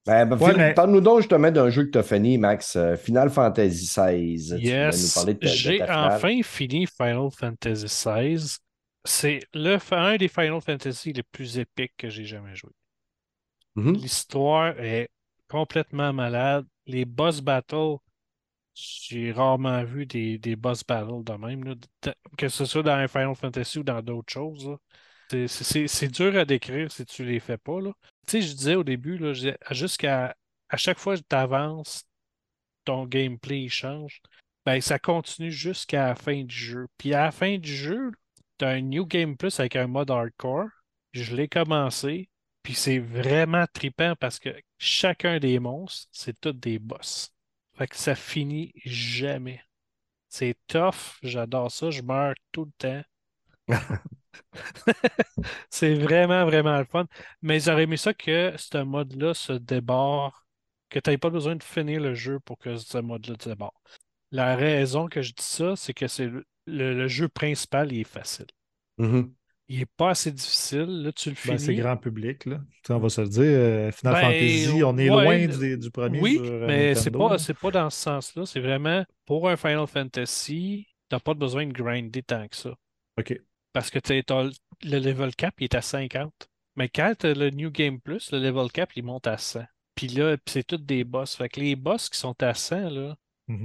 [0.04, 2.74] Ben, ben, Ouais, mais- Parle-nous donc justement d'un jeu que tu as fini, Max.
[2.76, 4.56] euh, Final Fantasy XVI.
[4.58, 8.56] Yes, j'ai enfin fini Final Fantasy XVI.
[9.04, 12.70] C'est le, un des Final Fantasy les plus épiques que j'ai jamais joué.
[13.76, 13.94] Mhm.
[13.94, 15.08] L'histoire est
[15.48, 16.66] complètement malade.
[16.86, 17.96] Les boss battles,
[18.74, 21.64] j'ai rarement vu des, des boss battles de même.
[21.64, 21.74] là.
[22.36, 24.76] Que ce soit dans Final Fantasy ou dans d'autres choses.
[25.46, 27.80] c'est dur à décrire si tu les fais pas.
[27.80, 27.92] Là.
[28.26, 29.20] Tu sais, je disais au début,
[29.70, 30.36] jusqu'à
[30.68, 32.04] à chaque fois que tu avances,
[32.84, 34.20] ton gameplay change.
[34.64, 36.86] Ben, ça continue jusqu'à la fin du jeu.
[36.98, 38.12] Puis à la fin du jeu,
[38.58, 40.68] tu as un New Game Plus avec un mode hardcore.
[41.12, 42.28] Je l'ai commencé.
[42.62, 47.30] Puis c'est vraiment trippant parce que chacun des monstres, c'est tous des boss.
[47.76, 49.60] Fait que ça finit jamais.
[50.28, 53.02] C'est tough, j'adore ça, je meurs tout le temps.
[55.70, 57.06] C'est vraiment, vraiment le fun.
[57.42, 60.46] Mais j'aurais aimé ça que ce mode-là se débarre,
[60.90, 63.72] que tu n'aies pas besoin de finir le jeu pour que ce mode-là se débarre.
[64.32, 68.00] La raison que je dis ça, c'est que c'est le, le- le jeu principal, il
[68.00, 68.46] est facile.
[68.98, 69.34] Mhm.
[69.68, 71.02] Il n'est pas assez difficile.
[71.02, 71.74] Là, tu le Ben, c'est finis.
[71.74, 72.60] grand public, là.
[72.90, 73.42] On va se le dire.
[73.42, 76.20] euh, Final Ben, Fantasy, on est ouais, loin du, du premier.
[76.20, 78.46] Oui, sur, euh, mais c'est pas, c'est pas dans ce sens-là.
[78.46, 82.74] C'est vraiment pour un Final Fantasy, tu n'as pas besoin de grinder tant que ça.
[83.18, 83.42] OK.
[83.72, 84.52] Parce que tu sais, t'as le
[84.84, 86.48] le level cap, il est à 50.
[86.76, 89.64] Mais quand tu as le New Game Plus, le level cap, il monte à 100.
[89.94, 91.36] Puis là, c'est tous des boss.
[91.36, 93.16] Fait que les boss qui sont à 100, là,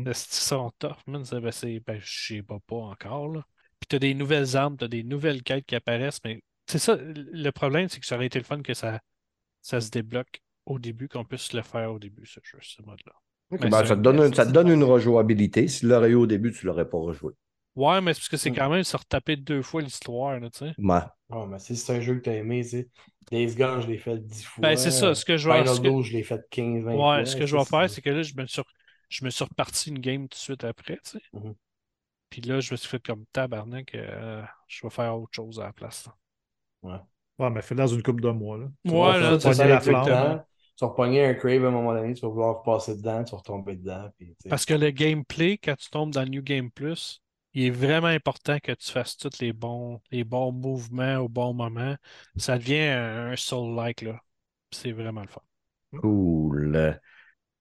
[0.06, 1.24] esti, ils sont tough, man.
[1.32, 3.44] Ben, c'est, ben, je sais pas, pas encore, là.
[3.80, 7.50] Puis t'as des nouvelles armes, t'as des nouvelles quêtes qui apparaissent, mais c'est ça, le
[7.52, 9.00] problème, c'est que ça aurait été le fun que ça,
[9.62, 13.14] ça se débloque au début, qu'on puisse le faire au début, ce jeu, ce mode-là.
[13.52, 15.68] Ben, ça, te donne, ça te donne une rejouabilité.
[15.68, 17.34] Si tu l'aurais eu au début, tu ne l'aurais pas rejoué.
[17.78, 18.56] Ouais, mais c'est parce que c'est Mm.
[18.56, 20.74] quand même se retaper deux fois l'histoire, tu sais.
[20.78, 21.00] Ouais.
[21.30, 22.90] Ouais, mais si c'est un jeu que t'as aimé, tu sais.
[23.32, 24.62] Days Gone, je l'ai fait 10 fois.
[24.62, 27.18] Ben, c'est ça, ce que je vais- que- 12, je l'ai fait 15, 20 fois.
[27.18, 28.62] Ouais, ce que je tu vais faire, c'est que là, je me suis,
[29.10, 31.22] je me suis reparti une game tout de suite après, tu sais.
[31.34, 31.56] Mhm.
[32.30, 35.66] Puis là, je me suis fait comme tabarnak, euh, je vais faire autre chose à
[35.66, 36.06] la place.
[36.84, 37.06] là.
[37.40, 38.58] Ouais, mais fais dans une coupe de mois.
[38.58, 38.68] Là.
[38.86, 40.06] Tu Ouais, vas là, faire c'est pogner ça, la flamme.
[40.06, 40.46] temps,
[40.78, 43.32] Tu vas repogner un crave à un moment donné, tu vas vouloir repasser dedans, tu
[43.32, 44.10] vas retomber dedans.
[44.18, 44.50] Puis, tu sais.
[44.50, 47.22] Parce que le gameplay, quand tu tombes dans le New Game Plus,
[47.58, 51.54] il est vraiment important que tu fasses tous les bons, les bons mouvements au bon
[51.56, 51.96] moment.
[52.36, 54.20] Ça devient un, un soul-like, là.
[54.72, 55.42] C'est vraiment le fun.
[56.00, 57.00] Cool.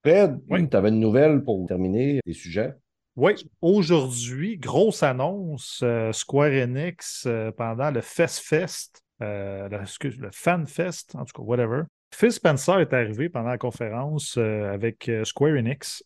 [0.03, 0.69] Fred, Oui.
[0.69, 2.75] tu avais une nouvelle pour terminer les sujets?
[3.15, 10.19] Oui, aujourd'hui, grosse annonce, euh, Square Enix euh, pendant le Fest Fest, euh, le, excuse,
[10.19, 11.83] le Fan Fest, en tout cas, whatever.
[12.13, 16.03] Phil Spencer est arrivé pendant la conférence euh, avec Square Enix.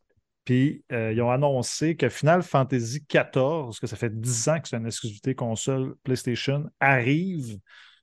[0.52, 4.68] Puis euh, ils ont annoncé que Final Fantasy XIV, que ça fait 10 ans que
[4.68, 7.58] c'est une exclusivité console PlayStation, arrive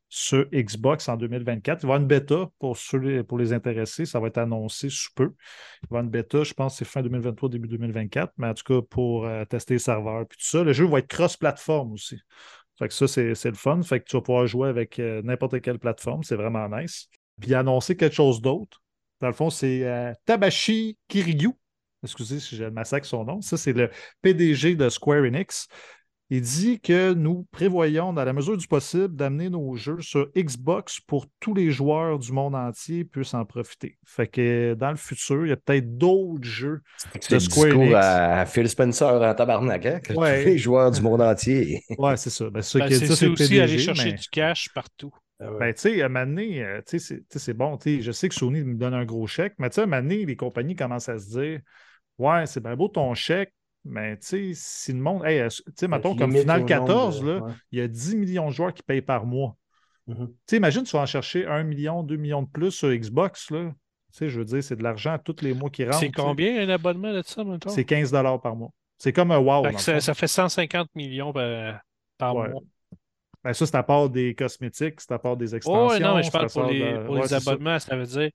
[0.08, 1.82] sur Xbox en 2024.
[1.82, 4.06] Il va y avoir une bêta pour, ceux, pour les intéressés.
[4.06, 5.24] Ça va être annoncé sous peu.
[5.24, 8.54] Il va y avoir une bêta, je pense c'est fin 2023, début 2024, mais en
[8.54, 10.64] tout cas pour euh, tester les serveurs puis tout ça.
[10.64, 12.18] Le jeu va être cross-platform aussi.
[12.78, 13.82] Fait que ça, c'est le fun.
[13.82, 16.22] Fait que tu vas pouvoir jouer avec euh, n'importe quelle plateforme.
[16.22, 17.10] C'est vraiment nice.
[17.42, 18.82] Puis il a annoncé quelque chose d'autre.
[19.20, 21.52] Dans le fond, c'est Tabashi Kiryu.
[22.02, 23.40] Excusez si je massacre son nom.
[23.40, 23.90] Ça, c'est le
[24.22, 25.66] PDG de Square Enix.
[26.30, 31.00] Il dit que nous prévoyons, dans la mesure du possible, d'amener nos jeux sur Xbox
[31.00, 33.96] pour tous les joueurs du monde entier puissent en profiter.
[34.04, 36.82] Fait que dans le futur, il y a peut-être d'autres jeux
[37.18, 37.94] C'est le Square Enix.
[37.94, 40.00] à Phil Spencer en tabarnak, hein?
[40.00, 40.42] Que Ouais.
[40.42, 41.82] tous les joueurs du monde entier.
[41.98, 42.50] Ouais, c'est ça.
[42.50, 45.14] Ben, c'est Ben, c'est aussi PDG, aller chercher mais- du cash partout.
[45.40, 45.58] Ah ouais.
[45.60, 47.78] Ben, tu sais, à un moment donné, euh, tu sais, c'est- bon.
[47.82, 50.02] Je sais que Sony me donne un gros chèque, mais tu sais, à un moment
[50.02, 51.60] donné, les compagnies commencent à se dire
[52.18, 53.54] Ouais, c'est bien beau ton chèque,
[53.84, 55.24] mais tu sais, si le monde.
[55.24, 57.52] Hey, euh, tu sais, mettons, comme Final au 14, nombre de- là, ouais.
[57.72, 59.56] il y a 10 millions de joueurs qui payent par mois.
[60.06, 60.26] Mhm.
[60.26, 63.50] Tu sais, imagine, tu vas en chercher 1 million, 2 millions de plus sur Xbox,
[63.50, 63.70] là.
[64.12, 65.98] Tu sais, je veux dire, c'est de l'argent tous les mois qui rentrent.
[65.98, 67.70] C'est combien un abonnement de ça, maintenant?
[67.70, 68.70] C'est 15 par mois.
[68.96, 69.64] C'est comme un wow.
[69.78, 71.80] Fait ça, fait 150 millions par,
[72.16, 72.48] par Ouais.
[72.48, 72.62] mois.
[73.44, 75.94] Ben, ça, c'est à part des cosmétiques, c'est à part des extensions.
[75.96, 77.50] Oh, non, mais je parle à pour les, de- pour ouais, les c'est ça.
[77.52, 77.96] abonnements, ça.
[77.96, 78.30] veut dire,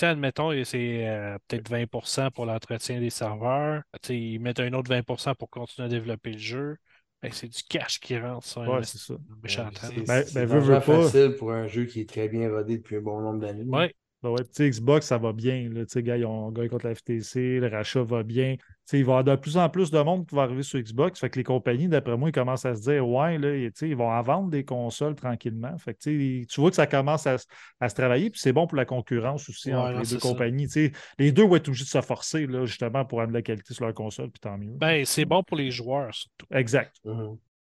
[0.00, 3.82] sais, admettons, c'est euh, peut-être 20% pour l'entretien des serveurs.
[4.02, 6.76] Tu sais, ils mettent un autre 20% pour continuer à développer le jeu.
[7.22, 9.14] Ben, c'est du cash qui rentre sur un Ouais, c'est ça.
[9.46, 10.06] C'est-.
[10.06, 10.80] Ben- c'est ben, pas.
[11.00, 13.64] facile pour un jeu qui est très bien rodé depuis un bon nombre d'années.
[13.64, 13.94] Ouais.
[14.22, 15.68] Ben ouais, puis tu sais, Xbox, ça va bien.
[15.70, 18.56] Là, Tu sais, gars, ils ont gagné contre la FTC, le rachat va bien.
[18.92, 21.18] Il va y avoir de plus en plus de monde qui va arriver sur Xbox.
[21.20, 23.88] Fait que les compagnies, d'après moi, ils commencent à se dire Ouais, là, tu sais,
[23.88, 25.76] ils vont en vendre des consoles tranquillement.
[25.78, 27.46] Fait que tu vois que ça commence à, se-
[27.80, 30.18] à se travailler, puis c'est bon pour la concurrence aussi Ouais, entre non, les deux
[30.18, 30.28] ça.
[30.28, 30.66] compagnies.
[30.68, 33.42] Tu sais, les deux vont être obligés de se forcer, là, justement, pour amener la
[33.42, 34.72] qualité sur leur console, puis tant mieux.
[34.72, 36.46] Ben, c'est bon pour les joueurs, surtout.
[36.52, 36.94] Exact.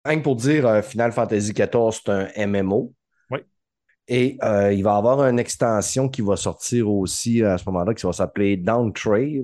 [0.04, 2.92] Rien que pour dire, euh, Final Fantasy XIV, c'est un MMO.
[3.30, 3.38] Oui.
[4.06, 7.94] Et euh, il va y avoir une extension qui va sortir aussi à ce moment-là,
[7.94, 9.42] qui va s'appeler Down Trail.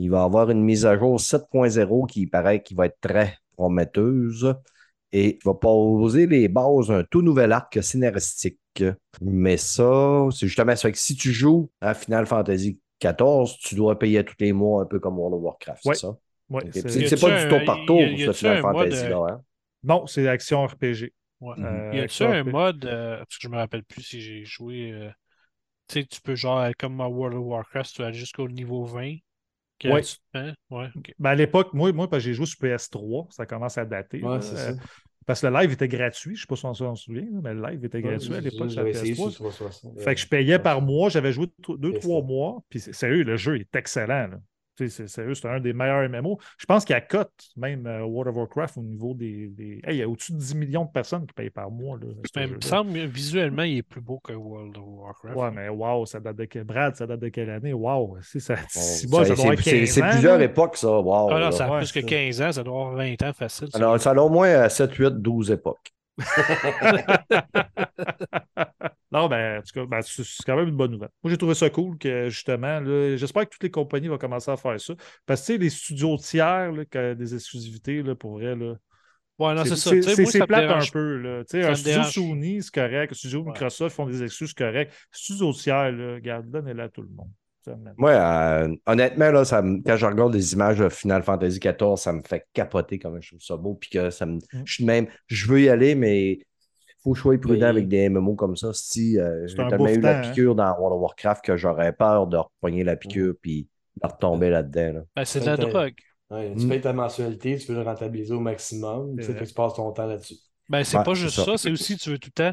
[0.00, 3.36] Il va y avoir une mise à jour 7.0 qui paraît qui va être très
[3.56, 4.54] prometteuse
[5.10, 8.60] et qui va poser les bases d'un tout nouvel arc scénaristique.
[9.20, 10.90] Mais ça, c'est justement ça.
[10.92, 14.86] que Si tu joues à Final Fantasy XIV, tu dois payer tous les mois un
[14.86, 15.94] peu comme World of Warcraft, Ouais.
[15.94, 16.16] c'est ça?
[16.48, 18.90] Ouais, c'est- pas du tour par tour y a- y pour ce Final un mode,
[18.90, 19.26] Fantasy-là.
[19.30, 19.42] hein?
[19.82, 21.12] Non, c'est action RPG.
[21.40, 21.54] Ouais.
[21.58, 24.92] Euh, Y a-tu un mode, euh, parce que je me rappelle plus si j'ai joué.
[24.92, 25.10] euh,
[25.88, 28.84] tu sais, tu peux genre, être comme à World of Warcraft, tu vas jusqu'au niveau
[28.84, 29.16] 20.
[30.70, 31.12] Ouais, ok.
[31.18, 34.18] Ben, à l'époque, moi, moi parce que j'ai joué sur PS3, ça commence à dater.
[34.22, 34.34] Ouais, là.
[34.36, 34.72] Euh, ça.
[35.26, 36.34] Parce que le live était gratuit.
[36.36, 38.70] Je ne sais pas si on s'en souvient, mais le live était gratuit à l'époque
[38.70, 39.34] sur la J'avais essayé sur PS3.
[39.34, 40.00] 360.
[40.00, 42.62] Fait que je payais par mois, j'avais joué deux, trois mois.
[42.70, 44.28] Puis c'est- sérieux, le jeu est excellent.
[44.28, 44.38] là.
[44.78, 46.38] C'est sérieux, c'est un des meilleurs MMO.
[46.56, 49.48] Je pense qu'il y a cote, même euh, World of Warcraft, au niveau des.
[49.48, 51.98] des- Hey, il y a au-dessus de 10 millions de personnes qui payent par mois.
[51.98, 52.06] Là,
[52.36, 55.36] Mais il me semble visuellement, il est plus beau que World of Warcraft.
[55.36, 57.72] Ouais, mais wow, ça date de quelle Brad, ça date de quelle année?
[57.72, 60.10] Wow, si ça, Bon, si bon, ça ça- doit avoir c'est- c'est 15 c'est ans,
[60.10, 60.44] plusieurs là.
[60.44, 61.00] époques, ça.
[61.00, 62.06] Wow, Ah non, ça a Ouais, plus que ça.
[62.06, 63.68] 15 ans, ça doit avoir 20 ans facile.
[63.72, 63.78] ça.
[63.78, 65.92] Alors, ça a au moins euh, 7, 8, 12 époques.
[69.10, 71.08] non, ben, en tout cas, ben, c'est quand même une bonne nouvelle.
[71.22, 74.50] Moi, j'ai trouvé ça cool que, justement, là, j'espère que toutes les compagnies vont commencer
[74.50, 74.94] à faire ça.
[75.26, 78.54] Parce que, tu sais, les studios tiers, là, qui ont des exclusivités, là, pour vrai,
[78.54, 78.74] là,
[79.38, 79.90] Ouais, non, c'est ça.
[80.02, 81.16] c'est plate un peu.
[81.18, 81.44] Là.
[81.44, 82.12] Tu sais, Un studio dérange.
[82.12, 83.12] Sony, c'est correct.
[83.12, 83.52] Un studio Ouais.
[83.52, 84.90] Microsoft font des excuses corrects.
[85.12, 87.30] Studio tiers, là, regarde, donnez-la à tout le monde.
[87.98, 91.96] Moi, euh, honnêtement, là, ça me- quand je regarde des images de Final Fantasy XIV,
[91.96, 93.74] ça me fait capoter comme je trouve ça beau.
[93.74, 94.36] Puis que ça me.
[94.36, 94.62] Mm.
[94.64, 96.40] Je suis de même, je veux y aller, mais
[97.02, 97.70] faut que je sois prudent Oui.
[97.70, 98.72] avec des MMO comme ça.
[98.74, 100.22] Si euh, j'ai tellement eu la hein.
[100.22, 103.68] piqûre dans World of Warcraft que j'aurais peur de repogner la piqûre puis
[104.02, 104.92] de retomber là-dedans.
[104.94, 105.00] là.
[105.16, 105.94] Ben, c'est de la drogue.
[106.30, 106.68] Ouais, tu Mm.
[106.68, 109.16] payes ta mensualité, tu veux le rentabiliser au maximum.
[109.16, 110.34] Tu sais, tu passes ton temps là-dessus.
[110.68, 111.44] Ben, c'est Ouais, pas juste ça.
[111.44, 112.44] ça, c'est aussi tu veux tout le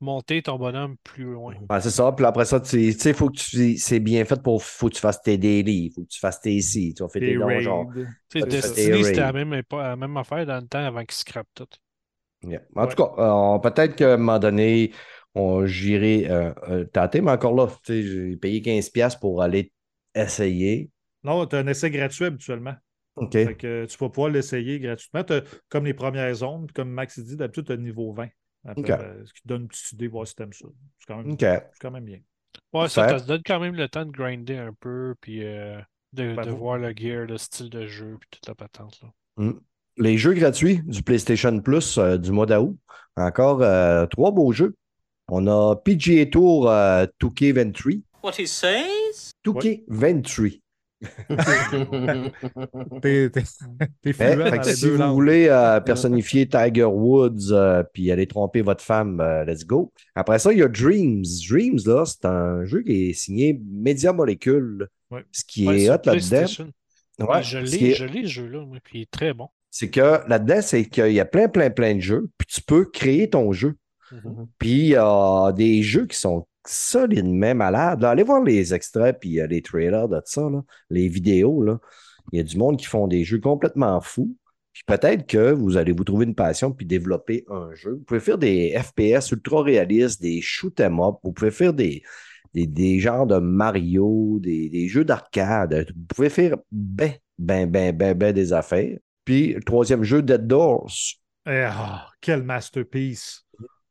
[0.00, 1.54] monter ton bonhomme plus loin.
[1.70, 2.10] Ouais, c'est ça.
[2.10, 3.78] Puis après ça, tu sais, faut que tu.
[3.78, 4.64] C'est bien fait pour.
[4.64, 7.20] Faut que tu fasses tes daily, faut que tu fasses tes ici, tu vas faire
[7.22, 7.64] tes raids.
[8.28, 11.46] Tu sais, Destiny, c'est c'était même, la même affaire dans le temps avant qu'ils scrapent
[11.54, 11.68] tout.
[12.44, 12.62] Yeah.
[12.76, 14.92] En tout cas, euh, peut-être qu'à un moment donné,
[15.34, 19.72] on- j'irai euh, euh, tenter, mais encore là, tu sais, j'ai payé 15$ pour aller
[20.14, 20.90] essayer.
[21.24, 22.74] Non, tu as un essai gratuit habituellement.
[23.16, 23.32] OK.
[23.32, 25.22] Fait que tu vas pouvoir l'essayer gratuitement.
[25.68, 28.28] Comme les premières zones, comme Max dit, d'habitude, tu as le niveau 20.
[28.64, 28.88] Après, OK.
[28.88, 30.66] ben, ce qui te donne une petite idée, voir si tu aimes ça.
[30.98, 31.36] C'est quand, même-
[31.80, 32.18] quand bien.
[32.72, 35.78] Ouais, ça, te donne quand même le temps de grinder un peu, puis euh,
[36.12, 39.00] de, Ben, de vous- voir le gear, le style de jeu, puis toute la patente.
[39.02, 39.08] Là.
[39.98, 42.76] Les jeux gratuits du PlayStation Plus euh, du mois d'août.
[43.16, 44.74] Encore euh, trois beaux jeux.
[45.28, 48.00] On a PGA Tour euh, 2K23.
[48.22, 49.32] What he says?
[49.44, 50.58] 2K23.
[53.02, 53.30] T'es
[54.04, 54.12] les
[54.74, 55.14] si vous langues.
[55.14, 59.92] voulez euh, personnifier Tiger Woods euh, puis aller tromper votre femme, euh, let's go.
[60.14, 61.24] Après ça, il y a Dreams.
[61.48, 64.88] Dreams, là, c'est un jeu qui est signé Media Molecule.
[65.10, 65.24] Ouais.
[65.32, 66.46] Ce qui Ouais, est hot là-dedans,
[67.18, 69.48] ouais, Ouais, je l'ai, est- je l'ai, ce jeu-là, puis il est très bon.
[69.72, 72.84] C'est que là-dedans, c'est qu'il y a plein, plein, plein de jeux, puis tu peux
[72.84, 73.74] créer ton jeu.
[74.58, 78.02] Puis il y a des jeux qui sont solidement malades.
[78.02, 78.10] là.
[78.10, 81.62] Allez voir les extraits puis euh, les trailers de ça, là, les vidéos.
[81.62, 81.80] Là.
[82.32, 84.36] Il y a du monde qui font des jeux complètement fous.
[84.74, 87.92] Puis peut-être que vous allez vous trouver une passion puis développer un jeu.
[87.92, 91.14] Vous pouvez faire des FPS ultra réalistes, des shoot 'em up.
[91.24, 92.02] Vous pouvez faire des,
[92.52, 95.86] des, des genres de Mario, des, des jeux d'arcade.
[95.96, 98.98] Vous pouvez faire ben, ben, ben, ben, ben des affaires.
[99.24, 100.90] Puis le troisième jeu, Dead Doors.
[101.46, 103.44] Eh, ah, quel masterpiece.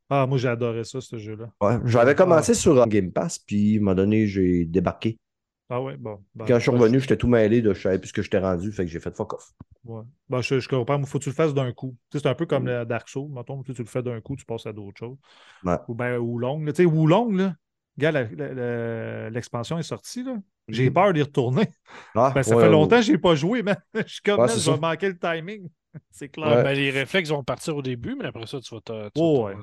[0.09, 1.51] Ah, moi, j'ai adoré ça, ce jeu-là.
[1.61, 5.17] Ouais, j'avais commencé sur euh, Game Pass, puis à un moment donné, j'ai débarqué.
[5.69, 6.23] Ah ouais, bon.
[6.35, 8.21] ben, Quand je suis ouais, revenu, j'étais tout mêlé de je savais plus ce que
[8.21, 9.53] j'étais rendu, fait que j'ai fait fuck off.
[9.83, 10.03] Ouais.
[10.29, 11.97] Ben, je, je comprends, il faut que tu le fasses d'un coup.
[12.11, 12.67] Tu sais, c'est un peu comme Mm.
[12.67, 15.17] le Dark Souls, mettons, tu tu le fais d'un coup, tu passes à d'autres choses.
[15.63, 15.79] Ouais.
[15.87, 16.65] Ou bien Wulong.
[16.67, 17.55] Tu sais, Wulong, là,
[17.97, 18.11] gars,
[19.29, 20.35] l'expansion est sortie, là.
[20.67, 20.93] J'ai Mhm.
[20.93, 21.67] peur d'y retourner.
[22.15, 23.75] Ah, Ben, ça ouais, fait longtemps que je n'ai pas joué, mais
[24.07, 24.81] je suis comme, Ouais, c'est je vais ça.
[24.81, 25.67] manquer le timing.
[26.11, 26.47] c'est clair.
[26.57, 26.63] Ouais.
[26.63, 28.91] Ben, les réflexes vont partir au début, mais après ça, tu vas te.
[28.91, 29.57] tu vas Oh, te.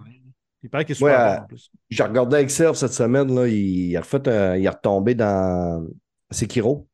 [0.62, 1.70] Il paraît qu'il est Ouais, super euh, bon en plus.
[1.88, 3.54] J'ai regardé avec Serve cette semaine, là, il,
[3.90, 5.86] il a refait un- il est retombé dans
[6.30, 6.88] Sekiro.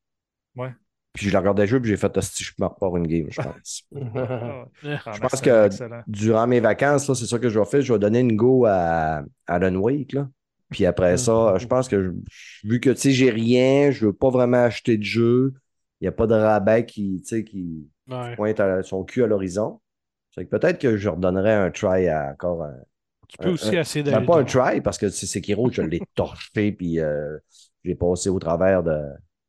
[0.55, 0.72] Ouais.
[1.14, 3.41] Puis je l'ai regardé jouer, puis j'ai fait si je me repars une game, je
[3.41, 3.84] pense.
[4.17, 4.67] Ah,
[5.07, 6.03] Ah, je pense que- excellent.
[6.07, 7.80] Durant mes vacances, là, c'est ça que je vais faire.
[7.83, 10.13] Je vais donner une go à Alan Wake.
[10.13, 10.29] Là.
[10.70, 14.12] Puis après ça, je pense que je- vu que tu sais, j'ai rien, je veux
[14.12, 15.54] pas vraiment acheter de jeu.
[16.00, 18.34] Il n'y a pas de rabais qui, tu sais, qui Ouais.
[18.36, 19.80] pointe à- son cul à l'horizon.
[20.34, 22.74] C'est que peut-être que je redonnerais un try à encore un.
[23.28, 24.26] Tu peux Un- aussi un- essayer Ben, d'aller.
[24.26, 27.38] pas un try parce que c'est Sekiro, je l'ai torché puis euh,
[27.84, 29.00] j'ai passé au travers de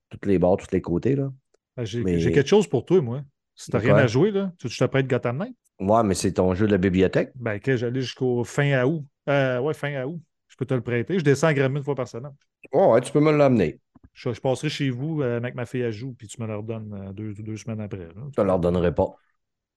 [0.09, 1.15] tous les bords, tous les côtés.
[1.15, 1.31] Là.
[1.75, 3.21] Ben, J'ai mais- quelque chose pour toi, moi.
[3.55, 5.55] Si t'as rien à jouer, là, tu prête Gotham Knight?
[5.79, 7.31] Ouais, mais c'est ton jeu de la bibliothèque.
[7.35, 9.03] Ben, que j'allais jusqu'au fin août.
[9.27, 10.21] Euh, ouais, fin août.
[10.55, 11.19] Je peux te le prêter.
[11.19, 12.31] Je descends à Grammy une fois par semaine.
[12.71, 13.81] Ouais, ouais, tu peux me l'amener.
[14.13, 16.55] Je, je passerai chez vous euh, avec ma fille à joue, puis tu me le
[16.55, 17.97] redonnes euh, deux, deux semaines après.
[17.97, 18.13] là.
[18.29, 19.17] Je te le redonnerai pas.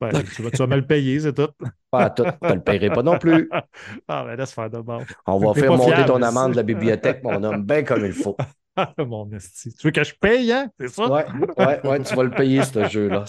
[0.00, 1.48] Ben, tu, vas, tu vas me le payer, c'est tout.
[1.90, 2.22] Pas à tout.
[2.24, 3.50] Je te le paierai pas non plus.
[4.06, 5.02] Ah, ben laisse faire de bord.
[5.26, 8.12] On va faire monter fiable, ton amende de la bibliothèque, mon homme, bien comme il
[8.12, 8.36] faut.
[8.98, 9.74] Mon esti.
[9.74, 10.70] Tu veux que je paye, hein?
[10.78, 11.10] C'est ça?
[11.10, 11.24] Ouais,
[11.58, 13.24] ouais, ouais, tu vas le payer, ce jeu-là.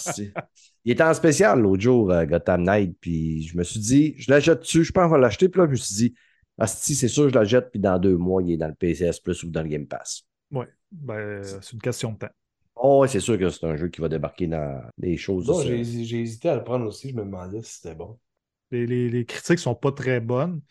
[0.86, 4.32] Il était en spécial l'autre jour, euh, Gotham Knight, puis je me suis dit, je
[4.32, 6.16] la jette dessus, je pense qu'on va l'acheter, puis là, je me suis dit,
[6.60, 9.20] Asti, c'est sûr, je la jette, puis dans deux mois, il est dans le PCS
[9.22, 10.24] Plus ou dans le Game Pass.
[10.52, 10.66] Oui.
[10.92, 12.30] Ben, c'est une question de temps.
[12.76, 15.46] Oh, ouais, c'est sûr que c'est un jeu qui va débarquer dans des choses.
[15.46, 15.66] Ça.
[15.66, 18.18] j'ai j'ai hésité à le prendre aussi, je me demandais si c'était bon.
[18.72, 20.62] Les, les- les critiques sont pas très bonnes,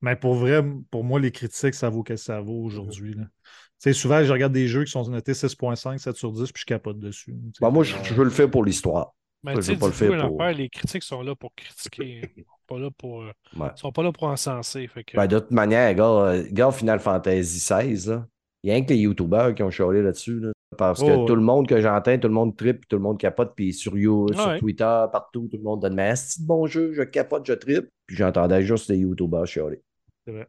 [0.00, 3.14] mais pour vrai, pour moi, les critiques, ça vaut que ça vaut aujourd'hui.
[3.14, 3.92] là.
[3.92, 6.98] Souvent, je regarde des jeux qui sont notés 6.5, 7 sur 10, puis je capote
[6.98, 7.34] dessus.
[7.60, 9.14] Bon, moi, je, je veux le faire pour l'histoire.
[9.44, 12.22] Mais tu sais, le faire pour- les critiques sont là pour critiquer.
[12.36, 13.68] Ils sont pas là pour, euh, Ouais.
[13.76, 14.86] sont pas là pour encenser.
[14.88, 18.20] Fait que, Ben, de toute manière, gars, euh, gars, Final Fantasy XVI,
[18.64, 20.40] il y a rien que les YouTubers qui ont chialé là-dessus.
[20.40, 20.52] là.
[20.76, 23.18] parce que Oh, tout le monde que j'entends, tout le monde tripe, tout le monde
[23.18, 24.58] capote, puis sur, You, sur Ouais.
[24.58, 27.88] Twitter, partout, tout le monde donne Mais c'est bon jeu, je capote, je tripe.
[28.06, 29.80] Puis j'entendais juste les YouTubers chialer.
[30.26, 30.46] c'est vrai.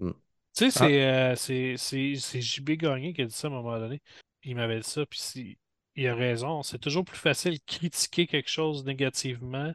[0.00, 0.08] Tu
[0.54, 4.00] sais, c'est euh, c'est- c'est JB Gagné qui a dit ça à un moment donné.
[4.44, 5.58] Il m'avait dit ça, puis si-
[5.96, 6.62] il a raison.
[6.62, 9.72] C'est toujours plus facile de critiquer quelque chose négativement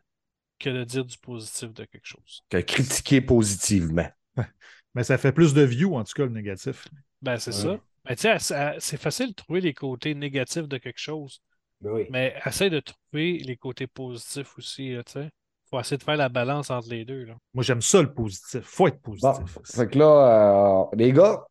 [0.59, 2.43] que de dire du positif de quelque chose.
[2.49, 4.07] Que critiquer positivement.
[4.95, 6.87] Mais ça fait plus de views, en tout cas, le négatif.
[7.21, 7.61] Ben, c'est Ouais.
[7.75, 7.79] ça.
[8.09, 11.41] Mais tu sais, ça- c'est facile de trouver les côtés négatifs de quelque chose,
[11.81, 12.05] Ben oui.
[12.09, 15.29] mais essaie de trouver les côtés positifs aussi, tu sais.
[15.69, 17.35] Faut essayer de faire la balance entre les deux, là.
[17.53, 18.61] Moi, j'aime ça, le positif.
[18.63, 19.75] faut être Bon, positif.
[19.75, 21.45] fait que là, euh, les gars,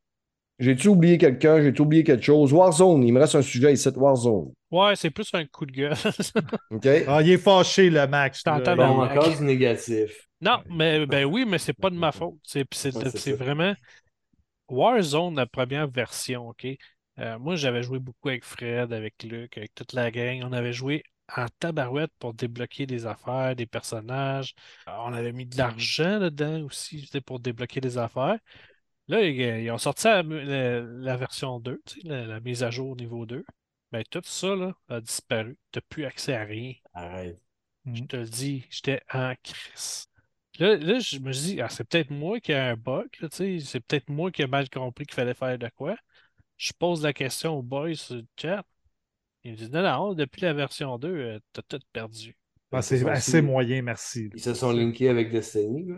[0.58, 1.62] j'ai-tu oublié quelqu'un?
[1.62, 2.52] J'ai-tu oublié quelque chose?
[2.52, 4.52] Warzone, il me reste un sujet ici, Warzone.
[4.70, 5.94] Ouais, c'est plus un coup de gueule.
[6.70, 6.86] OK?
[7.06, 8.38] Ah, il est fâché, le Max.
[8.38, 10.28] Je t'entends, Bon, encore du négatif.
[10.40, 12.36] Non, mais ben oui, mais c'est pas de ma faute.
[12.44, 13.74] C'est Ouais, vraiment
[14.68, 16.66] Warzone, la première version, OK?
[17.18, 20.42] Euh, moi, j'avais joué beaucoup avec Fred, avec Luc, avec toute la gang.
[20.44, 21.04] On avait joué
[21.36, 24.54] en tabarouette pour débloquer des affaires, des personnages.
[24.88, 28.38] Euh, On avait mis de l'argent là-dedans aussi pour débloquer des affaires.
[29.08, 32.62] Là, ils, ils ont sorti la, la- la version 2, tu sais, la, la mise
[32.62, 33.44] à jour niveau 2.
[33.92, 35.56] Ben, tout ça là, a disparu.
[35.72, 36.74] Tu n'as plus accès à rien.
[36.92, 37.40] Arrête.
[37.86, 40.08] Je te le dis, j'étais en crise.
[40.58, 43.80] Là, là, je me dis, ah, c'est peut-être moi qui ai un bug, tu c'est
[43.80, 45.96] peut-être moi qui ai mal compris qu'il fallait faire de quoi.
[46.56, 48.64] Je pose la question aux boys sur le chat.
[49.44, 52.36] Ils me disent, non, non, depuis la version 2, euh, t'as tout perdu.
[52.72, 54.30] Ah, c'est assez moyen, merci.
[54.34, 55.96] Ils se sont linkés avec Destiny, là.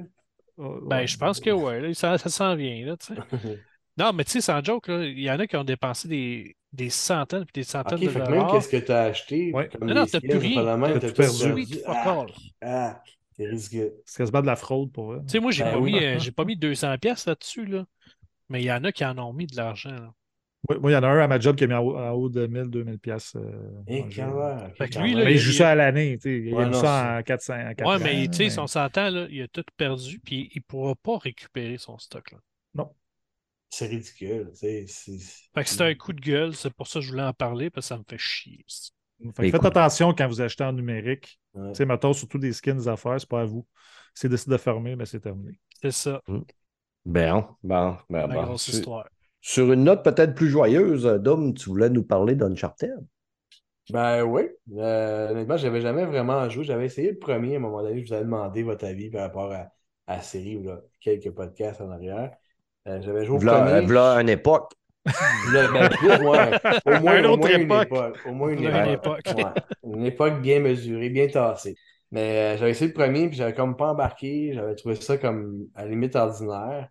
[0.58, 2.96] Ben, je pense que là, ça, ça s'en vient, là.
[3.96, 6.88] Non, mais tu sais, sans joke, il y en a qui ont dépensé des, des
[6.88, 8.52] centaines puis des centaines de fait que même dollars.
[8.52, 9.12] qu'est-ce que tu as
[9.52, 9.68] Ouais.
[9.68, 10.78] comme Non, non, t'as plus rien.
[11.00, 11.66] T'as tout perdu.
[11.84, 12.26] Ah,
[12.62, 13.02] ah,
[13.36, 13.90] c'est risqué.
[14.04, 15.20] C'est quasiment de la fraude pour eux.
[15.26, 15.92] Tu sais, moi, j'ai Ben pas, oui.
[15.94, 17.84] mis, euh, pas mis 200 pièces là-dessus, là.
[18.48, 19.96] Mais il y en a qui en ont mis de l'argent,
[20.68, 21.96] Moi, moi, il y en a un à ma job qui a mis en haut,
[21.96, 23.34] en haut de 1000, 2000 pièces.
[23.36, 24.02] euh, Et.
[24.76, 26.18] Fait que lui, là, Mais il joue il- ça à l'année.
[26.18, 26.38] tu sais.
[26.48, 27.54] Il Ouais, a mis non, ça en 400.
[27.54, 29.64] en quatre Ouais, ans, mais tu sais, mais- si on s'entend, là, il a tout
[29.76, 32.38] perdu, puis il pourra pas récupérer son stock, là.
[33.70, 34.48] C'est ridicule.
[34.52, 35.18] tu sais, c'est-
[35.54, 37.68] Fait que c'était un coup de gueule, c'est pour ça que je voulais en parler,
[37.68, 38.64] parce que ça me fait chier.
[38.66, 39.60] Fait que Écoute.
[39.60, 41.38] faites attention quand vous achetez en numérique.
[41.52, 41.68] Ouais.
[41.72, 43.66] Tu sais, mettons, surtout des skins des affaires, c'est pas à vous.
[44.14, 45.60] Si c'est décidé de fermer, ben c'est terminé.
[45.82, 46.22] C'est ça,
[47.04, 48.42] Ben, bon, ben, la bon.
[48.44, 49.06] grosse histoire.
[49.40, 52.94] Sur une note peut-être plus joyeuse, Dom, tu voulais nous parler d'Uncharted?
[53.90, 54.42] Ben oui.
[54.76, 56.64] Euh, honnêtement, j'avais jamais vraiment joué.
[56.64, 58.00] J'avais essayé le premier à un moment donné.
[58.02, 59.72] Je vous avais demandé votre avis par rapport à,
[60.06, 62.32] à la série ou là, quelques podcasts en arrière.
[62.86, 63.86] Euh, j'avais joué au V'là, premier.
[63.86, 64.72] v'là une époque.
[65.42, 66.58] V'là- ben, plus, ouais.
[66.86, 67.88] Au moins, Une au moins une époque.
[67.90, 68.18] époque.
[68.24, 68.86] Au moins une époque.
[68.86, 69.22] époque.
[69.26, 69.52] Ouais.
[69.84, 71.78] Une époque bien mesurée, bien tassée.
[72.10, 74.52] Mais euh, j'avais essayé le premier, puis j'avais comme pas embarqué.
[74.54, 76.88] J'avais trouvé ça comme à la limite ordinaire.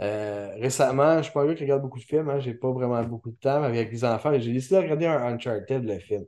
[0.00, 2.72] Euh, récemment, je suis pas un gars qui regarde beaucoup de films, hein, j'ai pas
[2.72, 4.32] vraiment beaucoup de temps avec les enfants.
[4.38, 6.24] J'ai décidé de regarder un Uncharted, le film,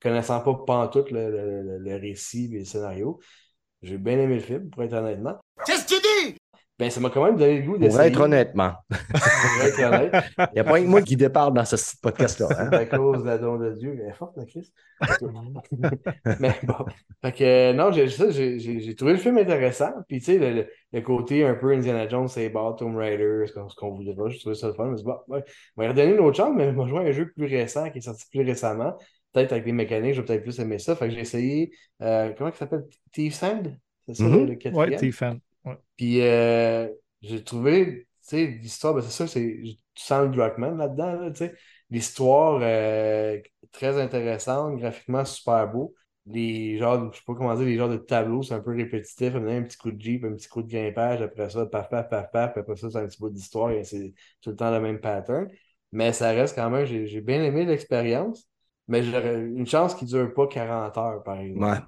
[0.00, 3.20] connaissant pas pantoute le, le, le, le récit et le scénario.
[3.82, 5.38] J'ai bien aimé le film, pour être honnêtement.
[5.66, 6.00] Qu'est-ce que tu
[6.32, 6.36] dis?
[6.78, 8.08] Ben, ça m'a quand même donné le goût Pour d'essayer.
[8.08, 8.72] être honnêtement.
[8.88, 10.24] Pour être honnête.
[10.38, 12.46] Il n'y a pas que moi qui déparle dans ce podcast-là.
[12.56, 12.70] hein.
[12.70, 13.98] à cause de la don de Dieu.
[14.00, 14.72] Elle est forte, la Christ.
[16.40, 16.84] Mais bon.
[17.22, 19.90] Fait que, euh, non, j'ai ça, trouvé le film intéressant.
[20.06, 23.68] Puis, tu sais, le, côté un peu Indiana Jones, c'est bas, Tomb Raider, ce qu'on
[23.68, 24.84] ce qu'on voudra, j'ai trouvé ça le fun.
[24.86, 25.42] Je me suis dit, bon, ouais,
[25.76, 27.90] on va redonner une autre chance, mais on va jouer à un jeu plus récent
[27.90, 28.96] qui est sorti plus récemment.
[29.32, 30.94] Peut-être avec les mécaniques, je vais peut-être plus aimer ça.
[30.96, 31.72] Fait que j'ai essayé,
[32.02, 32.84] euh, comment il s'appelle?
[33.12, 33.76] Thief Sand?
[34.06, 34.44] C'est ça, Mhm.
[34.46, 35.40] le Ouais, quatrième?
[35.96, 36.88] Puis euh,
[37.22, 41.30] j'ai trouvé, tu sais, l'histoire, ben c'est ça, c'est, tu sens le Druckmann là-dedans, là,
[41.30, 41.54] tu sais.
[41.90, 43.40] L'histoire euh,
[43.72, 45.94] très intéressante, graphiquement super beau.
[46.26, 49.32] Les genres, je sais pas comment dire, les genres de tableaux, c'est un peu répétitif.
[49.34, 51.88] On a un petit coup de Jeep, un petit coup de grimpage, après ça, paf,
[51.88, 54.12] paf, paf, paf, puis après ça, c'est un petit bout d'histoire, et c'est
[54.42, 55.48] tout le temps le même pattern.
[55.92, 58.46] Mais ça reste quand même, j'ai j'ai bien aimé l'expérience,
[58.88, 61.64] mais j'aurais une chance qui dure pas 40 heures, par exemple.
[61.64, 61.78] Ouais.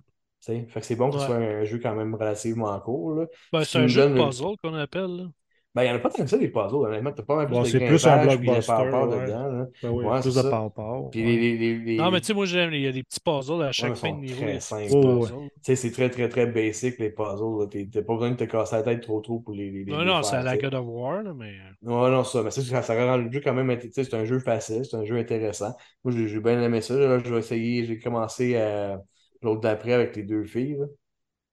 [0.41, 1.27] Fait que c'est bon que ce Ouais.
[1.27, 3.27] soit un jeu quand même relativement court, là.
[3.53, 5.25] Ben, c'est un jeu de puzzle qu'on appelle, là.
[5.73, 7.13] Ben, il n'y en a pas tant que ça, des puzzles, honnêtement.
[7.13, 8.91] T'as pas mal plus Bon, de c'est plus un blockbuster, ouais.
[8.91, 9.47] dedans.
[9.53, 9.67] là.
[9.81, 11.11] Ben oui, Ouais, plus de par-part.
[11.11, 11.37] Puis ouais.
[11.37, 13.71] les, les, Non, mais tu sais, moi, j'aime, il y a des petits puzzles à
[13.71, 14.35] chaque fin de niveau.
[14.35, 14.59] très
[14.93, 15.27] Oh,
[15.63, 17.69] c'est très, très, très basic, les puzzles.
[17.93, 20.01] T'as pas besoin de te casser la tête trop, trop pour les, les, les Non,
[20.01, 20.57] les non, c'est à la.
[20.59, 21.53] God of War, là, mais.
[21.83, 22.43] Ouais, non, ça.
[22.43, 23.71] Mais ça, ça, rend le jeu quand même.
[23.71, 25.73] int- tu sais, C'est un jeu facile, c'est un jeu intéressant.
[26.03, 26.95] Moi, j'ai bien aimé ça.
[26.97, 27.85] Là, je vais essayer.
[27.87, 28.97] J'ai commencé euh,
[29.43, 30.77] l'autre d'après avec les deux filles.
[30.79, 30.87] là,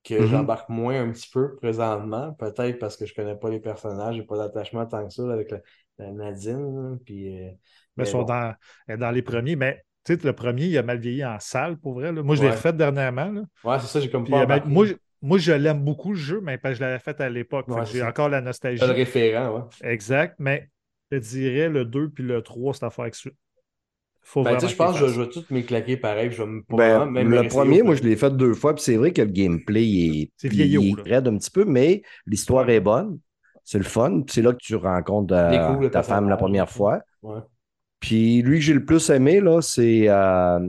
[0.03, 0.27] que Mhm.
[0.27, 2.33] j'embarque moins un petit peu présentement.
[2.33, 5.33] Peut-être parce que je connais pas les personnages, j'ai pas d'attachement tant que ça là,
[5.33, 5.59] avec la,
[5.99, 6.91] la Nadine.
[6.91, 7.51] là, Puis, euh,
[7.97, 8.25] Mais sont bon.
[8.25, 8.55] dans,
[8.97, 9.55] dans les premiers.
[9.55, 12.11] Mais tu sais, le premier, il a mal vieilli en salle, pour vrai.
[12.11, 12.23] là.
[12.23, 12.55] Moi, je l'ai Ouais.
[12.55, 13.31] refait dernièrement.
[13.31, 13.41] là.
[13.63, 16.17] Ouais, c'est ça, j'ai comme Puis, pas ben, moi, je- moi, je l'aime beaucoup, le
[16.19, 17.65] jeu, mais parce que je l'avais fait à l'époque.
[17.67, 18.85] Fait Ouais, J'ai encore la nostalgie.
[18.85, 19.63] Le référent, ouais.
[19.83, 20.35] Exact.
[20.39, 20.69] Mais
[21.11, 23.05] je dirais le 2 puis le 3, c'est affaire
[24.27, 26.31] faut Ben, tu vraiment sais, je pense que je, vais tout m'éclaquer pareil.
[26.31, 28.97] Je vais me Ben, même le premier, moi, je l'ai fait deux fois, puis c'est
[28.97, 31.03] vrai que le gameplay il est, vieillot, il est là.
[31.03, 33.19] raide un petit peu, mais l'histoire est bonne.
[33.63, 34.23] C'est le fun.
[34.29, 37.01] C'est là que tu rencontres euh, ta femme la première fois.
[37.21, 37.39] Ouais.
[37.99, 40.59] Puis lui que j'ai le plus aimé, là, c'est euh,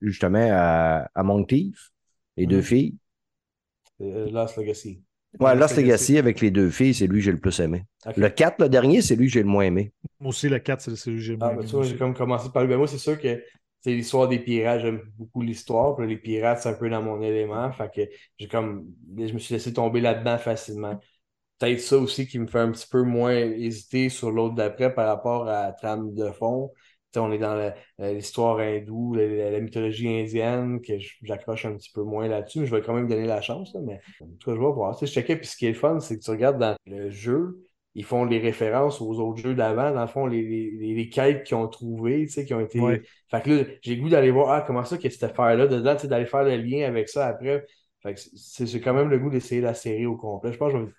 [0.00, 1.90] justement à, à Monk Thief,
[2.36, 2.62] les deux Mhm.
[2.62, 2.94] filles.
[4.00, 5.02] Euh, Lost Legacy.
[5.40, 7.84] Ouais, Lost Legacy avec les deux filles, c'est lui que j'ai le plus aimé.
[8.16, 9.92] Le 4, le dernier, c'est lui que j'ai le moins aimé.
[10.20, 12.50] Moi aussi, le 4, c'est celui que j'ai le Ah, moins aimé j'ai comme commencé
[12.50, 12.70] par lui.
[12.70, 13.42] Ben, moi, c'est sûr que
[13.80, 14.80] c'est l'histoire des pirates.
[14.80, 16.00] J'aime beaucoup l'histoire.
[16.00, 17.70] Les pirates, c'est un peu dans mon élément.
[17.72, 18.02] Fait que
[18.38, 18.86] j'ai comme.
[19.16, 20.98] Je me suis laissé tomber là-dedans facilement.
[21.58, 25.06] Peut-être ça aussi qui me fait un petit peu moins hésiter sur l'autre d'après par
[25.06, 26.72] rapport à la trame de fond.
[27.20, 32.02] On est dans l'histoire hindoue, la, la- la mythologie indienne, que j'accroche un petit peu
[32.02, 33.72] moins là-dessus, mais je vais quand même donner la chance.
[33.74, 34.96] là, mais en tout cas, je vais voir.
[34.96, 36.76] Tu sais, je checkais, puis ce qui est le fun, c'est que tu regardes dans
[36.86, 37.60] le jeu,
[37.96, 41.08] ils font les références aux autres jeux d'avant, dans le fond, les, les, les, les
[41.08, 42.80] quêtes qu'ils ont trouvées, tu sais, qui ont été.
[42.80, 43.02] Ouais.
[43.30, 45.94] Fait que là, j'ai le goût d'aller voir, ah, comment ça, a cette affaire-là dedans,
[45.94, 47.64] tu sais, d'aller faire le lien avec ça après.
[48.02, 50.52] Fait que c'est quand même le goût d'essayer la série au complet.
[50.52, 50.90] Je pense que je vais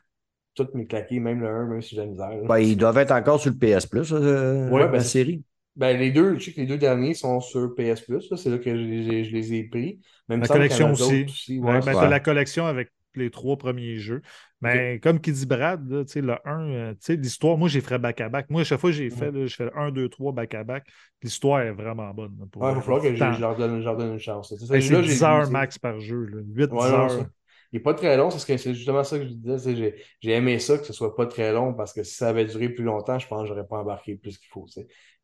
[0.56, 2.32] tout m'éclaquer, même le 1, même si j'ai la misère.
[2.46, 5.44] Ben, ils doivent être encore sur le PS Plus, euh, Ouais, la ben, série.
[5.76, 8.58] Ben, les deux, je sais que les deux derniers sont sur PS Plus, c'est là
[8.58, 10.00] que je, les ai- je les ai pris.
[10.30, 11.60] Même La collection d'autres aussi.
[11.60, 14.22] ouais, Ouais, ben, la collection avec les trois premiers jeux.
[14.62, 17.70] Mais comme qui dit Brad, là, tu sais, le 1, euh, tu sais, l'histoire, moi
[17.70, 18.50] j'ai fait back-à-back.
[18.50, 20.86] Moi, à chaque fois que j'ai fait, là, je fais 1, 2, 3 back-à-back.
[21.22, 22.36] L'histoire est vraiment bonne.
[22.40, 24.50] là, pour Ouais, il va falloir que je, leur donne, je leur donne une chance.
[24.50, 26.30] C'est celui-là, C'est j'ai 10 vu, heures max par jeu.
[26.48, 27.26] 8 Ouais, 10 non, heures.
[27.72, 29.76] Il n'est pas très long, c'est ce que- c'est justement ça que je disais.
[29.76, 32.46] J'ai j'ai aimé ça, que ce soit pas très long, parce que si ça avait
[32.46, 34.66] duré plus longtemps, je pense que j'aurais pas embarqué plus qu'il faut.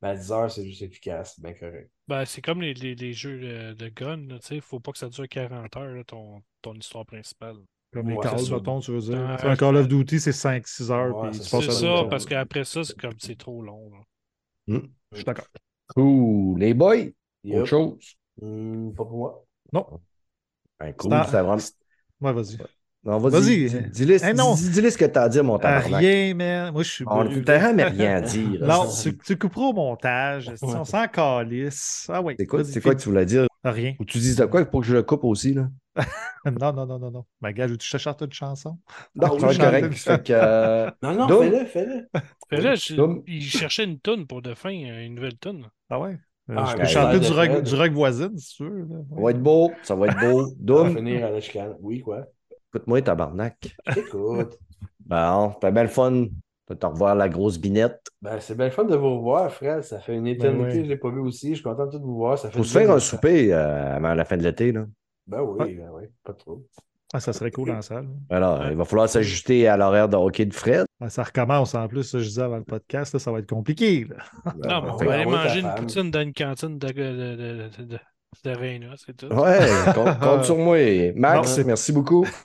[0.02, 1.90] Mais à 10 heures, c'est juste efficace, c'est bien correct.
[2.08, 4.62] Ben, c'est comme les, les, les jeux de, de gun, tu sais.
[4.62, 7.58] Faut pas que ça dure 40 heures, là, ton, ton histoire principale.
[7.94, 9.18] Comme les Ouais, mettons, tu veux dire.
[9.20, 11.16] Un Call of Duty, c'est 5-6 heures.
[11.16, 11.72] Ouais, c'est ça.
[11.72, 13.92] ça, parce qu'après ça, c'est comme c'est trop long.
[13.92, 14.80] là.
[15.12, 15.48] Je suis d'accord.
[15.88, 16.60] Cool.
[16.60, 16.96] Les boys,
[17.44, 17.58] Yup.
[17.58, 18.16] autre chose?
[18.42, 19.46] Hmm, pas pour moi.
[20.80, 21.58] Ben, cool, c'est vraiment...
[22.22, 22.58] Ouais, vas-y.
[23.04, 23.32] Non, vas-y.
[23.32, 23.82] Vas-y.
[23.84, 24.54] dis- Dis-le Eh non.
[24.54, 26.00] dis- dis-le ce que t'as à dire, mon tabarnak.
[26.00, 26.72] rien, man.
[26.72, 27.06] Moi, je suis.
[27.08, 28.60] On jamais rien à dire.
[28.62, 30.52] Non, tu, tu couperas au montage.
[30.56, 32.08] si On s'en calisse.
[32.12, 32.36] Ah oui.
[32.38, 33.48] C'est quoi, quoi que tu voulais dire?
[33.64, 33.94] Rien.
[34.00, 35.70] Ou tu dises de quoi pour que je le coupe aussi, là?
[36.46, 37.26] Non, non, non, non, non.
[37.42, 38.78] Ma gars, je te chante une chanson?
[39.16, 39.94] Non, Ah, correct.
[39.94, 42.76] Fait que, euh, Non, non, fais-le, fais-le.
[42.76, 45.66] Je- Comme- il cherchait une toune pour de fin, une nouvelle toune.
[45.90, 46.18] Ah ouais?
[46.50, 48.64] Euh, Ah, je peux ben, chanter ben, du rock, ben, du rock voisine, si tu
[48.64, 48.80] veux.
[48.82, 48.96] là.
[49.16, 50.42] ça va être beau, ça va être beau.
[50.42, 51.76] On va Doom, finir à la chicane.
[51.82, 52.26] Oui, quoi?
[52.74, 53.76] Écoute-moi, tabarnak.
[53.96, 54.58] Écoute.
[55.06, 58.08] Bon, c'était bien le fun de te revoir la grosse binette.
[58.22, 59.82] Ben, c'est bien le fun de vous revoir, Fred.
[59.84, 60.70] Ça fait une éternité ouais.
[60.70, 61.50] que je ne l'ai pas vu aussi.
[61.50, 62.38] Je suis content de tout vous voir.
[62.40, 64.86] Ça fait Faut se faire un souper euh, avant la fin de l'été, là.
[65.28, 65.74] Ben oui, Ouais.
[65.76, 66.66] ben oui, pas trop.
[67.14, 68.08] Ah, ça serait cool en salle.
[68.30, 70.86] Alors, il va falloir s'ajuster à l'horaire de hockey de Fred.
[71.02, 73.50] Ah, ça recommence en plus, ça, je disais avant le podcast, là, ça va être
[73.50, 74.06] compliqué.
[74.06, 74.16] là.
[74.56, 78.00] non, mais on va aller manger une poutine dans une cantine de, de, de,
[78.44, 79.28] de, d'Arena, c'est tout.
[79.28, 79.60] Ouais,
[79.96, 80.78] compte, compte sur moi.
[81.16, 82.26] Max, Non, c'est- merci beaucoup.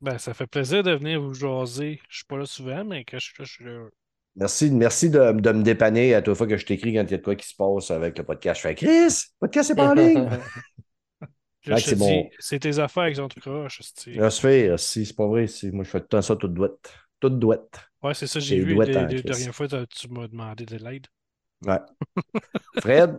[0.00, 2.00] Ben, ça fait plaisir de venir vous jaser.
[2.08, 3.86] Je suis pas là souvent, mais quand je suis là, je suis là.
[4.36, 7.14] Merci, merci de, de me dépanner à toute fois que je t'écris quand il y
[7.14, 8.60] a de quoi qui se passe avec le podcast.
[8.60, 10.28] Je fais Chris, le podcast c'est pas en ligne.
[11.66, 13.80] Là, je te c'est dis, c'est tes affaires qui sont tout croches.
[14.06, 16.94] Là, faire, si c'est pas vrai, moi je fais tout le temps ça toute douette.
[17.18, 17.80] Toute douette.
[18.02, 19.22] Ouais, c'est ça, C'est j'ai vu crise.
[19.24, 21.06] dernières fois, tu m'as demandé de l'aide.
[21.66, 21.78] Ouais.
[22.78, 23.18] Fred,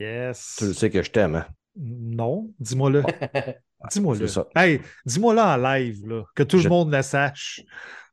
[0.00, 0.56] Yes.
[0.58, 1.46] tu le sais que je t'aime, hein?
[1.76, 3.02] Non, dis-moi-le.
[3.92, 4.26] Dis-moi-le.
[4.26, 4.46] C'est ça.
[4.56, 7.60] Hey, dis-moi-le en live, là, que tout Je- le monde le sache.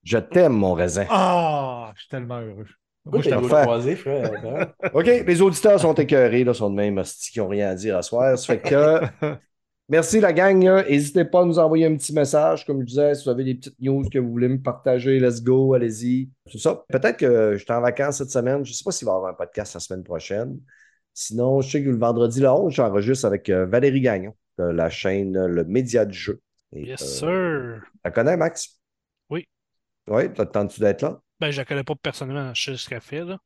[0.04, 1.06] Je t'aime, mon raisin.
[1.10, 2.68] Ah, je suis tellement heureux.
[3.06, 3.62] Moi, je faire.
[3.64, 4.32] croisé, Fred?
[4.46, 4.68] hein?
[4.94, 7.98] OK, les auditeurs sont écœurés, là, sont de même hostie, qui n'ont rien à dire
[7.98, 8.38] à soir.
[8.38, 9.00] Ça fait que
[9.90, 10.58] merci la gang.
[10.88, 12.66] N'hésitez pas à nous envoyer un petit message.
[12.66, 15.42] Comme je disais, si vous avez des petites news que vous voulez me partager, let's
[15.44, 16.30] go, allez-y.
[16.52, 16.84] C'est ça.
[16.90, 18.64] Peut-être que je suis en vacances cette semaine.
[18.66, 20.60] Je ne sais pas s'il va y avoir un podcast la semaine prochaine.
[21.18, 24.90] Sinon, je sais que le vendredi le 11, j'enregistre avec euh, Valérie Gagnon de la
[24.90, 26.42] chaîne euh, Le Média du jeu.
[26.74, 27.82] Et, Yes, euh, sir.
[27.86, 28.80] Tu la connais, Max?
[29.30, 29.48] Oui.
[30.10, 31.20] Oui, t'attends-tu d'être là?
[31.40, 33.38] Ben, je la connais pas personnellement, je sais ce qu'elle fait, là.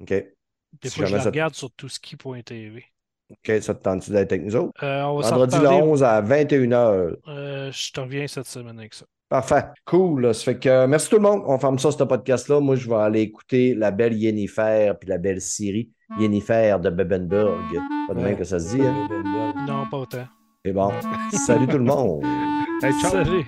[0.00, 0.08] OK.
[0.08, 2.84] Des Si fois, je la ça- regarde sur touski.tv.
[3.30, 4.72] OK, ça te tente-tu d'être avec nous autres?
[4.82, 5.82] Euh, on va s'en Vendredi le reparler.
[5.82, 7.16] 11 à 21h.
[7.28, 9.04] Euh, je te reviens cette semaine avec ça.
[9.28, 9.64] Parfait.
[9.84, 10.22] Cool.
[10.22, 10.32] là.
[10.32, 11.42] Ça fait que euh, merci tout le monde.
[11.46, 12.60] On ferme ça, ce podcast-là.
[12.60, 15.90] Moi, je vais aller écouter la belle Yennefer puis la belle Siri.
[16.16, 17.58] Yennefer de Bebenberg.
[18.06, 19.08] Pas de même que ça se dit, hein?
[19.66, 20.24] Non, pas autant.
[20.64, 20.90] C'est bon.
[21.32, 22.24] Salut tout le monde.
[22.82, 23.10] Hey, ciao.
[23.10, 23.44] Salut.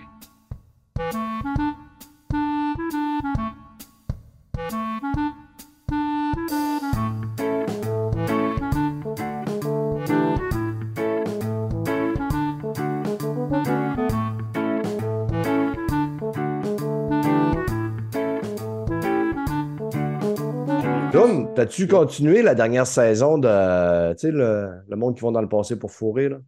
[21.61, 25.49] T'as-tu continué la dernière saison de, tu sais, le, le monde qui va dans le
[25.49, 26.39] passé pour fourrer, là?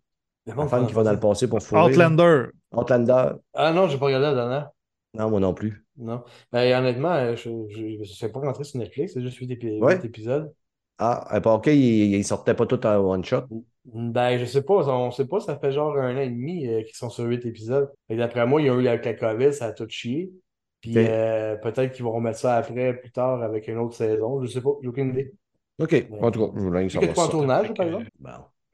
[0.46, 1.92] La femme qui va dans le passé pour fourrer.
[1.94, 2.06] là.
[2.08, 2.46] Outlander.
[2.72, 3.24] Outlander.
[3.54, 4.70] Ah non, j'ai pas regardé la dernière.
[5.14, 5.84] Non, moi non plus.
[5.98, 6.22] Non.
[6.50, 9.96] Ben, honnêtement, euh, je ne suis pas rentré sur Netflix, c'est juste 8 épi- Ouais.
[9.96, 10.52] huit épisodes.
[10.98, 13.42] Ah, OK, il, il sortait pas tout en one shot.
[13.84, 16.82] Ben, je sais pas, on sait pas, ça fait genre un an et demi euh,
[16.82, 17.90] qu'ils sont sur 8 épisodes.
[18.08, 20.32] Et d'après moi, il y a eu avec la COVID, ça a tout chié.
[20.82, 24.42] Puis euh, peut-être qu'ils vont remettre ça après, plus tard, avec une autre saison.
[24.42, 25.32] Je sais pas, j'ai aucune idée.
[25.80, 26.06] OK.
[26.20, 27.30] En tout cas, je voulais que pas en ça.
[27.30, 28.10] tournage, par que- exemple?
[28.18, 28.30] Bon.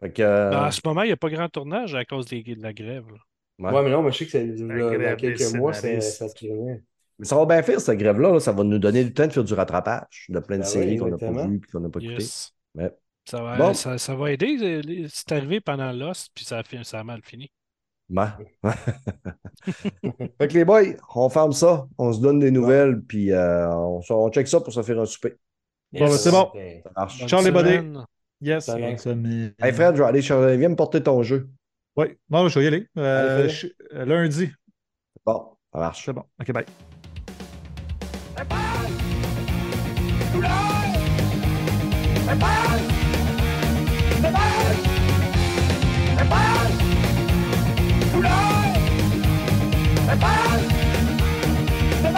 [0.09, 2.43] Que, euh, Ben, en ce moment, il n'y a pas grand tournage à cause des-
[2.43, 3.05] de la grève.
[3.10, 3.70] là.
[3.72, 3.82] ouais.
[3.85, 6.82] Mais non, mais je sais que c'est dans quelques mois, ça, ça tournait.
[7.18, 8.32] Mais ça va bien faire, cette grève-là.
[8.32, 8.40] là.
[8.40, 10.90] Ça va nous donner du temps de faire du rattrapage de plein de Ben séries
[10.93, 12.14] oui, qu'on n'a pas vues et qu'on n'a pas écoutées.
[12.22, 12.52] Yes.
[12.76, 12.93] Ouais.
[13.28, 13.74] Ça, va, Bon.
[13.74, 14.56] ça, ça va aider.
[14.62, 17.51] euh, C'est arrivé pendant Lost, puis ça a, ça a mal fini.
[18.09, 18.32] Ben.
[20.39, 21.86] fait que les boys, on ferme ça.
[21.98, 25.36] On se donne des nouvelles, puis euh, on, check ça pour se faire un souper.
[25.93, 26.51] Bon, ben, c'est bon.
[26.85, 27.26] Ça marche.
[27.26, 27.98] Ciao, les buddies.
[28.40, 28.68] Yes.
[28.68, 30.56] Hey Fred, je vais aller chercher.
[30.56, 31.48] Viens me porter ton jeu.
[31.97, 32.86] Oui, non, je vais y aller.
[32.97, 34.51] Euh, Allez, je- euh, lundi.
[35.26, 36.05] Bon, ça marche.
[36.05, 36.22] C'est bon.
[36.40, 36.64] OK, bye.
[50.09, 50.36] ไม่บ้า
[52.01, 52.10] ไม่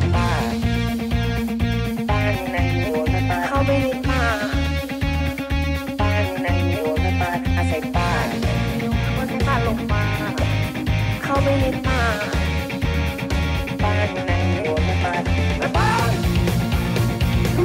[0.00, 0.30] นป่า
[2.10, 2.20] บ้า
[2.52, 2.98] ในหมู่
[7.20, 8.28] บ้านอาศัยบ้าน
[9.24, 10.04] นที่บ้านลงมา
[11.22, 12.02] เขาไม่ได้า
[13.82, 13.94] บ้า
[14.26, 14.74] ในหมู่
[15.04, 15.14] บ้า
[17.56, 17.62] ดู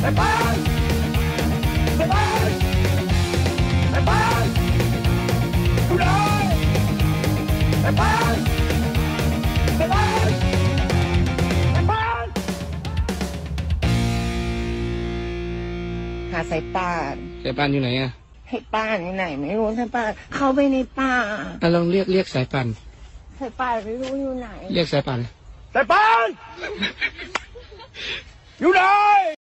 [0.00, 0.51] ไม่
[16.32, 18.10] หาสายป่านสายป่านอยู่ไหนอะ
[18.48, 21.12] ให้ป้านอยู่ไหน ไม่รู้สายป่านเข้าไปในป่า
[21.62, 22.66] อะลองเรียกเรียกสายป่าน
[23.40, 25.20] สายป่านไม่รู้อยู่ไหน เรียกสายป่าน
[25.74, 26.26] สายป่าน
[28.60, 28.82] อยู่ไหน